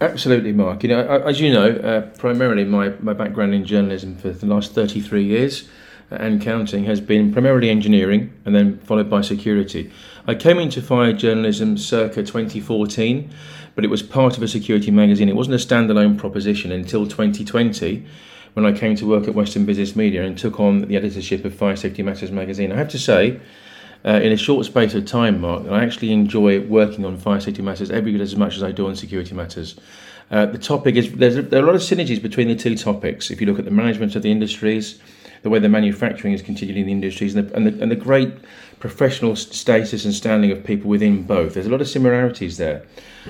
Absolutely, 0.00 0.52
Mark. 0.52 0.84
You 0.84 0.90
know, 0.90 1.00
as 1.00 1.40
you 1.40 1.52
know, 1.52 1.72
uh, 1.72 2.02
primarily 2.16 2.64
my, 2.64 2.90
my 3.00 3.12
background 3.12 3.52
in 3.52 3.66
journalism 3.66 4.16
for 4.16 4.30
the 4.30 4.46
last 4.46 4.72
33 4.72 5.24
years 5.24 5.64
uh, 5.64 5.79
and 6.10 6.40
counting 6.40 6.84
has 6.84 7.00
been 7.00 7.32
primarily 7.32 7.70
engineering 7.70 8.32
and 8.44 8.54
then 8.54 8.78
followed 8.80 9.08
by 9.08 9.20
security. 9.20 9.90
I 10.26 10.34
came 10.34 10.58
into 10.58 10.82
fire 10.82 11.12
journalism 11.12 11.78
circa 11.78 12.22
2014 12.22 13.30
but 13.74 13.84
it 13.84 13.88
was 13.88 14.02
part 14.02 14.36
of 14.36 14.42
a 14.42 14.48
security 14.48 14.90
magazine. 14.90 15.28
It 15.28 15.36
wasn't 15.36 15.54
a 15.54 15.64
standalone 15.64 16.18
proposition 16.18 16.72
until 16.72 17.06
2020 17.06 18.04
when 18.54 18.66
I 18.66 18.72
came 18.72 18.96
to 18.96 19.06
work 19.06 19.28
at 19.28 19.34
Western 19.34 19.64
Business 19.64 19.94
Media 19.94 20.24
and 20.24 20.36
took 20.36 20.58
on 20.58 20.82
the 20.82 20.96
editorship 20.96 21.44
of 21.44 21.54
Fire 21.54 21.76
Safety 21.76 22.02
Matters 22.02 22.32
magazine. 22.32 22.72
I 22.72 22.76
have 22.76 22.88
to 22.88 22.98
say, 22.98 23.40
uh, 24.04 24.20
in 24.22 24.32
a 24.32 24.36
short 24.36 24.66
space 24.66 24.94
of 24.94 25.04
time, 25.04 25.40
Mark, 25.40 25.66
I 25.68 25.84
actually 25.84 26.12
enjoy 26.12 26.60
working 26.60 27.04
on 27.04 27.16
fire 27.16 27.40
safety 27.40 27.62
matters 27.62 27.90
every 27.90 28.12
bit 28.12 28.20
as 28.20 28.34
much 28.34 28.56
as 28.56 28.62
I 28.62 28.72
do 28.72 28.86
on 28.86 28.96
security 28.96 29.34
matters. 29.34 29.78
Uh, 30.30 30.46
the 30.46 30.58
topic 30.58 30.96
is 30.96 31.12
there's 31.12 31.36
a, 31.36 31.42
there 31.42 31.60
are 31.60 31.64
a 31.64 31.66
lot 31.66 31.74
of 31.74 31.82
synergies 31.82 32.22
between 32.22 32.48
the 32.48 32.54
two 32.54 32.76
topics. 32.76 33.30
If 33.30 33.40
you 33.40 33.46
look 33.46 33.58
at 33.58 33.64
the 33.64 33.70
management 33.70 34.16
of 34.16 34.22
the 34.22 34.30
industries, 34.30 35.00
the 35.42 35.50
way 35.50 35.58
the 35.58 35.68
manufacturing 35.68 36.34
is 36.34 36.42
continued 36.42 36.76
in 36.76 36.86
the 36.86 36.92
industries, 36.92 37.34
and 37.34 37.48
the, 37.48 37.56
and 37.56 37.66
the, 37.66 37.82
and 37.82 37.90
the 37.90 37.96
great 37.96 38.32
professional 38.78 39.36
status 39.36 40.04
and 40.04 40.14
standing 40.14 40.50
of 40.50 40.64
people 40.64 40.88
within 40.88 41.22
both, 41.22 41.54
there's 41.54 41.66
a 41.66 41.70
lot 41.70 41.80
of 41.80 41.88
similarities 41.88 42.56
there. 42.56 42.82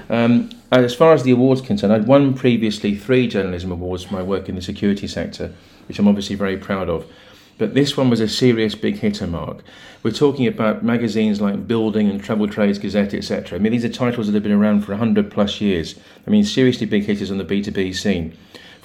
Um, 0.08 0.50
as 0.70 0.94
far 0.94 1.12
as 1.12 1.24
the 1.24 1.32
awards 1.32 1.60
concerned, 1.60 1.92
I'd 1.92 2.06
won 2.06 2.34
previously 2.34 2.94
three 2.94 3.26
journalism 3.26 3.72
awards 3.72 4.04
for 4.04 4.14
my 4.14 4.22
work 4.22 4.48
in 4.48 4.54
the 4.54 4.62
security 4.62 5.08
sector, 5.08 5.52
which 5.88 5.98
I'm 5.98 6.08
obviously 6.08 6.36
very 6.36 6.56
proud 6.56 6.88
of. 6.88 7.10
But 7.58 7.74
this 7.74 7.94
one 7.94 8.08
was 8.08 8.20
a 8.20 8.28
serious 8.28 8.74
big 8.74 9.00
hitter, 9.00 9.26
Mark. 9.26 9.62
We're 10.02 10.12
talking 10.12 10.46
about 10.46 10.82
magazines 10.82 11.42
like 11.42 11.66
Building 11.66 12.08
and 12.08 12.22
Travel 12.22 12.48
Trades 12.48 12.78
Gazette, 12.78 13.12
etc. 13.12 13.58
I 13.58 13.60
mean, 13.60 13.72
these 13.72 13.84
are 13.84 13.90
titles 13.90 14.26
that 14.26 14.32
have 14.32 14.42
been 14.42 14.52
around 14.52 14.80
for 14.80 14.92
100 14.92 15.30
plus 15.30 15.60
years. 15.60 15.94
I 16.26 16.30
mean, 16.30 16.42
seriously 16.42 16.86
big 16.86 17.04
hitters 17.04 17.30
on 17.30 17.36
the 17.36 17.44
B2B 17.44 17.94
scene. 17.94 18.34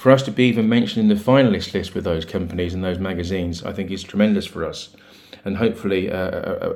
For 0.06 0.12
us 0.12 0.22
to 0.22 0.30
be 0.30 0.44
even 0.44 0.68
mentioned 0.68 1.10
in 1.10 1.16
the 1.18 1.20
finalist 1.20 1.74
list 1.74 1.96
with 1.96 2.04
those 2.04 2.24
companies 2.24 2.74
and 2.74 2.84
those 2.84 3.00
magazines, 3.00 3.64
I 3.64 3.72
think 3.72 3.90
is 3.90 4.04
tremendous 4.04 4.46
for 4.46 4.64
us. 4.64 4.90
And 5.44 5.56
hopefully, 5.56 6.12
uh, 6.12 6.16
uh, 6.16 6.74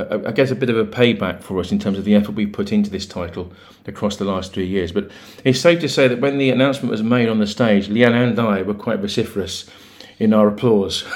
uh, 0.00 0.02
uh, 0.02 0.18
I 0.26 0.32
guess 0.32 0.50
a 0.50 0.56
bit 0.56 0.68
of 0.68 0.76
a 0.76 0.84
payback 0.84 1.44
for 1.44 1.60
us 1.60 1.70
in 1.70 1.78
terms 1.78 1.96
of 1.96 2.04
the 2.04 2.16
effort 2.16 2.32
we've 2.32 2.52
put 2.52 2.72
into 2.72 2.90
this 2.90 3.06
title 3.06 3.52
across 3.86 4.16
the 4.16 4.24
last 4.24 4.52
three 4.52 4.66
years. 4.66 4.90
But 4.90 5.12
it's 5.44 5.60
safe 5.60 5.78
to 5.78 5.88
say 5.88 6.08
that 6.08 6.20
when 6.20 6.38
the 6.38 6.50
announcement 6.50 6.90
was 6.90 7.04
made 7.04 7.28
on 7.28 7.38
the 7.38 7.46
stage, 7.46 7.86
Leanne 7.86 8.30
and 8.30 8.40
I 8.40 8.62
were 8.62 8.74
quite 8.74 8.98
vociferous 8.98 9.70
in 10.18 10.34
our 10.34 10.48
applause. 10.48 11.04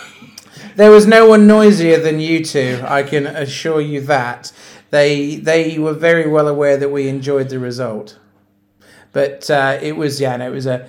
There 0.76 0.90
was 0.92 1.06
no 1.06 1.26
one 1.26 1.48
noisier 1.48 1.98
than 1.98 2.20
you 2.20 2.44
two. 2.44 2.80
I 2.86 3.02
can 3.02 3.26
assure 3.26 3.80
you 3.80 4.02
that. 4.02 4.52
They 4.90 5.36
they 5.36 5.78
were 5.78 5.94
very 5.94 6.28
well 6.28 6.48
aware 6.48 6.76
that 6.76 6.90
we 6.90 7.08
enjoyed 7.08 7.48
the 7.48 7.58
result, 7.58 8.18
but 9.12 9.50
uh, 9.50 9.78
it 9.80 9.96
was 9.96 10.20
yeah, 10.20 10.36
no, 10.36 10.48
it 10.48 10.54
was 10.54 10.66
a 10.66 10.86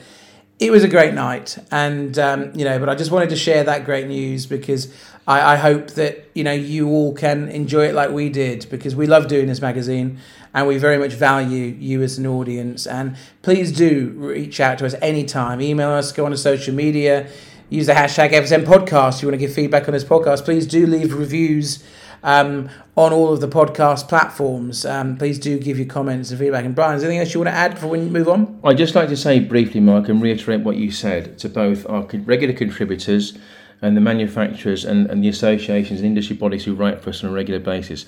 it 0.59 0.71
was 0.71 0.83
a 0.83 0.87
great 0.87 1.13
night, 1.13 1.57
and 1.71 2.17
um, 2.17 2.51
you 2.55 2.65
know, 2.65 2.79
but 2.79 2.89
I 2.89 2.95
just 2.95 3.11
wanted 3.11 3.29
to 3.29 3.35
share 3.35 3.63
that 3.65 3.85
great 3.85 4.07
news 4.07 4.45
because 4.45 4.91
I, 5.27 5.53
I 5.53 5.55
hope 5.55 5.91
that 5.91 6.29
you 6.33 6.43
know 6.43 6.51
you 6.51 6.89
all 6.89 7.13
can 7.13 7.49
enjoy 7.49 7.87
it 7.87 7.95
like 7.95 8.09
we 8.09 8.29
did 8.29 8.67
because 8.69 8.95
we 8.95 9.05
love 9.05 9.27
doing 9.27 9.47
this 9.47 9.61
magazine 9.61 10.19
and 10.53 10.67
we 10.67 10.77
very 10.77 10.97
much 10.97 11.13
value 11.13 11.75
you 11.77 12.01
as 12.01 12.17
an 12.17 12.25
audience. 12.25 12.87
And 12.87 13.15
please 13.43 13.71
do 13.71 14.13
reach 14.15 14.59
out 14.59 14.79
to 14.79 14.85
us 14.87 14.95
anytime. 15.01 15.61
Email 15.61 15.89
us, 15.89 16.11
go 16.11 16.25
on 16.25 16.31
to 16.31 16.37
social 16.37 16.73
media 16.73 17.27
use 17.69 17.87
the 17.87 17.93
hashtag 17.93 18.31
FSM 18.31 18.63
podcast. 18.63 19.17
If 19.17 19.23
you 19.23 19.27
want 19.27 19.33
to 19.39 19.45
give 19.45 19.53
feedback 19.53 19.87
on 19.87 19.93
this 19.93 20.03
podcast, 20.03 20.45
please 20.45 20.65
do 20.65 20.87
leave 20.87 21.13
reviews 21.13 21.83
um, 22.23 22.69
on 22.95 23.13
all 23.13 23.31
of 23.31 23.41
the 23.41 23.47
podcast 23.47 24.07
platforms. 24.07 24.85
Um, 24.85 25.17
please 25.17 25.39
do 25.39 25.59
give 25.59 25.77
your 25.77 25.87
comments 25.87 26.31
and 26.31 26.39
feedback. 26.39 26.65
And 26.65 26.75
Brian, 26.75 26.95
is 26.95 27.03
anything 27.03 27.19
else 27.19 27.33
you 27.33 27.39
want 27.39 27.49
to 27.49 27.57
add 27.57 27.75
before 27.75 27.89
we 27.89 27.99
move 27.99 28.27
on? 28.27 28.59
I'd 28.63 28.77
just 28.77 28.95
like 28.95 29.09
to 29.09 29.17
say 29.17 29.39
briefly, 29.39 29.79
Mark, 29.79 30.09
and 30.09 30.21
reiterate 30.21 30.61
what 30.61 30.77
you 30.77 30.91
said 30.91 31.37
to 31.39 31.49
both 31.49 31.87
our 31.89 32.03
regular 32.25 32.53
contributors 32.53 33.37
and 33.81 33.95
the 33.95 34.01
manufacturers 34.01 34.85
and, 34.85 35.07
and 35.09 35.23
the 35.23 35.29
associations 35.29 35.99
and 35.99 36.07
industry 36.07 36.35
bodies 36.35 36.65
who 36.65 36.73
write 36.73 37.01
for 37.01 37.11
us 37.11 37.23
on 37.23 37.29
a 37.29 37.33
regular 37.33 37.59
basis. 37.59 38.05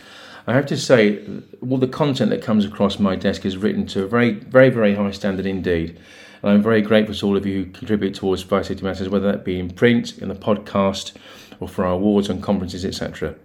I 0.47 0.53
have 0.53 0.65
to 0.67 0.77
say, 0.77 1.23
all 1.61 1.77
the 1.77 1.87
content 1.87 2.31
that 2.31 2.41
comes 2.41 2.65
across 2.65 2.97
my 2.97 3.15
desk 3.15 3.45
is 3.45 3.57
written 3.57 3.85
to 3.87 4.03
a 4.03 4.07
very, 4.07 4.31
very, 4.31 4.69
very 4.69 4.95
high 4.95 5.11
standard 5.11 5.45
indeed. 5.45 5.99
And 6.41 6.51
I'm 6.51 6.63
very 6.63 6.81
grateful 6.81 7.13
to 7.13 7.27
all 7.27 7.37
of 7.37 7.45
you 7.45 7.65
who 7.65 7.71
contribute 7.71 8.15
towards 8.15 8.43
Safety 8.43 8.81
Matters, 8.81 9.09
whether 9.09 9.31
that 9.31 9.43
be 9.43 9.59
in 9.59 9.69
print, 9.69 10.17
in 10.17 10.29
the 10.29 10.35
podcast, 10.35 11.11
or 11.59 11.67
for 11.67 11.85
our 11.85 11.93
awards 11.93 12.29
and 12.29 12.41
conferences, 12.41 12.85
etc. 12.85 13.35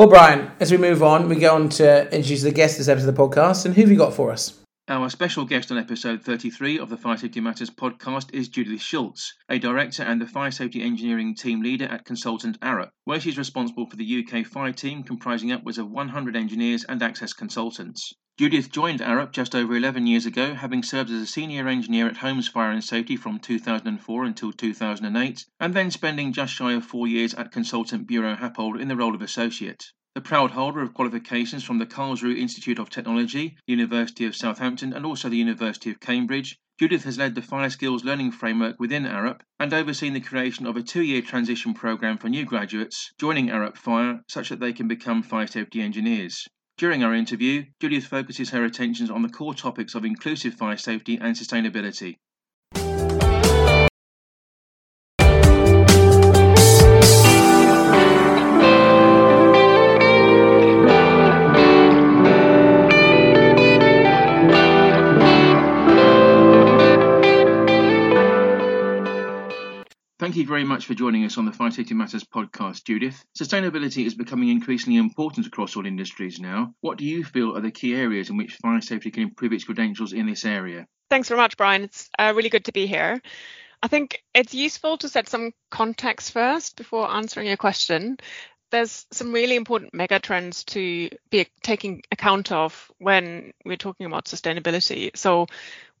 Well, 0.00 0.08
Brian, 0.08 0.50
as 0.60 0.72
we 0.72 0.78
move 0.78 1.02
on, 1.02 1.28
we 1.28 1.36
go 1.36 1.54
on 1.54 1.68
to 1.76 2.04
introduce 2.04 2.40
the 2.40 2.50
guest 2.50 2.78
this 2.78 2.88
episode 2.88 3.10
of 3.10 3.14
the 3.14 3.22
podcast. 3.22 3.66
And 3.66 3.74
who 3.74 3.82
have 3.82 3.90
you 3.90 3.98
got 3.98 4.14
for 4.14 4.32
us? 4.32 4.58
Our 4.88 5.10
special 5.10 5.44
guest 5.44 5.70
on 5.70 5.76
episode 5.76 6.22
33 6.22 6.78
of 6.78 6.88
the 6.88 6.96
Fire 6.96 7.18
Safety 7.18 7.38
Matters 7.40 7.68
podcast 7.68 8.32
is 8.32 8.48
Judith 8.48 8.80
Schulz, 8.80 9.34
a 9.50 9.58
director 9.58 10.02
and 10.02 10.18
the 10.18 10.26
fire 10.26 10.52
safety 10.52 10.80
engineering 10.82 11.34
team 11.34 11.60
leader 11.60 11.84
at 11.84 12.06
consultant 12.06 12.58
Arup, 12.60 12.92
where 13.04 13.20
she's 13.20 13.36
responsible 13.36 13.84
for 13.90 13.96
the 13.96 14.24
UK 14.24 14.46
fire 14.46 14.72
team 14.72 15.02
comprising 15.02 15.52
upwards 15.52 15.76
of 15.76 15.90
100 15.90 16.34
engineers 16.34 16.82
and 16.84 17.02
access 17.02 17.34
consultants. 17.34 18.14
Judith 18.40 18.72
joined 18.72 19.00
Arup 19.00 19.32
just 19.32 19.54
over 19.54 19.76
11 19.76 20.06
years 20.06 20.24
ago, 20.24 20.54
having 20.54 20.82
served 20.82 21.10
as 21.10 21.20
a 21.20 21.26
senior 21.26 21.68
engineer 21.68 22.06
at 22.06 22.16
Holmes 22.16 22.48
Fire 22.48 22.70
and 22.70 22.82
Safety 22.82 23.14
from 23.14 23.38
2004 23.38 24.24
until 24.24 24.50
2008, 24.50 25.44
and 25.60 25.74
then 25.74 25.90
spending 25.90 26.32
just 26.32 26.54
shy 26.54 26.72
of 26.72 26.82
four 26.82 27.06
years 27.06 27.34
at 27.34 27.52
Consultant 27.52 28.08
Buro 28.08 28.38
Happold 28.38 28.80
in 28.80 28.88
the 28.88 28.96
role 28.96 29.14
of 29.14 29.20
associate. 29.20 29.92
The 30.14 30.22
proud 30.22 30.52
holder 30.52 30.80
of 30.80 30.94
qualifications 30.94 31.64
from 31.64 31.76
the 31.76 31.84
Karlsruhe 31.84 32.38
Institute 32.38 32.78
of 32.78 32.88
Technology, 32.88 33.58
the 33.66 33.72
University 33.72 34.24
of 34.24 34.34
Southampton, 34.34 34.94
and 34.94 35.04
also 35.04 35.28
the 35.28 35.36
University 35.36 35.90
of 35.90 36.00
Cambridge, 36.00 36.56
Judith 36.78 37.04
has 37.04 37.18
led 37.18 37.34
the 37.34 37.42
Fire 37.42 37.68
Skills 37.68 38.06
Learning 38.06 38.32
Framework 38.32 38.80
within 38.80 39.04
Arup 39.04 39.42
and 39.58 39.74
overseen 39.74 40.14
the 40.14 40.20
creation 40.20 40.64
of 40.64 40.78
a 40.78 40.82
two 40.82 41.02
year 41.02 41.20
transition 41.20 41.74
program 41.74 42.16
for 42.16 42.30
new 42.30 42.46
graduates 42.46 43.12
joining 43.20 43.48
Arup 43.48 43.76
Fire 43.76 44.22
such 44.28 44.48
that 44.48 44.60
they 44.60 44.72
can 44.72 44.88
become 44.88 45.22
fire 45.22 45.46
safety 45.46 45.82
engineers. 45.82 46.48
During 46.80 47.04
our 47.04 47.14
interview, 47.14 47.66
Judith 47.78 48.06
focuses 48.06 48.48
her 48.48 48.64
attentions 48.64 49.10
on 49.10 49.20
the 49.20 49.28
core 49.28 49.52
topics 49.52 49.94
of 49.94 50.02
inclusive 50.02 50.54
fire 50.54 50.78
safety 50.78 51.18
and 51.20 51.36
sustainability. 51.36 52.16
Thank 70.30 70.38
you 70.38 70.46
very 70.46 70.62
much 70.62 70.86
for 70.86 70.94
joining 70.94 71.24
us 71.24 71.38
on 71.38 71.44
the 71.44 71.50
Fire 71.50 71.72
Safety 71.72 71.92
Matters 71.92 72.22
podcast, 72.22 72.84
Judith. 72.84 73.24
Sustainability 73.36 74.06
is 74.06 74.14
becoming 74.14 74.48
increasingly 74.48 74.96
important 74.96 75.48
across 75.48 75.74
all 75.74 75.84
industries 75.84 76.38
now. 76.38 76.72
What 76.82 76.98
do 76.98 77.04
you 77.04 77.24
feel 77.24 77.56
are 77.56 77.60
the 77.60 77.72
key 77.72 77.96
areas 77.96 78.30
in 78.30 78.36
which 78.36 78.54
fire 78.62 78.80
safety 78.80 79.10
can 79.10 79.24
improve 79.24 79.52
its 79.52 79.64
credentials 79.64 80.12
in 80.12 80.26
this 80.26 80.44
area? 80.44 80.86
Thanks 81.10 81.26
very 81.26 81.40
much, 81.40 81.56
Brian. 81.56 81.82
It's 81.82 82.08
uh, 82.16 82.32
really 82.36 82.48
good 82.48 82.66
to 82.66 82.72
be 82.72 82.86
here. 82.86 83.20
I 83.82 83.88
think 83.88 84.22
it's 84.32 84.54
useful 84.54 84.98
to 84.98 85.08
set 85.08 85.28
some 85.28 85.50
context 85.68 86.30
first 86.30 86.76
before 86.76 87.10
answering 87.10 87.48
your 87.48 87.56
question. 87.56 88.16
There's 88.70 89.06
some 89.10 89.32
really 89.32 89.56
important 89.56 89.94
mega 89.94 90.20
trends 90.20 90.62
to 90.66 91.08
be 91.30 91.48
taking 91.60 92.02
account 92.12 92.52
of 92.52 92.88
when 92.98 93.52
we're 93.64 93.76
talking 93.76 94.06
about 94.06 94.26
sustainability. 94.26 95.10
So, 95.16 95.46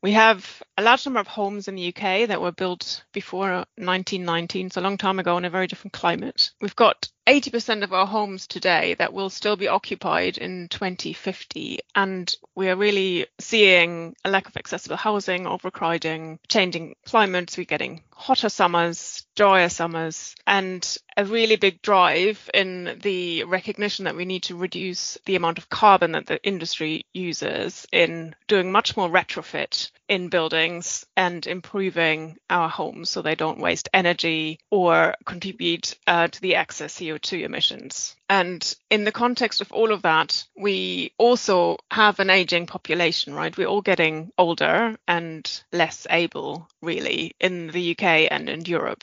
we 0.02 0.12
have 0.12 0.62
a 0.78 0.82
large 0.82 1.04
number 1.04 1.20
of 1.20 1.26
homes 1.26 1.68
in 1.68 1.74
the 1.74 1.88
UK 1.88 2.28
that 2.28 2.40
were 2.40 2.52
built 2.52 3.04
before 3.12 3.50
1919, 3.76 4.70
so 4.70 4.80
a 4.80 4.82
long 4.82 4.96
time 4.96 5.18
ago 5.18 5.36
in 5.36 5.44
a 5.44 5.50
very 5.50 5.66
different 5.66 5.92
climate. 5.92 6.50
We've 6.60 6.76
got 6.76 7.08
80% 7.26 7.84
of 7.84 7.92
our 7.92 8.06
homes 8.06 8.46
today 8.46 8.94
that 8.94 9.12
will 9.12 9.30
still 9.30 9.56
be 9.56 9.68
occupied 9.68 10.38
in 10.38 10.68
2050. 10.68 11.80
And 11.94 12.34
we 12.56 12.68
are 12.68 12.76
really 12.76 13.26
seeing 13.38 14.16
a 14.24 14.30
lack 14.30 14.48
of 14.48 14.56
accessible 14.56 14.96
housing, 14.96 15.46
overcrowding, 15.46 16.40
changing 16.48 16.96
climates. 17.04 17.56
We're 17.56 17.64
getting 17.64 18.02
hotter 18.12 18.48
summers, 18.48 19.26
drier 19.36 19.68
summers, 19.68 20.34
and 20.46 20.96
a 21.16 21.24
really 21.24 21.56
big 21.56 21.82
drive 21.82 22.50
in 22.52 22.98
the 23.02 23.44
recognition 23.44 24.06
that 24.06 24.16
we 24.16 24.24
need 24.24 24.44
to 24.44 24.56
reduce 24.56 25.18
the 25.26 25.36
amount 25.36 25.58
of 25.58 25.68
carbon 25.68 26.12
that 26.12 26.26
the 26.26 26.42
industry 26.42 27.04
uses 27.12 27.86
in 27.92 28.34
doing 28.48 28.72
much 28.72 28.96
more 28.96 29.08
retrofit 29.08 29.89
in 30.08 30.28
buildings 30.28 31.06
and 31.16 31.46
improving 31.46 32.36
our 32.48 32.68
homes 32.68 33.10
so 33.10 33.22
they 33.22 33.34
don't 33.34 33.60
waste 33.60 33.88
energy 33.94 34.58
or 34.70 35.14
contribute 35.24 35.96
uh, 36.06 36.28
to 36.28 36.40
the 36.40 36.56
excess 36.56 36.96
CO2 36.96 37.42
emissions. 37.42 38.16
And 38.30 38.76
in 38.90 39.02
the 39.02 39.10
context 39.10 39.60
of 39.60 39.72
all 39.72 39.90
of 39.90 40.02
that, 40.02 40.44
we 40.56 41.12
also 41.18 41.78
have 41.90 42.20
an 42.20 42.30
aging 42.30 42.66
population, 42.66 43.34
right? 43.34 43.56
We're 43.56 43.66
all 43.66 43.82
getting 43.82 44.30
older 44.38 44.96
and 45.08 45.62
less 45.72 46.06
able, 46.08 46.68
really, 46.80 47.34
in 47.40 47.66
the 47.66 47.90
UK 47.90 48.28
and 48.30 48.48
in 48.48 48.64
Europe. 48.66 49.02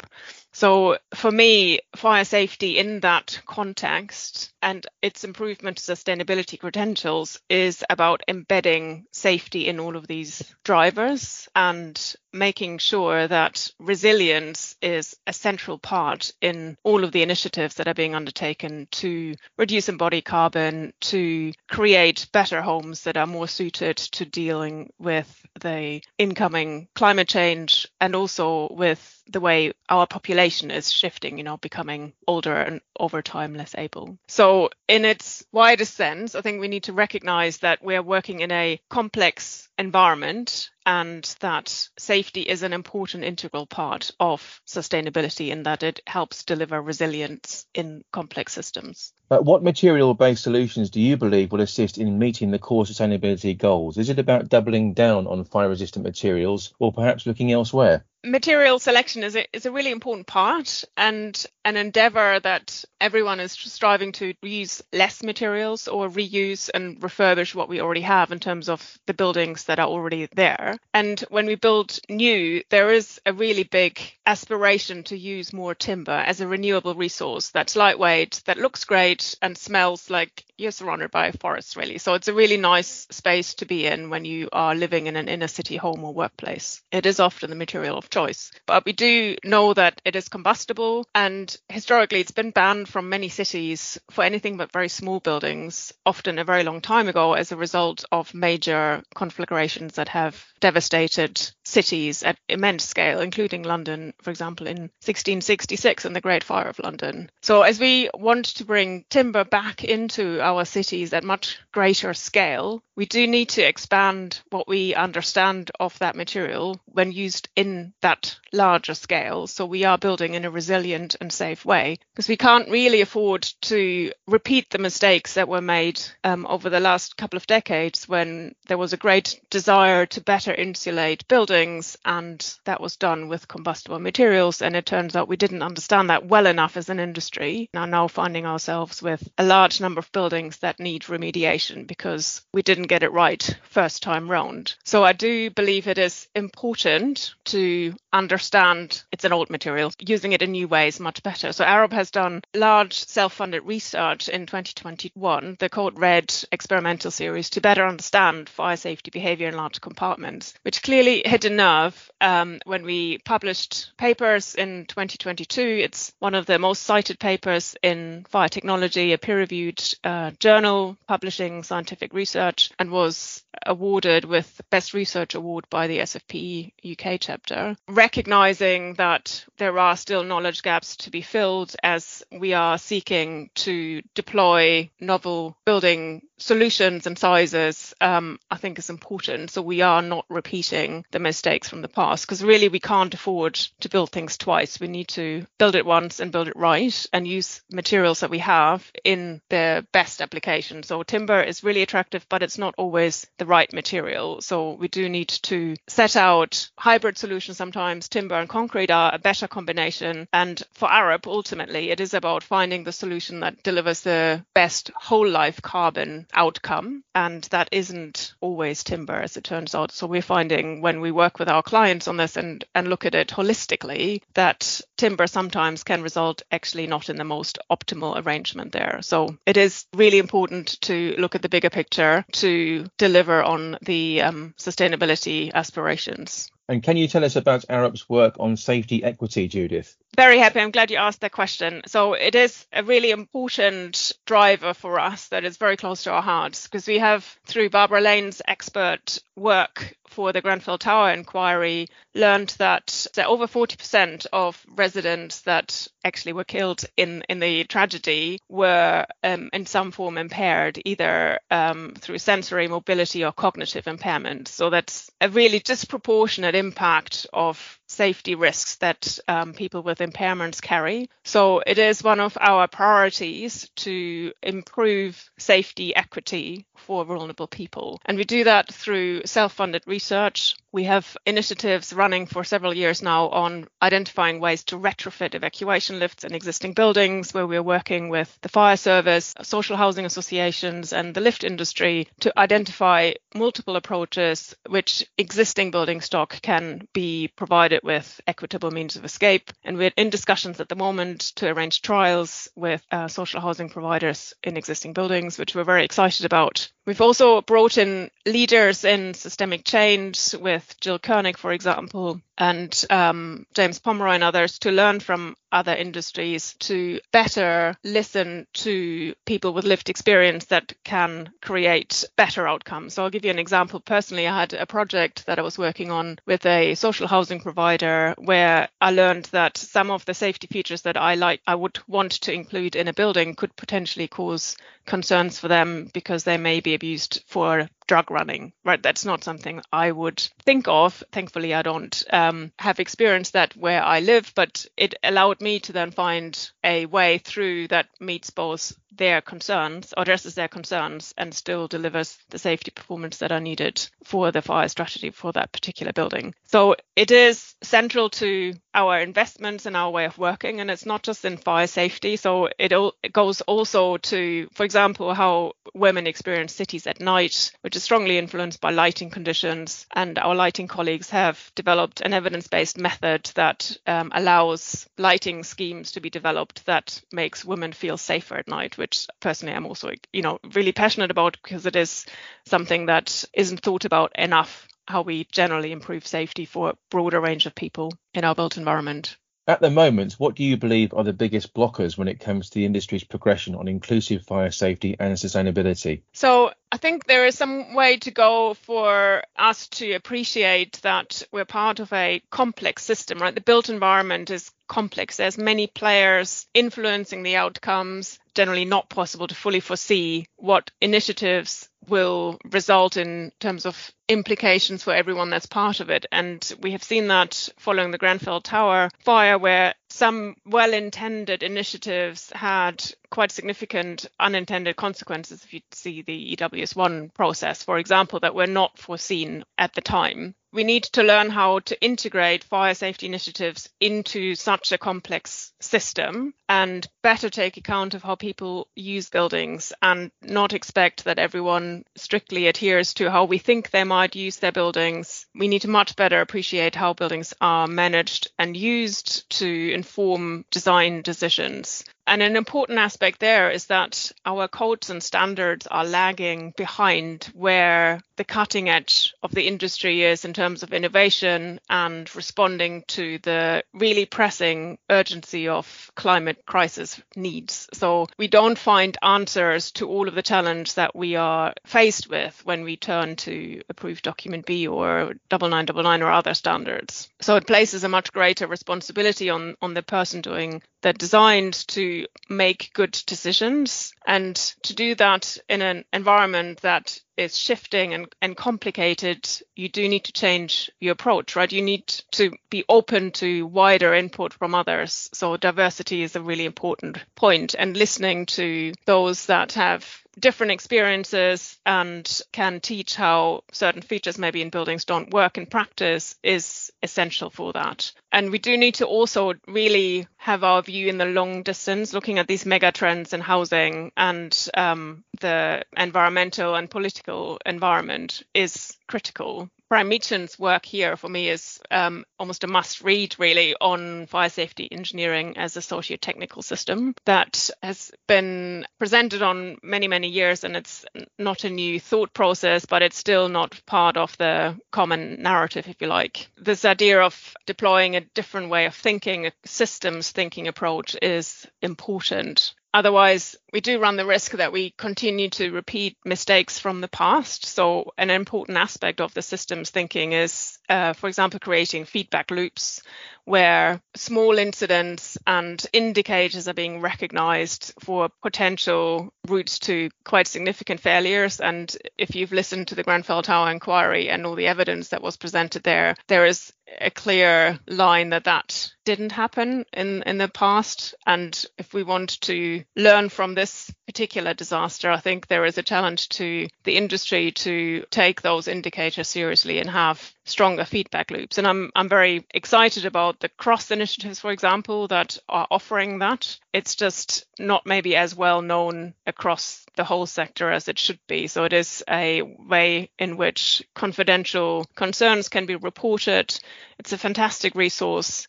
So 0.53 0.97
for 1.13 1.29
me, 1.29 1.81
fire 1.97 2.23
safety 2.23 2.77
in 2.77 3.01
that 3.01 3.41
context 3.45 4.53
and 4.61 4.87
its 5.01 5.25
improvement 5.25 5.77
to 5.77 5.83
sustainability 5.83 6.57
credentials 6.57 7.41
is 7.49 7.83
about 7.89 8.23
embedding 8.29 9.07
safety 9.11 9.67
in 9.67 9.81
all 9.81 9.97
of 9.97 10.07
these 10.07 10.41
drivers 10.63 11.49
and 11.53 12.15
making 12.37 12.77
sure 12.77 13.27
that 13.27 13.69
resilience 13.79 14.75
is 14.81 15.15
a 15.25 15.33
central 15.33 15.77
part 15.77 16.31
in 16.41 16.77
all 16.83 17.03
of 17.03 17.11
the 17.11 17.23
initiatives 17.23 17.75
that 17.75 17.87
are 17.87 17.93
being 17.93 18.15
undertaken 18.15 18.87
to 18.91 19.35
reduce 19.57 19.89
embodied 19.89 20.25
carbon, 20.25 20.93
to 21.01 21.53
create 21.69 22.27
better 22.31 22.61
homes 22.61 23.03
that 23.03 23.17
are 23.17 23.27
more 23.27 23.47
suited 23.47 23.97
to 23.97 24.25
dealing 24.25 24.91
with 24.99 25.45
the 25.61 26.01
incoming 26.17 26.87
climate 26.95 27.27
change 27.27 27.87
and 27.99 28.15
also 28.15 28.67
with 28.71 29.16
the 29.29 29.39
way 29.39 29.73
our 29.89 30.07
population 30.07 30.71
is 30.71 30.91
shifting, 30.91 31.37
you 31.37 31.43
know, 31.43 31.57
becoming 31.57 32.13
older 32.27 32.55
and 32.55 32.81
over 32.99 33.21
time 33.21 33.53
less 33.53 33.75
able. 33.77 34.17
So, 34.27 34.69
in 34.87 35.05
its 35.05 35.45
widest 35.51 35.95
sense, 35.95 36.35
I 36.35 36.41
think 36.41 36.61
we 36.61 36.67
need 36.67 36.83
to 36.83 36.93
recognize 36.93 37.59
that 37.59 37.83
we 37.83 37.95
are 37.95 38.03
working 38.03 38.39
in 38.39 38.51
a 38.51 38.79
complex 38.89 39.67
environment 39.77 40.69
and 40.85 41.23
that 41.41 41.89
safety 41.99 42.41
is 42.41 42.63
an 42.63 42.73
important 42.73 43.23
integral 43.23 43.65
part 43.65 44.11
of 44.19 44.61
sustainability 44.65 45.49
in 45.49 45.63
that 45.63 45.83
it 45.83 45.99
helps 46.07 46.45
deliver 46.45 46.81
resilience 46.81 47.65
in 47.73 48.03
complex 48.11 48.53
systems. 48.53 49.13
But 49.29 49.43
what 49.43 49.63
material 49.63 50.13
based 50.13 50.43
solutions 50.43 50.89
do 50.89 51.01
you 51.01 51.17
believe 51.17 51.51
will 51.51 51.61
assist 51.61 51.97
in 51.97 52.17
meeting 52.17 52.51
the 52.51 52.59
core 52.59 52.85
sustainability 52.85 53.57
goals? 53.57 53.97
Is 53.97 54.09
it 54.09 54.19
about 54.19 54.47
doubling 54.47 54.93
down 54.93 55.27
on 55.27 55.43
fire 55.43 55.67
resistant 55.67 56.05
materials 56.05 56.73
or 56.79 56.93
perhaps 56.93 57.25
looking 57.25 57.51
elsewhere? 57.51 58.05
Material 58.23 58.79
selection 58.79 59.23
is 59.23 59.35
a, 59.35 59.45
is 59.55 59.65
a 59.65 59.71
really 59.71 59.91
important 59.91 60.27
part 60.27 60.83
and 60.95 61.45
an 61.67 61.75
endeavor 61.75 62.39
that 62.39 62.85
everyone 63.01 63.41
is 63.41 63.51
striving 63.51 64.13
to 64.13 64.33
use 64.41 64.81
less 64.93 65.21
materials 65.21 65.89
or 65.89 66.07
reuse 66.07 66.69
and 66.73 66.97
refurbish 67.01 67.53
what 67.53 67.67
we 67.67 67.81
already 67.81 67.99
have 68.01 68.31
in 68.31 68.39
terms 68.39 68.69
of 68.69 68.97
the 69.05 69.13
buildings 69.13 69.65
that 69.65 69.77
are 69.77 69.87
already 69.87 70.29
there. 70.33 70.77
And 70.93 71.19
when 71.29 71.45
we 71.45 71.55
build 71.55 71.99
new, 72.09 72.63
there 72.69 72.91
is 72.91 73.19
a 73.25 73.33
really 73.33 73.63
big 73.63 73.99
aspiration 74.25 75.03
to 75.03 75.17
use 75.17 75.51
more 75.51 75.75
timber 75.75 76.13
as 76.13 76.39
a 76.39 76.47
renewable 76.47 76.95
resource 76.95 77.49
that's 77.49 77.75
lightweight, 77.75 78.43
that 78.45 78.57
looks 78.57 78.85
great 78.85 79.35
and 79.41 79.57
smells 79.57 80.09
like 80.09 80.45
you're 80.57 80.71
surrounded 80.71 81.11
by 81.11 81.31
forests 81.31 81.75
really. 81.75 81.97
So 81.97 82.13
it's 82.13 82.29
a 82.29 82.33
really 82.33 82.57
nice 82.57 83.07
space 83.11 83.55
to 83.55 83.65
be 83.65 83.85
in 83.85 84.09
when 84.09 84.23
you 84.23 84.47
are 84.53 84.73
living 84.73 85.07
in 85.07 85.17
an 85.17 85.27
inner 85.27 85.47
city 85.47 85.75
home 85.75 86.03
or 86.05 86.13
workplace. 86.13 86.81
It 86.93 87.05
is 87.05 87.19
often 87.19 87.49
the 87.49 87.57
material 87.57 87.97
of 87.97 88.09
choice. 88.09 88.51
But 88.65 88.85
we 88.85 88.93
do 88.93 89.35
know 89.43 89.73
that 89.73 90.01
it 90.05 90.15
is 90.15 90.29
combustible 90.29 91.05
and 91.13 91.56
historically 91.69 92.19
it's 92.19 92.31
been 92.31 92.51
banned 92.51 92.87
from 92.87 93.09
many 93.09 93.29
cities 93.29 93.97
for 94.11 94.23
anything 94.23 94.57
but 94.57 94.71
very 94.71 94.89
small 94.89 95.19
buildings, 95.19 95.93
often 96.05 96.39
a 96.39 96.43
very 96.43 96.63
long 96.63 96.81
time 96.81 97.07
ago 97.07 97.33
as 97.33 97.51
a 97.51 97.57
result 97.57 98.05
of 98.11 98.33
major 98.33 99.03
conflagrations 99.15 99.95
that 99.95 100.09
have 100.09 100.45
devastated 100.59 101.39
cities 101.67 102.23
at 102.23 102.37
immense 102.47 102.85
scale, 102.85 103.19
including 103.19 103.63
London, 103.63 104.13
for 104.21 104.29
example, 104.31 104.67
in 104.67 104.77
1666 105.03 106.05
and 106.05 106.15
the 106.15 106.21
Great 106.21 106.43
Fire 106.43 106.67
of 106.67 106.79
London. 106.79 107.29
So, 107.41 107.61
as 107.61 107.79
we 107.79 108.09
want 108.13 108.45
to 108.45 108.65
bring 108.65 109.05
timber 109.09 109.43
back 109.43 109.83
into 109.83 110.41
our 110.41 110.65
cities 110.65 111.13
at 111.13 111.23
much 111.23 111.59
greater 111.71 112.13
scale, 112.13 112.81
we 112.95 113.05
do 113.05 113.27
need 113.27 113.49
to 113.49 113.61
expand 113.61 114.39
what 114.49 114.67
we 114.67 114.95
understand 114.95 115.69
of 115.79 115.97
that 115.99 116.15
material 116.15 116.79
when 116.85 117.11
used 117.11 117.49
in 117.55 117.93
that 118.01 118.37
larger 118.53 118.93
scale. 118.93 119.45
So, 119.47 119.65
we 119.65 119.83
are 119.83 119.97
building 119.97 120.33
in 120.33 120.45
a 120.45 120.51
resilient 120.51 121.15
and 121.19 121.31
safe 121.31 121.65
way 121.65 121.97
because 122.13 122.29
we 122.29 122.37
can't 122.37 122.69
really 122.69 123.01
afford 123.01 123.43
to 123.63 124.11
repeat 124.25 124.69
the 124.69 124.77
mistakes 124.77 125.33
that 125.33 125.49
were 125.49 125.61
made 125.61 126.01
um, 126.23 126.47
over 126.47 126.69
the 126.69 126.79
last 126.79 127.17
couple 127.17 127.37
of 127.37 127.47
decades 127.47 128.07
when 128.07 128.55
there 128.67 128.77
was 128.77 128.93
a 128.93 128.97
great 128.97 129.39
desire 129.49 130.05
to 130.05 130.21
better 130.21 130.53
insulate 130.53 131.27
buildings 131.27 131.56
buildings, 131.57 131.97
and 132.05 132.57
that 132.65 132.81
was 132.81 132.97
done 132.97 133.27
with 133.27 133.47
combustible 133.47 133.99
materials. 133.99 134.61
And 134.61 134.75
it 134.75 134.85
turns 134.85 135.15
out 135.15 135.27
we 135.27 135.37
didn't 135.37 135.63
understand 135.63 136.09
that 136.09 136.27
well 136.27 136.45
enough 136.45 136.77
as 136.77 136.89
an 136.89 136.99
industry. 136.99 137.69
And 137.73 137.81
are 137.81 137.87
now 137.87 138.07
finding 138.07 138.45
ourselves 138.45 139.01
with 139.01 139.27
a 139.37 139.43
large 139.43 139.81
number 139.81 139.99
of 139.99 140.11
buildings 140.11 140.57
that 140.57 140.79
need 140.79 141.03
remediation 141.03 141.87
because 141.87 142.41
we 142.53 142.61
didn't 142.61 142.87
get 142.87 143.03
it 143.03 143.11
right 143.11 143.57
first 143.69 144.03
time 144.03 144.29
round. 144.29 144.75
So 144.83 145.03
I 145.03 145.13
do 145.13 145.49
believe 145.49 145.87
it 145.87 145.97
is 145.97 146.27
important 146.35 147.33
to 147.45 147.95
understand 148.13 149.03
it's 149.11 149.25
an 149.25 149.33
old 149.33 149.49
material. 149.49 149.91
Using 149.99 150.33
it 150.33 150.41
in 150.41 150.51
new 150.51 150.67
ways 150.67 150.99
much 150.99 151.23
better. 151.23 151.51
So 151.53 151.65
Arup 151.65 151.93
has 151.93 152.11
done 152.11 152.41
large 152.55 153.05
self-funded 153.05 153.63
research 153.63 154.29
in 154.29 154.45
2021, 154.45 155.57
the 155.59 155.69
Code 155.69 155.97
Red 155.97 156.33
experimental 156.51 157.11
series, 157.11 157.49
to 157.51 157.61
better 157.61 157.85
understand 157.85 158.49
fire 158.49 158.77
safety 158.77 159.11
behavior 159.11 159.47
in 159.47 159.55
large 159.55 159.81
compartments, 159.81 160.53
which 160.63 160.83
clearly 160.83 161.23
hit 161.25 161.45
nerve 161.49 162.11
um, 162.21 162.59
when 162.65 162.83
we 162.83 163.19
published 163.19 163.91
papers 163.97 164.55
in 164.55 164.85
2022. 164.87 165.61
It's 165.61 166.13
one 166.19 166.35
of 166.35 166.45
the 166.45 166.59
most 166.59 166.83
cited 166.83 167.19
papers 167.19 167.75
in 167.81 168.25
fire 168.29 168.49
technology, 168.49 169.13
a 169.13 169.17
peer-reviewed 169.17 169.83
uh, 170.03 170.31
journal 170.39 170.97
publishing 171.07 171.63
scientific 171.63 172.13
research, 172.13 172.71
and 172.79 172.91
was 172.91 173.43
awarded 173.65 174.25
with 174.25 174.55
the 174.57 174.63
Best 174.69 174.93
Research 174.93 175.35
Award 175.35 175.65
by 175.69 175.87
the 175.87 175.99
SFPE 175.99 176.73
UK 176.85 177.19
chapter, 177.19 177.75
recognizing 177.87 178.93
that 178.95 179.45
there 179.57 179.77
are 179.79 179.97
still 179.97 180.23
knowledge 180.23 180.61
gaps 180.61 180.95
to 180.97 181.11
be 181.11 181.21
filled 181.21 181.75
as 181.83 182.23
we 182.31 182.53
are 182.53 182.77
seeking 182.77 183.49
to 183.55 184.01
deploy 184.13 184.89
novel 184.99 185.57
building 185.65 186.21
solutions 186.37 187.07
and 187.07 187.17
sizes, 187.17 187.93
um, 187.99 188.39
I 188.49 188.57
think 188.57 188.79
is 188.79 188.89
important. 188.89 189.51
So 189.51 189.61
we 189.61 189.81
are 189.81 190.01
not 190.01 190.25
repeating 190.29 191.05
the 191.11 191.19
mistakes 191.37 191.69
from 191.69 191.83
the 191.83 191.87
past 191.87 192.25
because 192.25 192.43
really 192.43 192.67
we 192.67 192.79
can't 192.79 193.13
afford 193.13 193.53
to 193.79 193.89
build 193.89 194.09
things 194.09 194.39
twice. 194.39 194.79
We 194.79 194.87
need 194.87 195.09
to 195.09 195.45
build 195.59 195.75
it 195.75 195.85
once 195.85 196.19
and 196.19 196.31
build 196.31 196.47
it 196.47 196.55
right 196.55 197.05
and 197.13 197.27
use 197.27 197.61
materials 197.71 198.21
that 198.21 198.31
we 198.31 198.39
have 198.39 198.91
in 199.03 199.39
their 199.49 199.83
best 199.83 200.19
application. 200.19 200.81
So 200.81 201.03
timber 201.03 201.39
is 201.39 201.63
really 201.63 201.83
attractive, 201.83 202.25
but 202.27 202.41
it's 202.41 202.57
not 202.57 202.73
always 202.79 203.27
the 203.37 203.45
right 203.45 203.71
material. 203.71 204.41
So 204.41 204.71
we 204.71 204.87
do 204.87 205.07
need 205.09 205.27
to 205.43 205.75
set 205.87 206.15
out 206.15 206.69
hybrid 206.75 207.19
solutions 207.19 207.57
sometimes. 207.57 208.09
Timber 208.09 208.39
and 208.39 208.49
concrete 208.49 208.89
are 208.89 209.13
a 209.13 209.19
better 209.19 209.47
combination. 209.47 210.27
And 210.33 210.59
for 210.73 210.87
Arup, 210.89 211.27
ultimately, 211.27 211.91
it 211.91 211.99
is 211.99 212.15
about 212.15 212.41
finding 212.41 212.83
the 212.83 212.91
solution 212.91 213.41
that 213.41 213.61
delivers 213.61 214.01
the 214.01 214.43
best 214.55 214.89
whole 214.95 215.29
life 215.29 215.61
carbon 215.61 216.25
outcome. 216.33 217.03
And 217.13 217.43
that 217.51 217.69
isn't 217.71 218.33
always 218.41 218.83
timber, 218.83 219.19
as 219.21 219.37
it 219.37 219.43
turns 219.43 219.75
out. 219.75 219.91
So 219.91 220.07
we're 220.07 220.23
finding 220.23 220.81
when 220.81 220.99
we 220.99 221.11
work 221.11 221.26
with 221.39 221.49
our 221.49 221.63
clients 221.63 222.07
on 222.07 222.17
this 222.17 222.37
and, 222.37 222.63
and 222.73 222.87
look 222.87 223.05
at 223.05 223.15
it 223.15 223.29
holistically, 223.29 224.21
that 224.33 224.81
timber 224.97 225.27
sometimes 225.27 225.83
can 225.83 226.01
result 226.01 226.41
actually 226.51 226.87
not 226.87 227.09
in 227.09 227.17
the 227.17 227.23
most 227.23 227.59
optimal 227.69 228.23
arrangement 228.25 228.71
there. 228.71 228.99
So 229.01 229.37
it 229.45 229.57
is 229.57 229.85
really 229.95 230.17
important 230.17 230.79
to 230.81 231.15
look 231.17 231.35
at 231.35 231.41
the 231.41 231.49
bigger 231.49 231.69
picture 231.69 232.25
to 232.33 232.87
deliver 232.97 233.43
on 233.43 233.77
the 233.81 234.21
um, 234.21 234.53
sustainability 234.57 235.51
aspirations. 235.53 236.49
And 236.69 236.83
can 236.83 236.97
you 236.97 237.07
tell 237.07 237.23
us 237.23 237.37
about 237.37 237.65
Arup's 237.69 238.09
work 238.09 238.35
on 238.39 238.57
safety 238.57 239.03
equity, 239.03 239.47
Judith? 239.47 239.95
Very 240.17 240.37
happy. 240.37 240.59
I'm 240.59 240.71
glad 240.71 240.91
you 240.91 240.97
asked 240.97 241.21
that 241.21 241.31
question. 241.31 241.81
So 241.87 242.13
it 242.13 242.35
is 242.35 242.65
a 242.73 242.83
really 242.83 243.11
important 243.11 244.11
driver 244.25 244.73
for 244.73 244.99
us 244.99 245.29
that 245.29 245.45
is 245.45 245.57
very 245.57 245.77
close 245.77 246.03
to 246.03 246.11
our 246.11 246.21
hearts 246.21 246.67
because 246.67 246.85
we 246.85 246.99
have, 246.99 247.23
through 247.45 247.69
Barbara 247.69 248.01
Lane's 248.01 248.41
expert 248.45 249.19
work 249.35 249.95
for 250.07 250.33
the 250.33 250.41
Grenfell 250.41 250.77
Tower 250.77 251.11
inquiry, 251.11 251.87
learned 252.17 252.49
that 252.59 253.07
over 253.17 253.47
40% 253.47 254.25
of 254.33 254.63
residents 254.67 255.41
that 255.41 255.87
actually 256.03 256.33
were 256.33 256.43
killed 256.43 256.83
in, 256.97 257.23
in 257.29 257.39
the 257.39 257.63
tragedy 257.65 258.39
were 258.49 259.05
um, 259.23 259.49
in 259.53 259.65
some 259.65 259.91
form 259.91 260.17
impaired, 260.17 260.79
either 260.85 261.39
um, 261.51 261.93
through 261.97 262.17
sensory, 262.17 262.67
mobility, 262.67 263.23
or 263.23 263.31
cognitive 263.31 263.87
impairment. 263.87 264.47
So 264.47 264.69
that's 264.69 265.09
a 265.21 265.29
really 265.29 265.59
disproportionate 265.59 266.55
impact 266.55 267.27
of 267.31 267.76
safety 267.87 268.35
risks 268.35 268.75
that 268.75 269.17
um, 269.27 269.53
people 269.53 269.81
with 269.81 269.99
impairments 269.99 270.61
carry. 270.61 271.09
So 271.23 271.61
it 271.65 271.77
is 271.77 272.03
one 272.03 272.19
of 272.19 272.37
our 272.39 272.67
priorities 272.67 273.69
to 273.77 274.33
improve 274.43 275.29
safety 275.37 275.95
equity 275.95 276.65
for 276.75 277.05
vulnerable 277.05 277.47
people. 277.47 277.99
And 278.05 278.17
we 278.17 278.23
do 278.23 278.43
that 278.43 278.71
through 278.71 279.25
self 279.25 279.53
funded 279.53 279.83
research. 279.87 280.55
We 280.71 280.83
have 280.83 281.17
initiatives 281.25 281.93
running 281.93 282.27
for 282.27 282.43
several 282.43 282.73
years 282.73 283.01
now 283.01 283.29
on 283.29 283.67
identifying 283.81 284.39
ways 284.39 284.63
to 284.65 284.77
retrofit 284.77 285.33
evacuation 285.33 285.97
lifts 285.97 286.23
in 286.23 286.35
existing 286.35 286.73
buildings, 286.73 287.33
where 287.33 287.47
we're 287.47 287.63
working 287.63 288.09
with 288.09 288.37
the 288.41 288.49
fire 288.49 288.77
service, 288.77 289.33
social 289.41 289.77
housing 289.77 290.05
associations, 290.05 290.93
and 290.93 291.15
the 291.15 291.21
lift 291.21 291.43
industry 291.43 292.07
to 292.19 292.37
identify 292.37 293.13
multiple 293.33 293.75
approaches 293.75 294.55
which 294.67 295.07
existing 295.17 295.71
building 295.71 296.01
stock 296.01 296.41
can 296.41 296.87
be 296.93 297.29
provided 297.35 297.76
with 297.83 298.21
equitable 298.27 298.71
means 298.71 298.95
of 298.95 299.05
escape. 299.05 299.51
And 299.63 299.77
we're 299.77 299.91
in 299.97 300.09
discussions 300.09 300.59
at 300.59 300.69
the 300.69 300.75
moment 300.75 301.21
to 301.37 301.49
arrange 301.49 301.81
trials 301.81 302.47
with 302.55 302.83
uh, 302.91 303.07
social 303.07 303.41
housing 303.41 303.69
providers 303.69 304.33
in 304.43 304.57
existing 304.57 304.93
buildings, 304.93 305.37
which 305.37 305.55
we're 305.55 305.63
very 305.63 305.83
excited 305.85 306.25
about 306.25 306.69
We've 306.87 307.01
also 307.01 307.41
brought 307.41 307.77
in 307.77 308.09
leaders 308.25 308.85
in 308.85 309.13
systemic 309.13 309.65
change 309.65 310.33
with 310.33 310.73
Jill 310.79 310.99
Koenig, 310.99 311.37
for 311.37 311.51
example, 311.51 312.21
and 312.37 312.85
um, 312.89 313.45
James 313.53 313.79
Pomeroy 313.79 314.13
and 314.13 314.23
others 314.23 314.59
to 314.59 314.71
learn 314.71 315.01
from 315.01 315.35
other 315.51 315.73
industries 315.73 316.53
to 316.59 317.01
better 317.11 317.75
listen 317.83 318.47
to 318.53 319.13
people 319.25 319.53
with 319.53 319.65
lived 319.65 319.89
experience 319.89 320.45
that 320.45 320.73
can 320.85 321.29
create 321.41 322.05
better 322.15 322.47
outcomes. 322.47 322.93
So 322.93 323.03
I'll 323.03 323.09
give 323.09 323.25
you 323.25 323.31
an 323.31 323.39
example. 323.39 323.81
Personally, 323.81 324.27
I 324.27 324.39
had 324.39 324.53
a 324.53 324.65
project 324.65 325.25
that 325.25 325.39
I 325.39 325.41
was 325.41 325.57
working 325.57 325.91
on 325.91 326.19
with 326.25 326.45
a 326.45 326.75
social 326.75 327.07
housing 327.07 327.41
provider 327.41 328.15
where 328.17 328.69
I 328.79 328.91
learned 328.91 329.25
that 329.25 329.57
some 329.57 329.91
of 329.91 330.05
the 330.05 330.13
safety 330.13 330.47
features 330.47 330.83
that 330.83 330.95
I 330.95 331.15
like 331.15 331.41
I 331.45 331.55
would 331.55 331.79
want 331.87 332.13
to 332.21 332.33
include 332.33 332.77
in 332.77 332.87
a 332.87 332.93
building 332.93 333.35
could 333.35 333.55
potentially 333.57 334.07
cause 334.07 334.55
concerns 334.87 335.37
for 335.37 335.47
them 335.47 335.89
because 335.93 336.23
they 336.23 336.37
may 336.37 336.59
be 336.59 336.73
abused 336.73 337.21
for 337.27 337.69
drug 337.87 338.11
running, 338.11 338.53
right? 338.63 338.81
That's 338.81 339.05
not 339.05 339.23
something 339.23 339.61
I 339.71 339.91
would 339.91 340.19
think 340.43 340.67
of. 340.67 341.03
Thankfully, 341.11 341.53
I 341.53 341.61
don't 341.61 342.03
um, 342.11 342.51
have 342.59 342.79
experienced 342.79 343.33
that 343.33 343.55
where 343.55 343.83
I 343.83 344.01
live, 344.01 344.31
but 344.35 344.65
it 344.75 344.95
allowed 345.03 345.41
me 345.41 345.59
to 345.61 345.73
then 345.73 345.91
find 345.91 346.51
a 346.63 346.85
way 346.85 347.17
through 347.17 347.69
that 347.69 347.87
meets 347.99 348.29
both 348.29 348.73
their 348.97 349.21
concerns, 349.21 349.93
addresses 349.95 350.35
their 350.35 350.47
concerns, 350.47 351.13
and 351.17 351.33
still 351.33 351.67
delivers 351.67 352.17
the 352.29 352.39
safety 352.39 352.71
performance 352.71 353.17
that 353.17 353.31
are 353.31 353.39
needed 353.39 353.87
for 354.03 354.31
the 354.31 354.41
fire 354.41 354.67
strategy 354.67 355.11
for 355.11 355.31
that 355.31 355.51
particular 355.51 355.93
building. 355.93 356.33
So 356.45 356.75
it 356.95 357.11
is 357.11 357.55
central 357.61 358.09
to 358.11 358.53
our 358.73 358.99
investments 358.99 359.65
and 359.65 359.77
our 359.77 359.91
way 359.91 360.05
of 360.05 360.17
working, 360.17 360.59
and 360.59 360.71
it's 360.71 360.85
not 360.85 361.03
just 361.03 361.25
in 361.25 361.37
fire 361.37 361.67
safety. 361.67 362.15
So 362.15 362.49
it, 362.57 362.73
all, 362.73 362.95
it 363.03 363.13
goes 363.13 363.41
also 363.41 363.97
to, 363.97 364.49
for 364.53 364.63
example, 364.63 365.13
how 365.13 365.53
women 365.73 366.07
experience 366.07 366.53
cities 366.53 366.87
at 366.87 366.99
night, 366.99 367.51
which 367.61 367.75
is 367.77 367.83
strongly 367.83 368.17
influenced 368.17 368.59
by 368.59 368.71
lighting 368.71 369.09
conditions. 369.09 369.85
And 369.93 370.19
our 370.19 370.35
lighting 370.35 370.67
colleagues 370.67 371.09
have 371.11 371.51
developed 371.55 372.01
an 372.01 372.13
evidence-based 372.13 372.77
method 372.77 373.31
that 373.35 373.77
um, 373.85 374.11
allows 374.13 374.89
lighting 374.97 375.43
schemes 375.43 375.93
to 375.93 376.01
be 376.01 376.09
developed 376.09 376.65
that 376.65 377.01
makes 377.13 377.45
women 377.45 377.71
feel 377.71 377.97
safer 377.97 378.35
at 378.35 378.47
night, 378.47 378.77
which 378.77 379.07
personally 379.21 379.55
I'm 379.55 379.65
also, 379.65 379.91
you 380.11 380.21
know, 380.21 380.39
really 380.53 380.73
passionate 380.73 381.11
about 381.11 381.37
because 381.41 381.65
it 381.65 381.75
is 381.75 382.05
something 382.45 382.87
that 382.87 383.23
isn't 383.33 383.61
thought 383.61 383.85
about 383.85 384.11
enough 384.17 384.67
how 384.87 385.01
we 385.01 385.25
generally 385.31 385.71
improve 385.71 386.07
safety 386.07 386.45
for 386.45 386.69
a 386.69 386.77
broader 386.89 387.19
range 387.19 387.45
of 387.45 387.53
people 387.53 387.93
in 388.13 388.23
our 388.23 388.33
built 388.33 388.57
environment. 388.57 389.17
At 389.49 389.61
the 389.61 389.69
moment, 389.69 390.13
what 390.13 390.35
do 390.35 390.43
you 390.43 390.57
believe 390.57 390.93
are 390.93 391.05
the 391.05 391.13
biggest 391.13 391.53
blockers 391.53 391.97
when 391.97 392.09
it 392.09 392.19
comes 392.19 392.49
to 392.49 392.55
the 392.55 392.65
industry's 392.65 393.05
progression 393.05 393.55
on 393.55 393.69
inclusive 393.69 394.25
fire 394.25 394.51
safety 394.51 394.97
and 394.99 395.15
sustainability? 395.15 396.01
So, 396.11 396.51
I 396.69 396.75
think 396.75 397.05
there 397.05 397.25
is 397.25 397.37
some 397.37 397.73
way 397.73 397.95
to 397.99 398.11
go 398.11 398.55
for 398.55 399.23
us 399.37 399.69
to 399.69 399.93
appreciate 399.93 400.81
that 400.81 401.23
we're 401.31 401.45
part 401.45 401.79
of 401.79 401.93
a 401.93 402.21
complex 402.29 402.83
system, 402.83 403.19
right? 403.19 403.33
The 403.33 403.39
built 403.39 403.69
environment 403.69 404.31
is 404.31 404.51
complex. 404.67 405.15
There's 405.15 405.37
many 405.37 405.67
players 405.67 406.45
influencing 406.53 407.23
the 407.23 407.37
outcomes, 407.37 408.19
generally 408.37 408.65
not 408.65 408.87
possible 408.87 409.25
to 409.27 409.33
fully 409.33 409.59
foresee 409.59 410.27
what 410.35 410.69
initiatives 410.79 411.67
will 411.87 412.37
result 412.51 412.95
in 412.95 413.31
terms 413.39 413.65
of 413.65 413.91
implications 414.07 414.83
for 414.83 414.93
everyone 414.93 415.31
that's 415.31 415.47
part 415.47 415.79
of 415.79 415.89
it. 415.89 416.05
And 416.11 416.53
we 416.61 416.73
have 416.73 416.83
seen 416.83 417.07
that 417.07 417.49
following 417.57 417.89
the 417.89 417.97
Grenfell 417.97 418.41
Tower 418.41 418.91
fire, 418.99 419.39
where 419.39 419.73
some 419.89 420.35
well 420.45 420.71
intended 420.71 421.41
initiatives 421.41 422.31
had 422.35 422.85
quite 423.09 423.31
significant 423.31 424.05
unintended 424.19 424.75
consequences 424.75 425.43
if 425.43 425.51
you 425.51 425.61
see 425.71 426.03
the 426.03 426.35
EWS1 426.35 427.15
process, 427.15 427.63
for 427.63 427.79
example, 427.79 428.19
that 428.19 428.35
were 428.35 428.47
not 428.47 428.77
foreseen 428.77 429.43
at 429.57 429.73
the 429.73 429.81
time 429.81 430.35
we 430.53 430.63
need 430.63 430.83
to 430.83 431.03
learn 431.03 431.29
how 431.29 431.59
to 431.59 431.79
integrate 431.83 432.43
fire 432.43 432.73
safety 432.73 433.05
initiatives 433.05 433.69
into 433.79 434.33
such 434.33 434.71
a 434.71 434.77
complex 434.77 435.51
system 435.59 436.33
and 436.49 436.87
better 437.03 437.29
take 437.29 437.57
account 437.57 437.93
of 437.93 438.03
how 438.03 438.15
people 438.15 438.67
use 438.75 439.09
buildings 439.09 439.73
and 439.81 440.11
not 440.21 440.53
expect 440.53 441.03
that 441.03 441.19
everyone 441.19 441.83
strictly 441.95 442.47
adheres 442.47 442.93
to 442.95 443.11
how 443.11 443.25
we 443.25 443.37
think 443.37 443.69
they 443.69 443.83
might 443.83 444.15
use 444.15 444.37
their 444.37 444.51
buildings. 444.51 445.25
We 445.35 445.47
need 445.47 445.63
to 445.63 445.69
much 445.69 445.95
better 445.95 446.21
appreciate 446.21 446.75
how 446.75 446.93
buildings 446.93 447.33
are 447.41 447.67
managed 447.67 448.31
and 448.39 448.55
used 448.55 449.29
to 449.31 449.73
inform 449.73 450.45
design 450.51 451.01
decisions. 451.01 451.83
And 452.07 452.23
an 452.23 452.37
important 452.37 452.79
aspect 452.79 453.19
there 453.19 453.51
is 453.51 453.65
that 453.65 454.13
our 454.25 454.47
codes 454.47 454.89
and 454.89 455.03
standards 455.03 455.67
are 455.67 455.83
lagging 455.83 456.53
behind 456.55 457.25
where 457.33 458.01
the 458.15 458.23
cutting 458.23 458.69
edge 458.69 459.13
of 459.21 459.31
the 459.31 459.45
industry 459.45 460.03
is 460.03 460.25
in 460.25 460.33
terms 460.33 460.63
of 460.63 460.73
innovation 460.73 461.59
and 461.69 462.13
responding 462.15 462.83
to 462.87 463.19
the 463.19 463.63
really 463.73 464.05
pressing 464.05 464.77
urgency 464.89 465.49
of 465.49 465.91
climate 465.95 466.45
crisis 466.45 466.99
needs. 467.15 467.67
So 467.73 468.07
we 468.17 468.27
don't 468.27 468.57
find 468.57 468.97
answers 469.03 469.71
to 469.73 469.87
all 469.87 470.07
of 470.07 470.15
the 470.15 470.23
challenge 470.23 470.75
that 470.75 470.95
we 470.95 471.15
are 471.15 471.53
faced 471.65 472.09
with 472.09 472.41
when 472.45 472.63
we 472.63 472.77
turn 472.77 473.17
to 473.17 473.61
approved 473.69 474.03
document 474.03 474.45
B 474.45 474.67
or 474.67 475.13
9999 475.29 476.01
or 476.01 476.11
other 476.11 476.33
standards. 476.33 477.09
So 477.21 477.35
it 477.35 477.47
places 477.47 477.83
a 477.83 477.89
much 477.89 478.13
greater 478.13 478.47
responsibility 478.47 479.29
on, 479.29 479.55
on 479.61 479.73
the 479.73 479.83
person 479.83 480.21
doing 480.21 480.63
they're 480.81 480.93
designed 480.93 481.53
to 481.69 482.05
make 482.29 482.71
good 482.73 482.91
decisions 483.05 483.91
and 484.05 484.35
to 484.63 484.73
do 484.73 484.95
that 484.95 485.37
in 485.49 485.61
an 485.61 485.85
environment 485.91 486.61
that 486.61 486.99
is 487.17 487.37
shifting 487.37 487.93
and, 487.93 488.07
and 488.21 488.37
complicated, 488.37 489.27
you 489.55 489.69
do 489.69 489.87
need 489.89 490.05
to 490.05 490.13
change 490.13 490.71
your 490.79 490.93
approach, 490.93 491.35
right? 491.35 491.51
You 491.51 491.61
need 491.61 491.87
to 492.11 492.31
be 492.49 492.63
open 492.69 493.11
to 493.13 493.45
wider 493.47 493.93
input 493.93 494.33
from 494.33 494.55
others. 494.55 495.09
So 495.13 495.35
diversity 495.37 496.03
is 496.03 496.15
a 496.15 496.21
really 496.21 496.45
important 496.45 496.97
point 497.15 497.55
and 497.57 497.75
listening 497.75 498.27
to 498.27 498.73
those 498.85 499.25
that 499.25 499.53
have 499.53 499.85
different 500.19 500.51
experiences 500.51 501.57
and 501.65 502.21
can 502.31 502.59
teach 502.59 502.95
how 502.95 503.43
certain 503.51 503.81
features 503.81 504.17
maybe 504.17 504.41
in 504.41 504.49
buildings 504.49 504.85
don't 504.85 505.13
work 505.13 505.37
in 505.37 505.45
practice 505.45 506.15
is 506.23 506.71
essential 506.81 507.29
for 507.29 507.53
that. 507.53 507.91
And 508.11 508.31
we 508.31 508.39
do 508.39 508.57
need 508.57 508.75
to 508.75 508.85
also 508.85 509.33
really 509.47 510.07
have 510.17 510.43
our 510.43 510.61
view 510.61 510.87
in 510.87 510.97
the 510.97 511.05
long 511.05 511.43
distance, 511.43 511.93
looking 511.93 512.19
at 512.19 512.27
these 512.27 512.45
mega 512.45 512.71
trends 512.71 513.13
in 513.13 513.21
housing 513.21 513.91
and 513.95 514.49
um, 514.55 515.03
the 515.21 515.63
environmental 515.75 516.55
and 516.55 516.69
political 516.69 517.06
environment 517.45 518.23
is 518.33 518.77
critical 518.87 519.49
Brian 519.69 519.89
Meacham's 519.89 520.39
work 520.39 520.65
here 520.65 520.95
for 520.95 521.09
me 521.09 521.27
is 521.27 521.59
um, 521.69 522.05
almost 522.17 522.45
a 522.45 522.47
must 522.47 522.81
read, 522.81 523.15
really, 523.19 523.53
on 523.59 524.05
fire 524.07 524.29
safety 524.29 524.69
engineering 524.71 525.37
as 525.37 525.57
a 525.57 525.61
socio-technical 525.61 526.41
system 526.41 526.95
that 527.03 527.49
has 527.61 527.91
been 528.07 528.65
presented 528.79 529.21
on 529.21 529.57
many, 529.61 529.89
many 529.89 530.07
years. 530.07 530.45
And 530.45 530.55
it's 530.55 530.85
not 531.19 531.43
a 531.43 531.49
new 531.49 531.81
thought 531.81 532.13
process, 532.13 532.65
but 532.65 532.81
it's 532.81 532.97
still 532.97 533.27
not 533.27 533.61
part 533.65 533.97
of 533.97 534.17
the 534.17 534.57
common 534.71 535.21
narrative, 535.21 535.67
if 535.67 535.81
you 535.81 535.87
like. 535.87 536.29
This 536.37 536.63
idea 536.63 537.01
of 537.01 537.33
deploying 537.45 537.97
a 537.97 538.01
different 538.01 538.49
way 538.49 538.67
of 538.67 538.75
thinking, 538.75 539.25
a 539.25 539.33
systems 539.45 540.11
thinking 540.11 540.47
approach 540.47 540.95
is 541.01 541.45
important. 541.61 542.53
Otherwise, 542.77 543.35
we 543.51 543.59
do 543.59 543.79
run 543.79 543.95
the 543.95 544.05
risk 544.05 544.33
that 544.33 544.51
we 544.51 544.69
continue 544.77 545.31
to 545.31 545.49
repeat 545.49 545.97
mistakes 546.05 546.59
from 546.59 546.79
the 546.79 546.87
past. 546.87 547.43
So, 547.43 547.91
an 547.97 548.11
important 548.11 548.55
aspect 548.55 549.01
of 549.01 549.15
the 549.15 549.23
systems 549.23 549.71
thinking 549.71 550.11
is, 550.11 550.59
uh, 550.69 550.93
for 550.93 551.07
example, 551.07 551.39
creating 551.39 551.85
feedback 551.85 552.29
loops 552.29 552.83
where 553.25 553.81
small 553.95 554.37
incidents 554.37 555.17
and 555.25 555.65
indicators 555.73 556.47
are 556.47 556.53
being 556.53 556.79
recognized 556.79 557.73
for 557.79 558.09
potential 558.21 559.11
routes 559.27 559.57
to 559.59 559.89
quite 560.05 560.27
significant 560.27 560.79
failures. 560.79 561.41
And 561.41 561.75
if 561.97 562.15
you've 562.15 562.31
listened 562.31 562.67
to 562.67 562.75
the 562.75 562.83
Grenfell 562.83 563.23
Tower 563.23 563.49
inquiry 563.49 564.11
and 564.11 564.23
all 564.23 564.35
the 564.35 564.45
evidence 564.45 564.89
that 564.89 565.01
was 565.01 565.17
presented 565.17 565.63
there, 565.63 565.95
there 566.07 566.27
is 566.27 566.53
a 566.79 566.89
clear 566.89 567.59
line 567.67 568.09
that 568.09 568.25
that 568.25 568.71
didn't 568.85 569.11
happen 569.11 569.65
in, 569.73 570.03
in 570.03 570.17
the 570.17 570.27
past. 570.27 570.95
And 571.05 571.45
if 571.57 571.73
we 571.73 571.83
want 571.83 572.21
to 572.21 572.63
learn 572.75 573.09
from 573.09 573.35
this 573.35 573.71
particular 573.85 574.33
disaster, 574.33 574.89
I 574.89 574.99
think 574.99 575.27
there 575.27 575.45
is 575.45 575.57
a 575.57 575.63
challenge 575.63 576.09
to 576.09 576.47
the 576.63 576.77
industry 576.77 577.31
to 577.31 577.85
take 577.89 578.21
those 578.21 578.47
indicators 578.47 579.07
seriously 579.07 579.59
and 579.59 579.69
have 579.69 580.13
stronger 580.25 580.65
feedback 580.65 581.11
loops. 581.11 581.37
And 581.37 581.47
I'm 581.47 581.71
I'm 581.75 581.89
very 581.89 582.25
excited 582.33 582.85
about 582.85 583.19
the 583.19 583.29
CROSS 583.29 583.71
initiatives, 583.71 584.19
for 584.19 584.31
example, 584.31 584.87
that 584.87 585.17
are 585.29 585.47
offering 585.51 585.99
that. 585.99 586.37
It's 586.53 586.75
just 586.75 587.26
not 587.39 587.65
maybe 587.65 587.95
as 587.95 588.15
well 588.15 588.41
known 588.41 588.93
across 589.05 589.65
the 589.75 589.83
whole 589.83 590.05
sector 590.05 590.51
as 590.51 590.67
it 590.67 590.79
should 590.79 590.99
be. 591.07 591.27
So 591.27 591.43
it 591.43 591.53
is 591.53 591.83
a 591.89 592.21
way 592.21 592.89
in 592.97 593.17
which 593.17 593.63
confidential 593.73 594.65
concerns 594.75 595.29
can 595.29 595.45
be 595.45 595.55
reported. 595.55 596.37
It's 596.79 596.93
a 596.93 596.97
fantastic 596.97 597.55
resource 597.55 598.27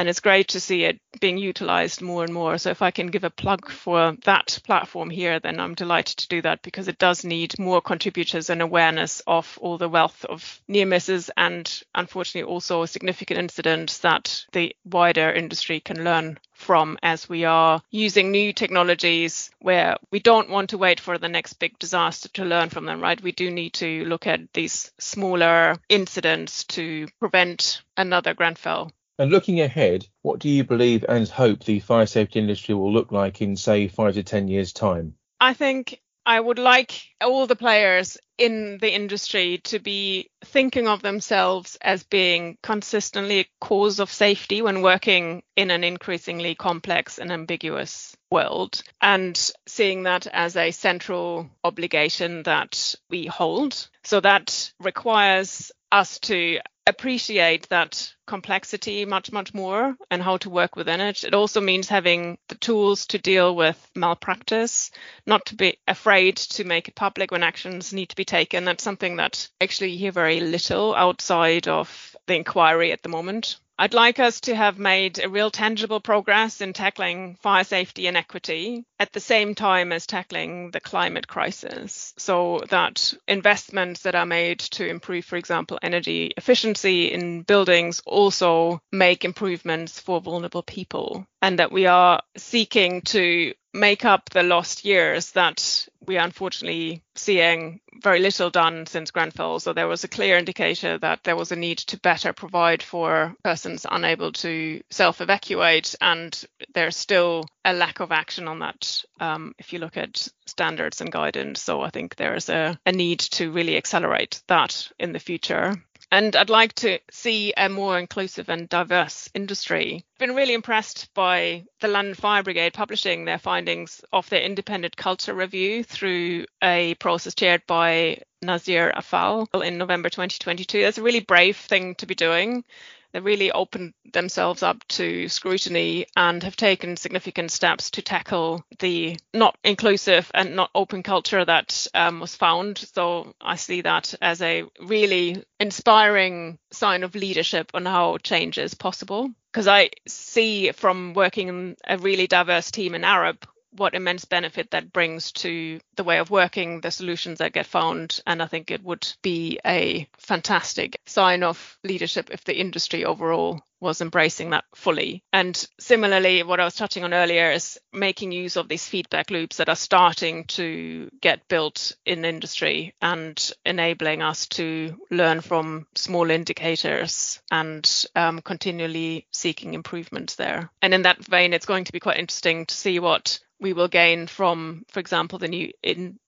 And 0.00 0.08
it's 0.08 0.20
great 0.20 0.48
to 0.48 0.60
see 0.60 0.84
it 0.84 0.98
being 1.20 1.36
utilized 1.36 2.00
more 2.00 2.24
and 2.24 2.32
more. 2.32 2.56
So 2.56 2.70
if 2.70 2.80
I 2.80 2.90
can 2.90 3.08
give 3.08 3.22
a 3.22 3.28
plug 3.28 3.70
for 3.70 4.16
that 4.24 4.58
platform 4.64 5.10
here, 5.10 5.38
then 5.40 5.60
I'm 5.60 5.74
delighted 5.74 6.16
to 6.16 6.28
do 6.28 6.40
that 6.40 6.62
because 6.62 6.88
it 6.88 6.96
does 6.96 7.22
need 7.22 7.58
more 7.58 7.82
contributors 7.82 8.48
and 8.48 8.62
awareness 8.62 9.20
of 9.26 9.58
all 9.60 9.76
the 9.76 9.90
wealth 9.90 10.24
of 10.24 10.62
near 10.66 10.86
misses 10.86 11.30
and 11.36 11.82
unfortunately 11.94 12.50
also 12.50 12.86
significant 12.86 13.40
incidents 13.40 13.98
that 13.98 14.46
the 14.52 14.74
wider 14.86 15.30
industry 15.30 15.80
can 15.80 16.02
learn 16.02 16.38
from 16.54 16.96
as 17.02 17.28
we 17.28 17.44
are 17.44 17.82
using 17.90 18.30
new 18.30 18.54
technologies 18.54 19.50
where 19.60 19.98
we 20.10 20.18
don't 20.18 20.48
want 20.48 20.70
to 20.70 20.78
wait 20.78 20.98
for 20.98 21.18
the 21.18 21.28
next 21.28 21.54
big 21.54 21.78
disaster 21.78 22.30
to 22.30 22.46
learn 22.46 22.70
from 22.70 22.86
them, 22.86 23.02
right? 23.02 23.22
We 23.22 23.32
do 23.32 23.50
need 23.50 23.74
to 23.74 24.06
look 24.06 24.26
at 24.26 24.50
these 24.54 24.92
smaller 24.98 25.76
incidents 25.90 26.64
to 26.64 27.06
prevent 27.18 27.82
another 27.98 28.32
Grenfell. 28.32 28.90
And 29.20 29.30
looking 29.30 29.60
ahead, 29.60 30.08
what 30.22 30.38
do 30.38 30.48
you 30.48 30.64
believe 30.64 31.04
and 31.06 31.28
hope 31.28 31.62
the 31.64 31.80
fire 31.80 32.06
safety 32.06 32.38
industry 32.38 32.74
will 32.74 32.90
look 32.90 33.12
like 33.12 33.42
in, 33.42 33.54
say, 33.54 33.86
five 33.86 34.14
to 34.14 34.22
10 34.22 34.48
years' 34.48 34.72
time? 34.72 35.14
I 35.38 35.52
think 35.52 36.00
I 36.24 36.40
would 36.40 36.58
like 36.58 37.02
all 37.20 37.46
the 37.46 37.54
players 37.54 38.16
in 38.38 38.78
the 38.78 38.90
industry 38.90 39.58
to 39.64 39.78
be 39.78 40.30
thinking 40.46 40.88
of 40.88 41.02
themselves 41.02 41.76
as 41.82 42.02
being 42.02 42.56
consistently 42.62 43.40
a 43.40 43.46
cause 43.60 44.00
of 44.00 44.10
safety 44.10 44.62
when 44.62 44.80
working 44.80 45.42
in 45.54 45.70
an 45.70 45.84
increasingly 45.84 46.54
complex 46.54 47.18
and 47.18 47.30
ambiguous 47.30 48.16
world 48.30 48.82
and 49.02 49.50
seeing 49.66 50.04
that 50.04 50.26
as 50.28 50.56
a 50.56 50.70
central 50.70 51.50
obligation 51.62 52.42
that 52.44 52.94
we 53.10 53.26
hold. 53.26 53.86
So 54.02 54.20
that 54.20 54.72
requires 54.80 55.72
us 55.92 56.20
to 56.20 56.60
appreciate 56.86 57.68
that 57.68 58.14
complexity 58.30 59.04
much, 59.04 59.32
much 59.32 59.52
more 59.52 59.96
and 60.08 60.22
how 60.22 60.36
to 60.36 60.48
work 60.48 60.76
within 60.76 61.00
it. 61.00 61.24
It 61.24 61.34
also 61.34 61.60
means 61.60 61.88
having 61.88 62.38
the 62.46 62.54
tools 62.54 63.06
to 63.08 63.18
deal 63.18 63.56
with 63.56 63.76
malpractice, 63.96 64.92
not 65.26 65.46
to 65.46 65.56
be 65.56 65.78
afraid 65.88 66.36
to 66.54 66.62
make 66.62 66.86
it 66.86 66.94
public 66.94 67.32
when 67.32 67.42
actions 67.42 67.92
need 67.92 68.10
to 68.10 68.16
be 68.16 68.24
taken. 68.24 68.64
That's 68.64 68.84
something 68.84 69.16
that 69.16 69.48
actually 69.60 69.90
you 69.90 69.98
hear 69.98 70.12
very 70.12 70.38
little 70.38 70.94
outside 70.94 71.66
of 71.66 72.14
the 72.28 72.36
inquiry 72.36 72.92
at 72.92 73.02
the 73.02 73.08
moment. 73.08 73.56
I'd 73.80 73.94
like 73.94 74.18
us 74.18 74.42
to 74.42 74.54
have 74.54 74.78
made 74.78 75.18
a 75.18 75.30
real 75.30 75.50
tangible 75.50 76.00
progress 76.00 76.60
in 76.60 76.74
tackling 76.74 77.36
fire 77.36 77.64
safety 77.64 78.06
and 78.08 78.14
equity 78.14 78.84
at 78.98 79.14
the 79.14 79.20
same 79.20 79.54
time 79.54 79.90
as 79.90 80.06
tackling 80.06 80.70
the 80.70 80.80
climate 80.80 81.26
crisis 81.26 82.12
so 82.18 82.60
that 82.68 83.14
investments 83.26 84.02
that 84.02 84.14
are 84.14 84.26
made 84.26 84.58
to 84.76 84.86
improve, 84.86 85.24
for 85.24 85.36
example, 85.36 85.78
energy 85.80 86.34
efficiency 86.36 87.10
in 87.10 87.40
buildings 87.40 88.02
also 88.20 88.82
make 88.92 89.24
improvements 89.24 89.98
for 89.98 90.20
vulnerable 90.20 90.62
people 90.62 91.26
and 91.40 91.58
that 91.58 91.72
we 91.72 91.86
are 91.86 92.20
seeking 92.36 93.00
to 93.02 93.54
make 93.72 94.04
up 94.04 94.28
the 94.30 94.42
lost 94.42 94.84
years 94.84 95.32
that 95.32 95.88
we 96.06 96.18
are 96.18 96.24
unfortunately 96.24 97.02
seeing 97.14 97.80
very 98.02 98.18
little 98.18 98.50
done 98.50 98.86
since 98.86 99.10
Grenfell. 99.10 99.60
So 99.60 99.72
there 99.72 99.86
was 99.86 100.02
a 100.02 100.08
clear 100.08 100.36
indicator 100.36 100.98
that 100.98 101.22
there 101.22 101.36
was 101.36 101.52
a 101.52 101.56
need 101.56 101.78
to 101.78 102.00
better 102.00 102.32
provide 102.32 102.82
for 102.82 103.34
persons 103.44 103.86
unable 103.88 104.32
to 104.32 104.80
self 104.90 105.20
evacuate. 105.20 105.94
And 106.00 106.44
there's 106.74 106.96
still 106.96 107.44
a 107.64 107.72
lack 107.72 108.00
of 108.00 108.10
action 108.10 108.48
on 108.48 108.60
that 108.60 109.02
um, 109.20 109.54
if 109.58 109.72
you 109.72 109.78
look 109.78 109.96
at 109.96 110.26
standards 110.46 111.00
and 111.00 111.12
guidance. 111.12 111.62
So 111.62 111.82
I 111.82 111.90
think 111.90 112.16
there's 112.16 112.48
a, 112.48 112.78
a 112.86 112.92
need 112.92 113.20
to 113.20 113.52
really 113.52 113.76
accelerate 113.76 114.42
that 114.48 114.90
in 114.98 115.12
the 115.12 115.20
future. 115.20 115.80
And 116.12 116.34
I'd 116.34 116.50
like 116.50 116.72
to 116.74 116.98
see 117.10 117.52
a 117.56 117.68
more 117.68 117.96
inclusive 117.98 118.48
and 118.48 118.68
diverse 118.68 119.30
industry. 119.32 120.04
I've 120.14 120.18
been 120.18 120.34
really 120.34 120.54
impressed 120.54 121.08
by 121.14 121.64
the 121.80 121.86
London 121.86 122.14
Fire 122.14 122.42
Brigade 122.42 122.74
publishing 122.74 123.24
their 123.24 123.38
findings 123.38 124.00
of 124.12 124.28
their 124.28 124.42
independent 124.42 124.96
culture 124.96 125.34
review 125.34 125.84
through 125.84 126.46
a 126.62 126.94
process 126.96 127.34
chaired 127.34 127.62
by 127.68 128.22
Nazir 128.42 128.92
Afzal 128.96 129.46
in 129.64 129.78
November 129.78 130.08
2022. 130.08 130.82
That's 130.82 130.98
a 130.98 131.02
really 131.02 131.20
brave 131.20 131.56
thing 131.56 131.94
to 131.96 132.06
be 132.06 132.16
doing 132.16 132.64
they 133.12 133.20
really 133.20 133.52
opened 133.52 133.94
themselves 134.12 134.62
up 134.62 134.86
to 134.88 135.28
scrutiny 135.28 136.06
and 136.16 136.42
have 136.42 136.56
taken 136.56 136.96
significant 136.96 137.50
steps 137.50 137.90
to 137.92 138.02
tackle 138.02 138.64
the 138.78 139.16
not 139.34 139.56
inclusive 139.64 140.30
and 140.34 140.56
not 140.56 140.70
open 140.74 141.02
culture 141.02 141.44
that 141.44 141.86
um, 141.94 142.20
was 142.20 142.34
found. 142.34 142.78
So 142.78 143.34
I 143.40 143.56
see 143.56 143.82
that 143.82 144.14
as 144.20 144.42
a 144.42 144.64
really 144.80 145.42
inspiring 145.58 146.58
sign 146.72 147.02
of 147.02 147.14
leadership 147.14 147.70
on 147.74 147.86
how 147.86 148.18
change 148.18 148.58
is 148.58 148.74
possible. 148.74 149.30
Because 149.52 149.66
I 149.66 149.90
see 150.06 150.70
from 150.70 151.12
working 151.14 151.48
in 151.48 151.76
a 151.86 151.98
really 151.98 152.28
diverse 152.28 152.70
team 152.70 152.94
in 152.94 153.02
Arup 153.02 153.42
what 153.72 153.94
immense 153.94 154.24
benefit 154.24 154.70
that 154.70 154.92
brings 154.92 155.32
to 155.32 155.80
the 155.96 156.04
way 156.04 156.18
of 156.18 156.30
working, 156.30 156.80
the 156.80 156.90
solutions 156.90 157.38
that 157.38 157.52
get 157.52 157.66
found. 157.66 158.20
And 158.26 158.42
I 158.42 158.46
think 158.46 158.70
it 158.70 158.82
would 158.82 159.06
be 159.22 159.58
a 159.66 160.08
fantastic 160.18 161.00
sign 161.06 161.42
of 161.42 161.78
leadership 161.84 162.30
if 162.30 162.44
the 162.44 162.58
industry 162.58 163.04
overall 163.04 163.60
was 163.80 164.00
embracing 164.00 164.50
that 164.50 164.64
fully. 164.74 165.22
And 165.32 165.56
similarly, 165.78 166.42
what 166.42 166.60
I 166.60 166.64
was 166.64 166.74
touching 166.74 167.04
on 167.04 167.14
earlier 167.14 167.50
is 167.50 167.78
making 167.92 168.32
use 168.32 168.56
of 168.56 168.68
these 168.68 168.86
feedback 168.86 169.30
loops 169.30 169.56
that 169.56 169.68
are 169.68 169.76
starting 169.76 170.44
to 170.44 171.10
get 171.20 171.48
built 171.48 171.96
in 172.04 172.24
industry 172.24 172.94
and 173.00 173.52
enabling 173.64 174.22
us 174.22 174.46
to 174.48 174.96
learn 175.10 175.40
from 175.40 175.86
small 175.94 176.30
indicators 176.30 177.40
and 177.50 178.04
um, 178.14 178.40
continually 178.40 179.26
seeking 179.32 179.74
improvements 179.74 180.34
there. 180.34 180.70
And 180.82 180.94
in 180.94 181.02
that 181.02 181.24
vein, 181.24 181.52
it's 181.52 181.66
going 181.66 181.84
to 181.84 181.92
be 181.92 182.00
quite 182.00 182.18
interesting 182.18 182.66
to 182.66 182.74
see 182.74 182.98
what 182.98 183.40
we 183.60 183.72
will 183.74 183.88
gain 183.88 184.26
from, 184.26 184.84
for 184.88 185.00
example, 185.00 185.38
the 185.38 185.48
new 185.48 185.70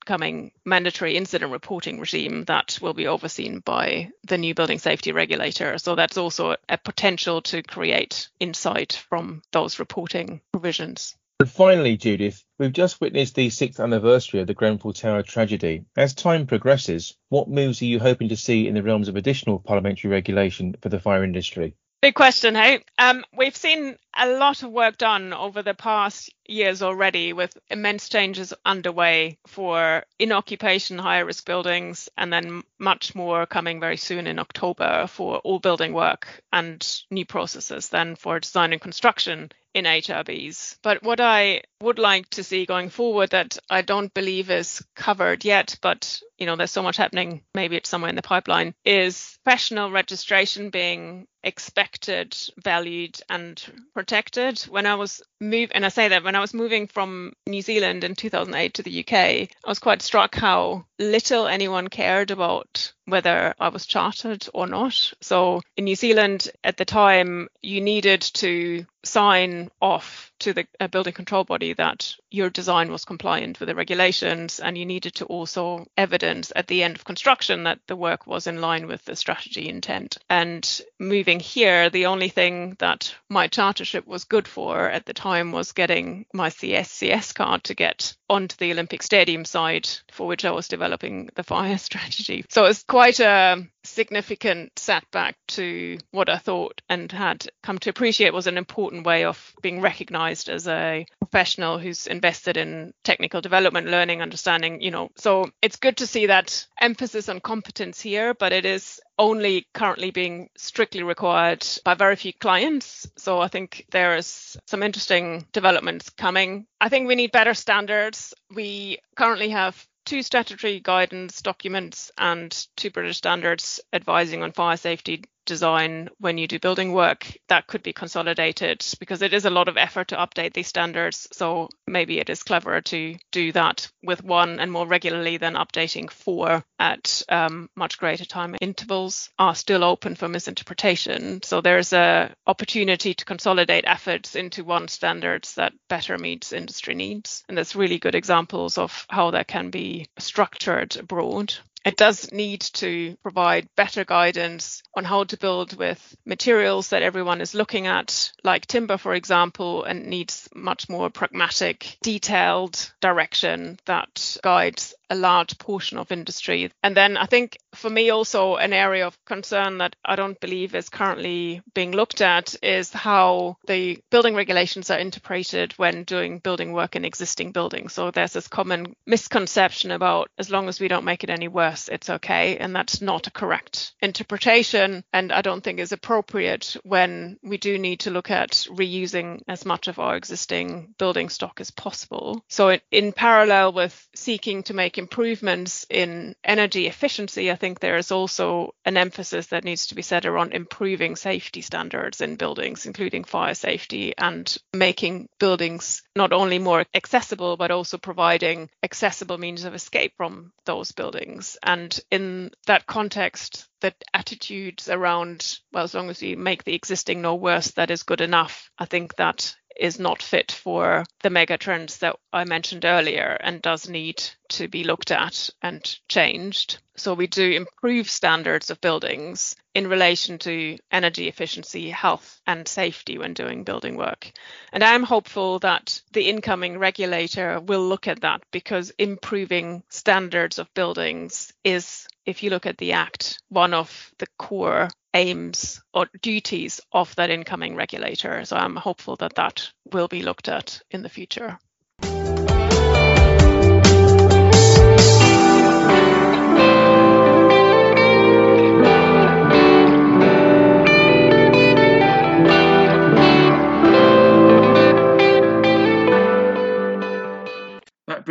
incoming 0.02 0.50
mandatory 0.64 1.16
incident 1.16 1.52
reporting 1.52 2.00
regime 2.00 2.44
that 2.44 2.78
will 2.82 2.94
be 2.94 3.06
overseen 3.06 3.60
by 3.60 4.10
the 4.26 4.38
new 4.38 4.54
building 4.54 4.78
safety 4.78 5.12
regulator. 5.12 5.78
So 5.78 5.94
that's 5.94 6.16
also 6.16 6.56
a 6.68 6.78
potential 6.78 7.42
to 7.42 7.62
create 7.62 8.28
insight 8.40 8.92
from 9.08 9.42
those 9.52 9.78
reporting 9.78 10.40
provisions. 10.52 11.16
And 11.40 11.50
finally, 11.50 11.96
Judith, 11.96 12.44
we've 12.58 12.72
just 12.72 13.00
witnessed 13.00 13.34
the 13.34 13.50
sixth 13.50 13.80
anniversary 13.80 14.40
of 14.40 14.46
the 14.46 14.54
Grenfell 14.54 14.92
Tower 14.92 15.22
tragedy. 15.22 15.84
As 15.96 16.14
time 16.14 16.46
progresses, 16.46 17.16
what 17.28 17.48
moves 17.48 17.82
are 17.82 17.86
you 17.86 17.98
hoping 17.98 18.28
to 18.28 18.36
see 18.36 18.68
in 18.68 18.74
the 18.74 18.82
realms 18.82 19.08
of 19.08 19.16
additional 19.16 19.58
parliamentary 19.58 20.10
regulation 20.10 20.76
for 20.80 20.88
the 20.88 21.00
fire 21.00 21.24
industry? 21.24 21.74
Big 22.02 22.16
question, 22.16 22.56
hey? 22.56 22.84
Um, 22.98 23.24
we've 23.32 23.54
seen 23.54 23.96
a 24.18 24.28
lot 24.28 24.64
of 24.64 24.72
work 24.72 24.98
done 24.98 25.32
over 25.32 25.62
the 25.62 25.72
past 25.72 26.34
years 26.48 26.82
already 26.82 27.32
with 27.32 27.56
immense 27.70 28.08
changes 28.08 28.52
underway 28.66 29.38
for 29.46 30.02
in 30.18 30.32
occupation 30.32 30.98
higher 30.98 31.24
risk 31.24 31.46
buildings 31.46 32.08
and 32.18 32.32
then 32.32 32.64
much 32.80 33.14
more 33.14 33.46
coming 33.46 33.78
very 33.78 33.96
soon 33.96 34.26
in 34.26 34.40
October 34.40 35.06
for 35.06 35.36
all 35.38 35.60
building 35.60 35.92
work 35.92 36.42
and 36.52 37.02
new 37.12 37.24
processes 37.24 37.88
then 37.90 38.16
for 38.16 38.40
design 38.40 38.72
and 38.72 38.82
construction 38.82 39.52
in 39.72 39.84
HRBs. 39.84 40.78
But 40.82 41.04
what 41.04 41.20
I 41.20 41.62
would 41.80 42.00
like 42.00 42.28
to 42.30 42.44
see 42.44 42.66
going 42.66 42.90
forward 42.90 43.30
that 43.30 43.58
I 43.70 43.82
don't 43.82 44.12
believe 44.12 44.50
is 44.50 44.84
covered 44.96 45.44
yet, 45.44 45.78
but 45.80 46.20
you 46.42 46.46
know, 46.46 46.56
there's 46.56 46.72
so 46.72 46.82
much 46.82 46.96
happening, 46.96 47.40
maybe 47.54 47.76
it's 47.76 47.88
somewhere 47.88 48.08
in 48.08 48.16
the 48.16 48.20
pipeline, 48.22 48.74
is 48.84 49.38
professional 49.44 49.92
registration 49.92 50.70
being 50.70 51.28
expected, 51.44 52.36
valued, 52.64 53.20
and 53.30 53.64
protected. 53.94 54.58
When 54.62 54.84
I 54.84 54.96
was 54.96 55.22
moving, 55.40 55.70
and 55.72 55.86
I 55.86 55.88
say 55.88 56.08
that 56.08 56.24
when 56.24 56.34
I 56.34 56.40
was 56.40 56.52
moving 56.52 56.88
from 56.88 57.34
New 57.46 57.62
Zealand 57.62 58.02
in 58.02 58.16
2008 58.16 58.74
to 58.74 58.82
the 58.82 59.04
UK, 59.04 59.12
I 59.14 59.48
was 59.68 59.78
quite 59.78 60.02
struck 60.02 60.34
how 60.34 60.84
little 60.98 61.46
anyone 61.46 61.86
cared 61.86 62.32
about 62.32 62.92
whether 63.04 63.54
I 63.60 63.68
was 63.68 63.86
chartered 63.86 64.44
or 64.52 64.66
not. 64.66 65.12
So 65.20 65.60
in 65.76 65.84
New 65.84 65.96
Zealand 65.96 66.48
at 66.64 66.76
the 66.76 66.84
time, 66.84 67.46
you 67.62 67.80
needed 67.80 68.20
to 68.34 68.84
sign 69.04 69.70
off 69.80 70.31
to 70.42 70.52
the 70.52 70.66
uh, 70.80 70.88
building 70.88 71.12
control 71.12 71.44
body 71.44 71.72
that 71.72 72.14
your 72.30 72.50
design 72.50 72.90
was 72.90 73.04
compliant 73.04 73.60
with 73.60 73.68
the 73.68 73.74
regulations 73.74 74.58
and 74.60 74.76
you 74.76 74.84
needed 74.84 75.14
to 75.14 75.24
also 75.26 75.86
evidence 75.96 76.52
at 76.56 76.66
the 76.66 76.82
end 76.82 76.96
of 76.96 77.04
construction 77.04 77.64
that 77.64 77.78
the 77.86 77.96
work 77.96 78.26
was 78.26 78.46
in 78.46 78.60
line 78.60 78.86
with 78.86 79.04
the 79.04 79.16
strategy 79.16 79.68
intent. 79.68 80.18
And 80.28 80.80
moving 80.98 81.40
here 81.40 81.90
the 81.90 82.06
only 82.06 82.28
thing 82.28 82.76
that 82.80 83.14
my 83.28 83.48
chartership 83.48 84.06
was 84.06 84.24
good 84.24 84.48
for 84.48 84.90
at 84.90 85.06
the 85.06 85.14
time 85.14 85.52
was 85.52 85.72
getting 85.72 86.26
my 86.34 86.48
CSCS 86.48 87.34
card 87.34 87.64
to 87.64 87.74
get 87.74 88.16
onto 88.28 88.56
the 88.56 88.72
Olympic 88.72 89.02
Stadium 89.02 89.44
side 89.44 89.88
for 90.10 90.26
which 90.26 90.44
I 90.44 90.50
was 90.50 90.68
developing 90.68 91.30
the 91.34 91.44
fire 91.44 91.78
strategy. 91.88 92.44
So 92.48 92.64
it's 92.64 92.82
quite 92.82 93.20
a 93.20 93.64
significant 93.84 94.78
setback 94.78 95.36
to 95.48 95.98
what 96.10 96.28
I 96.28 96.38
thought 96.38 96.82
and 96.88 97.10
had 97.10 97.46
come 97.62 97.78
to 97.80 97.90
appreciate 97.90 98.32
was 98.32 98.46
an 98.46 98.58
important 98.58 99.06
way 99.06 99.24
of 99.24 99.54
being 99.62 99.80
recognized 99.80 100.48
as 100.48 100.68
a 100.68 101.06
professional 101.20 101.78
who's 101.78 102.06
invested 102.06 102.56
in 102.56 102.92
technical 103.04 103.40
development, 103.40 103.88
learning, 103.88 104.22
understanding, 104.22 104.80
you 104.80 104.90
know. 104.90 105.10
So 105.16 105.50
it's 105.60 105.76
good 105.76 105.98
to 105.98 106.06
see 106.06 106.26
that 106.26 106.66
emphasis 106.80 107.28
on 107.28 107.40
competence 107.40 108.00
here, 108.00 108.34
but 108.34 108.52
it 108.52 108.64
is 108.64 109.00
only 109.18 109.66
currently 109.74 110.10
being 110.10 110.48
strictly 110.56 111.02
required 111.02 111.66
by 111.84 111.94
very 111.94 112.16
few 112.16 112.32
clients. 112.32 113.08
So 113.16 113.40
I 113.40 113.48
think 113.48 113.86
there 113.90 114.16
is 114.16 114.56
some 114.66 114.82
interesting 114.82 115.46
developments 115.52 116.10
coming. 116.10 116.66
I 116.80 116.88
think 116.88 117.08
we 117.08 117.14
need 117.14 117.32
better 117.32 117.54
standards. 117.54 118.34
We 118.54 118.98
currently 119.16 119.50
have 119.50 119.86
two 120.04 120.22
statutory 120.22 120.80
guidance 120.80 121.42
documents 121.42 122.10
and 122.18 122.66
two 122.76 122.90
British 122.90 123.18
standards 123.18 123.80
advising 123.92 124.42
on 124.42 124.52
fire 124.52 124.76
safety 124.76 125.24
design 125.46 126.08
when 126.18 126.38
you 126.38 126.46
do 126.46 126.58
building 126.58 126.92
work 126.92 127.32
that 127.48 127.66
could 127.66 127.82
be 127.82 127.92
consolidated 127.92 128.84
because 128.98 129.22
it 129.22 129.34
is 129.34 129.44
a 129.44 129.50
lot 129.50 129.68
of 129.68 129.76
effort 129.76 130.08
to 130.08 130.16
update 130.16 130.52
these 130.52 130.68
standards. 130.68 131.28
So 131.32 131.68
maybe 131.86 132.18
it 132.18 132.30
is 132.30 132.42
cleverer 132.42 132.80
to 132.82 133.16
do 133.30 133.52
that 133.52 133.88
with 134.02 134.22
one 134.22 134.60
and 134.60 134.70
more 134.70 134.86
regularly 134.86 135.36
than 135.36 135.54
updating 135.54 136.10
four 136.10 136.64
at 136.78 137.22
um, 137.28 137.68
much 137.76 137.98
greater 137.98 138.24
time 138.24 138.56
intervals 138.60 139.30
are 139.38 139.54
still 139.54 139.84
open 139.84 140.14
for 140.14 140.28
misinterpretation. 140.28 141.42
So 141.42 141.60
there's 141.60 141.92
a 141.92 142.34
opportunity 142.46 143.14
to 143.14 143.24
consolidate 143.24 143.84
efforts 143.86 144.34
into 144.34 144.64
one 144.64 144.88
standards 144.88 145.54
that 145.54 145.72
better 145.88 146.18
meets 146.18 146.52
industry 146.52 146.94
needs. 146.94 147.44
And 147.48 147.56
there's 147.56 147.76
really 147.76 147.98
good 147.98 148.14
examples 148.14 148.78
of 148.78 149.06
how 149.08 149.30
that 149.32 149.48
can 149.48 149.70
be 149.70 150.06
structured 150.18 150.96
abroad 150.96 151.54
it 151.84 151.96
does 151.96 152.32
need 152.32 152.60
to 152.60 153.16
provide 153.22 153.68
better 153.76 154.04
guidance 154.04 154.82
on 154.94 155.04
how 155.04 155.24
to 155.24 155.36
build 155.36 155.76
with 155.76 156.16
materials 156.24 156.88
that 156.88 157.02
everyone 157.02 157.40
is 157.40 157.54
looking 157.54 157.86
at, 157.86 158.32
like 158.44 158.66
timber, 158.66 158.96
for 158.96 159.14
example, 159.14 159.84
and 159.84 160.06
needs 160.06 160.48
much 160.54 160.88
more 160.88 161.10
pragmatic, 161.10 161.96
detailed 162.02 162.92
direction 163.00 163.78
that 163.86 164.36
guides 164.42 164.94
a 165.10 165.14
large 165.14 165.58
portion 165.58 165.98
of 165.98 166.10
industry. 166.10 166.70
And 166.82 166.96
then 166.96 167.18
I 167.18 167.26
think 167.26 167.58
for 167.74 167.90
me 167.90 168.08
also 168.08 168.56
an 168.56 168.72
area 168.72 169.06
of 169.06 169.22
concern 169.26 169.78
that 169.78 169.94
I 170.02 170.16
don't 170.16 170.40
believe 170.40 170.74
is 170.74 170.88
currently 170.88 171.60
being 171.74 171.92
looked 171.92 172.22
at 172.22 172.54
is 172.62 172.90
how 172.90 173.58
the 173.66 174.00
building 174.10 174.34
regulations 174.34 174.90
are 174.90 174.98
interpreted 174.98 175.72
when 175.74 176.04
doing 176.04 176.38
building 176.38 176.72
work 176.72 176.96
in 176.96 177.04
existing 177.04 177.52
buildings. 177.52 177.92
So 177.92 178.10
there's 178.10 178.32
this 178.32 178.48
common 178.48 178.96
misconception 179.06 179.90
about 179.90 180.30
as 180.38 180.50
long 180.50 180.68
as 180.68 180.80
we 180.80 180.88
don't 180.88 181.04
make 181.04 181.24
it 181.24 181.30
any 181.30 181.48
worse, 181.48 181.71
it's 181.88 182.10
okay. 182.10 182.56
And 182.58 182.74
that's 182.74 183.00
not 183.00 183.26
a 183.26 183.30
correct 183.30 183.92
interpretation. 184.00 185.04
And 185.12 185.32
I 185.32 185.42
don't 185.42 185.62
think 185.62 185.78
is 185.78 185.92
appropriate 185.92 186.76
when 186.82 187.38
we 187.42 187.58
do 187.58 187.78
need 187.78 188.00
to 188.00 188.10
look 188.10 188.30
at 188.30 188.50
reusing 188.70 189.42
as 189.48 189.64
much 189.64 189.88
of 189.88 189.98
our 189.98 190.16
existing 190.16 190.94
building 190.98 191.28
stock 191.28 191.60
as 191.60 191.70
possible. 191.70 192.44
So 192.48 192.78
in 192.90 193.12
parallel 193.12 193.72
with 193.72 194.08
seeking 194.14 194.62
to 194.64 194.74
make 194.74 194.98
improvements 194.98 195.86
in 195.88 196.34
energy 196.44 196.86
efficiency, 196.86 197.50
I 197.50 197.56
think 197.56 197.80
there 197.80 197.96
is 197.96 198.10
also 198.10 198.74
an 198.84 198.96
emphasis 198.96 199.48
that 199.48 199.64
needs 199.64 199.88
to 199.88 199.94
be 199.94 200.02
set 200.02 200.26
around 200.26 200.52
improving 200.52 201.16
safety 201.16 201.60
standards 201.60 202.20
in 202.20 202.36
buildings, 202.36 202.86
including 202.86 203.24
fire 203.24 203.54
safety, 203.54 204.14
and 204.16 204.56
making 204.74 205.28
buildings 205.38 206.02
not 206.14 206.32
only 206.32 206.58
more 206.58 206.84
accessible, 206.94 207.56
but 207.56 207.70
also 207.70 207.98
providing 207.98 208.68
accessible 208.82 209.38
means 209.38 209.64
of 209.64 209.74
escape 209.74 210.14
from 210.16 210.52
those 210.64 210.92
buildings. 210.92 211.56
And 211.62 211.98
in 212.10 212.50
that 212.66 212.86
context, 212.86 213.68
the 213.80 213.94
attitudes 214.12 214.88
around, 214.88 215.58
well, 215.72 215.84
as 215.84 215.94
long 215.94 216.10
as 216.10 216.20
we 216.20 216.34
make 216.34 216.64
the 216.64 216.74
existing 216.74 217.22
no 217.22 217.36
worse, 217.36 217.70
that 217.72 217.90
is 217.90 218.02
good 218.02 218.20
enough. 218.20 218.70
I 218.78 218.84
think 218.84 219.14
that 219.16 219.54
is 219.78 219.98
not 219.98 220.22
fit 220.22 220.52
for 220.52 221.04
the 221.22 221.30
mega 221.30 221.58
trends 221.58 221.98
that 221.98 222.16
I 222.32 222.44
mentioned 222.44 222.84
earlier 222.84 223.36
and 223.40 223.62
does 223.62 223.88
need 223.88 224.22
to 224.50 224.68
be 224.68 224.84
looked 224.84 225.10
at 225.10 225.50
and 225.62 225.98
changed. 226.08 226.78
So 226.96 227.14
we 227.14 227.26
do 227.26 227.50
improve 227.50 228.10
standards 228.10 228.70
of 228.70 228.80
buildings 228.80 229.56
in 229.74 229.88
relation 229.88 230.38
to 230.40 230.78
energy 230.90 231.28
efficiency, 231.28 231.88
health, 231.88 232.40
and 232.46 232.68
safety 232.68 233.16
when 233.16 233.32
doing 233.32 233.64
building 233.64 233.96
work. 233.96 234.30
And 234.72 234.84
I'm 234.84 235.02
hopeful 235.02 235.58
that 235.60 236.02
the 236.12 236.28
incoming 236.28 236.78
regulator 236.78 237.60
will 237.60 237.86
look 237.88 238.08
at 238.08 238.20
that 238.20 238.42
because 238.50 238.90
improving 238.98 239.82
standards 239.88 240.58
of 240.58 240.72
buildings 240.74 241.52
is, 241.64 242.06
if 242.26 242.42
you 242.42 242.50
look 242.50 242.66
at 242.66 242.78
the 242.78 242.92
Act, 242.92 243.40
one 243.48 243.72
of 243.72 244.12
the 244.18 244.26
core 244.38 244.90
aims 245.14 245.82
or 245.92 246.08
duties 246.20 246.80
of 246.92 247.14
that 247.16 247.30
incoming 247.30 247.76
regulator. 247.76 248.44
So 248.44 248.56
I'm 248.56 248.76
hopeful 248.76 249.16
that 249.16 249.34
that 249.34 249.70
will 249.92 250.08
be 250.08 250.22
looked 250.22 250.48
at 250.48 250.80
in 250.90 251.02
the 251.02 251.08
future. 251.08 251.58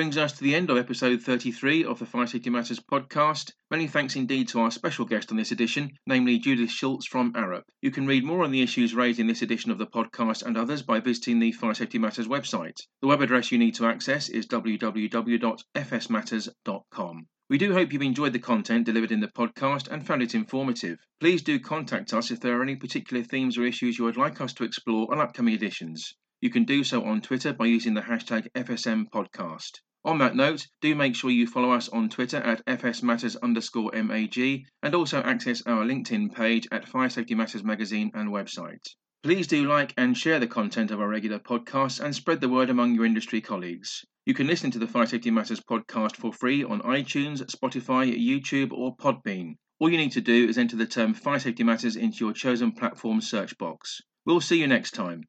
Brings 0.02 0.18
us 0.18 0.34
to 0.34 0.44
the 0.44 0.56
end 0.56 0.72
of 0.72 0.80
episode 0.80 1.22
33 1.22 1.84
of 1.84 2.00
the 2.00 2.08
Fire 2.08 2.26
Safety 2.26 2.50
Matters 2.50 2.80
podcast. 2.80 3.52
Many 3.70 3.86
thanks 3.86 4.16
indeed 4.16 4.48
to 4.48 4.62
our 4.62 4.72
special 4.72 5.06
guest 5.06 5.30
on 5.30 5.38
this 5.38 5.52
edition, 5.52 5.92
namely 6.08 6.40
Judith 6.40 6.72
Schulz 6.72 7.06
from 7.06 7.34
Arup. 7.34 7.66
You 7.84 7.92
can 7.92 8.08
read 8.08 8.24
more 8.24 8.44
on 8.44 8.50
the 8.50 8.64
issues 8.64 8.96
raised 8.96 9.20
in 9.20 9.28
this 9.28 9.44
edition 9.44 9.70
of 9.70 9.78
the 9.78 9.86
podcast 9.86 10.42
and 10.42 10.58
others 10.58 10.82
by 10.82 11.02
visiting 11.02 11.38
the 11.38 11.52
Fire 11.52 11.76
Safety 11.76 12.00
Matters 12.00 12.28
website. 12.28 12.82
The 13.02 13.08
web 13.10 13.22
address 13.22 13.52
you 13.52 13.60
need 13.60 13.76
to 13.76 13.86
access 13.86 14.28
is 14.28 14.48
www.fsmatters.com. 14.48 17.28
We 17.48 17.58
do 17.60 17.74
hope 17.74 17.94
you've 17.94 18.02
enjoyed 18.02 18.34
the 18.34 18.40
content 18.40 18.88
delivered 18.88 19.12
in 19.12 19.20
the 19.20 19.28
podcast 19.28 19.88
and 19.88 20.04
found 20.04 20.24
it 20.24 20.34
informative. 20.34 20.98
Please 21.20 21.44
do 21.44 21.60
contact 21.60 22.12
us 22.12 22.32
if 22.32 22.40
there 22.40 22.60
are 22.60 22.64
any 22.64 22.76
particular 22.76 23.22
themes 23.22 23.56
or 23.56 23.66
issues 23.66 24.00
you 24.00 24.06
would 24.06 24.18
like 24.18 24.42
us 24.42 24.54
to 24.54 24.64
explore 24.64 25.14
on 25.14 25.22
upcoming 25.22 25.54
editions. 25.54 26.16
You 26.42 26.50
can 26.50 26.64
do 26.64 26.84
so 26.84 27.04
on 27.04 27.22
Twitter 27.22 27.54
by 27.54 27.68
using 27.68 27.94
the 27.94 28.02
hashtag 28.02 28.48
FSM 28.56 29.06
podcast. 29.14 29.82
On 30.04 30.18
that 30.18 30.36
note, 30.36 30.68
do 30.82 30.96
make 30.96 31.16
sure 31.16 31.30
you 31.30 31.46
follow 31.46 31.72
us 31.72 31.88
on 31.90 32.10
Twitter 32.10 32.38
at 32.38 32.66
FSMatters 32.66 33.38
underscore 33.44 33.92
MAG 33.94 34.66
and 34.82 34.96
also 34.96 35.22
access 35.22 35.62
our 35.68 35.86
LinkedIn 35.86 36.34
page 36.34 36.68
at 36.72 36.88
Fire 36.88 37.10
Safety 37.10 37.36
Matters 37.36 37.64
magazine 37.64 38.10
and 38.16 38.30
website. 38.30 38.84
Please 39.22 39.46
do 39.46 39.68
like 39.68 39.94
and 39.98 40.18
share 40.18 40.40
the 40.40 40.48
content 40.48 40.90
of 40.90 41.00
our 41.00 41.08
regular 41.08 41.38
podcasts 41.38 42.00
and 42.00 42.16
spread 42.16 42.42
the 42.42 42.50
word 42.50 42.72
among 42.72 42.96
your 42.96 43.06
industry 43.06 43.42
colleagues. 43.42 44.04
You 44.26 44.34
can 44.34 44.48
listen 44.48 44.72
to 44.72 44.80
the 44.80 44.88
Fire 44.88 45.06
Safety 45.06 45.30
Matters 45.30 45.60
podcast 45.60 46.16
for 46.16 46.34
free 46.34 46.64
on 46.64 46.82
iTunes, 46.82 47.46
Spotify, 47.46 48.12
YouTube, 48.12 48.72
or 48.72 48.96
Podbean. 48.96 49.58
All 49.78 49.92
you 49.92 49.98
need 49.98 50.14
to 50.14 50.22
do 50.22 50.48
is 50.48 50.58
enter 50.58 50.76
the 50.76 50.88
term 50.88 51.14
Fire 51.14 51.38
Safety 51.38 51.64
Matters 51.64 51.96
into 51.96 52.26
your 52.26 52.34
chosen 52.34 52.72
platform 52.72 53.22
search 53.22 53.56
box. 53.60 54.02
We'll 54.26 54.42
see 54.42 54.60
you 54.60 54.68
next 54.68 54.92
time. 54.92 55.26